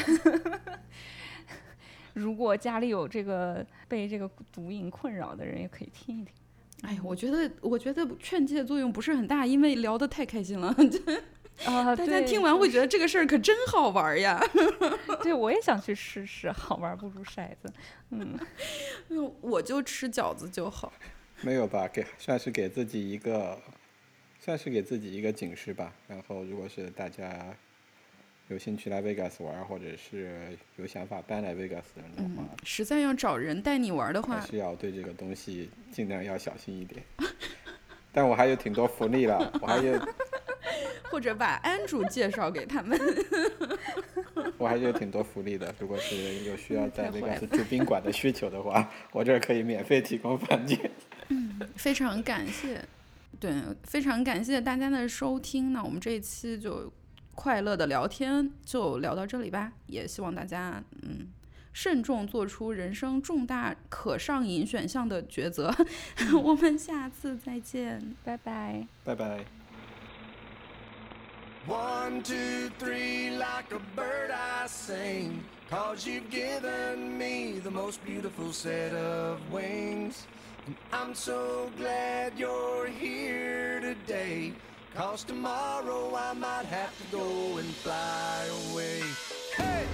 [2.14, 6.34] 如果家里有这个被这个毒瘾困扰的人，也可以听一听。
[6.84, 10.68] 哎呀，我觉得我觉得劝诫作用不是很大，因为聊得太开心了，
[11.66, 14.40] 啊，大家听完会觉得这个事儿可真好玩呀。
[15.24, 17.72] 对我也想去试试，好玩不如骰子。
[18.10, 18.38] 嗯，
[19.10, 20.92] 嗯我就吃饺子就好。
[21.42, 21.88] 没有吧？
[21.88, 23.58] 给算是给自己一个，
[24.40, 25.94] 算是给自己一个警示吧。
[26.08, 27.56] 然后，如果是大家
[28.50, 37.02] 有兴趣来 Vegas 玩，或者是有想法搬来 Vegas 的人的话，嗯，实在要找人带你玩的话，还是要对这个东西尽量要小心一点。
[38.12, 40.00] 但我还有挺多福利了，我还有
[41.10, 43.00] 或者把安主介绍给他们。
[44.58, 45.74] 我还是有挺多福利的。
[45.80, 50.78] 如果是有需要在 Vegas 住宾馆的需求的话，我这儿可以免费提供房间。
[51.30, 52.84] 嗯非常感谢，
[53.40, 53.52] 对，
[53.84, 55.74] 非常感谢大家的收听。
[55.74, 56.92] 那我们这一期就
[57.36, 61.28] 快乐的聊天就聊到这里吧，也希望大家嗯
[61.74, 65.74] 慎重做出人生重大可上瘾选项的抉择。
[66.44, 68.16] 我们下次再见。
[68.24, 68.88] 拜拜。
[69.04, 69.46] 拜拜。
[71.66, 75.44] One, two, three, like a bird I sing.
[75.70, 80.28] Cause you've given me the most beautiful set of wings.
[80.68, 84.54] And I'm so glad you're here today.
[84.96, 89.02] Cause tomorrow I might have to go and fly away.
[89.58, 89.88] Hey!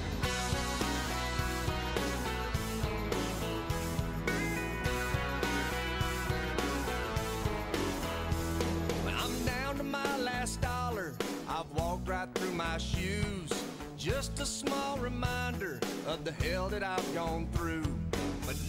[9.08, 11.14] I'm down to my last dollar.
[11.48, 13.50] I've walked right through my shoes.
[13.98, 17.86] Just a small reminder of the hell that I've gone through.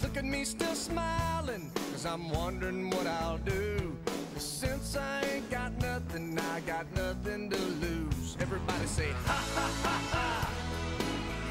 [0.02, 3.96] look at me still smiling, cause I'm wondering what I'll do.
[4.36, 8.36] Since I ain't got nothing, I got nothing to lose.
[8.40, 10.50] Everybody say, ha ha ha ha!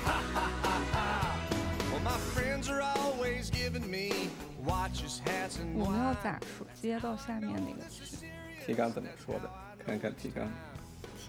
[0.05, 1.39] Ha ha ha ha!
[1.91, 4.29] Well, my friends are always giving me
[4.63, 6.23] watches, hats, and 我们要 wine.
[6.23, 8.25] 咋说接到下面那个题？
[8.65, 9.49] 提纲怎么说的？
[9.85, 10.47] 看看提纲。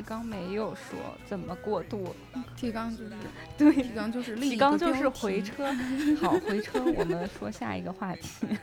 [0.01, 0.97] 提纲没有说
[1.29, 2.15] 怎么过渡，
[2.57, 3.11] 提纲就是
[3.55, 5.71] 对提纲就是提纲就是回车。
[6.19, 8.47] 好，回车，我们说下一个话题。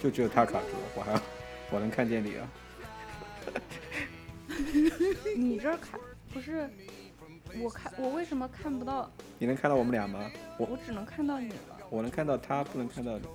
[0.00, 1.20] 就只有他卡住了，我还
[1.70, 2.48] 我能看见你啊。
[5.36, 5.98] 你这儿看
[6.32, 6.68] 不是？
[7.60, 9.10] 我看我为什么看不到？
[9.38, 10.30] 你能看到我们俩吗？
[10.58, 11.78] 我我只能看到你了。
[11.90, 13.26] 我能看到他，不能看到你。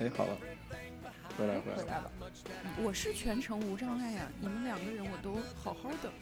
[0.00, 0.36] 哎，好了，
[1.38, 1.76] 回来回来。
[1.76, 2.10] 回来了。
[2.82, 6.12] 我是全程无障碍呀、你们两个人我都好好的，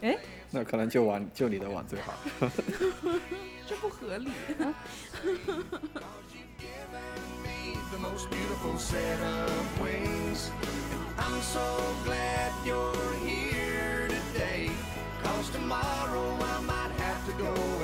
[0.02, 0.16] 哎，
[0.50, 2.14] 那可能就网就你的网最好。
[3.66, 4.30] 这不合理。
[7.92, 10.50] The most beautiful set of wings.
[10.92, 14.70] And I'm so glad you're here today.
[15.22, 17.81] Cause tomorrow I might have to go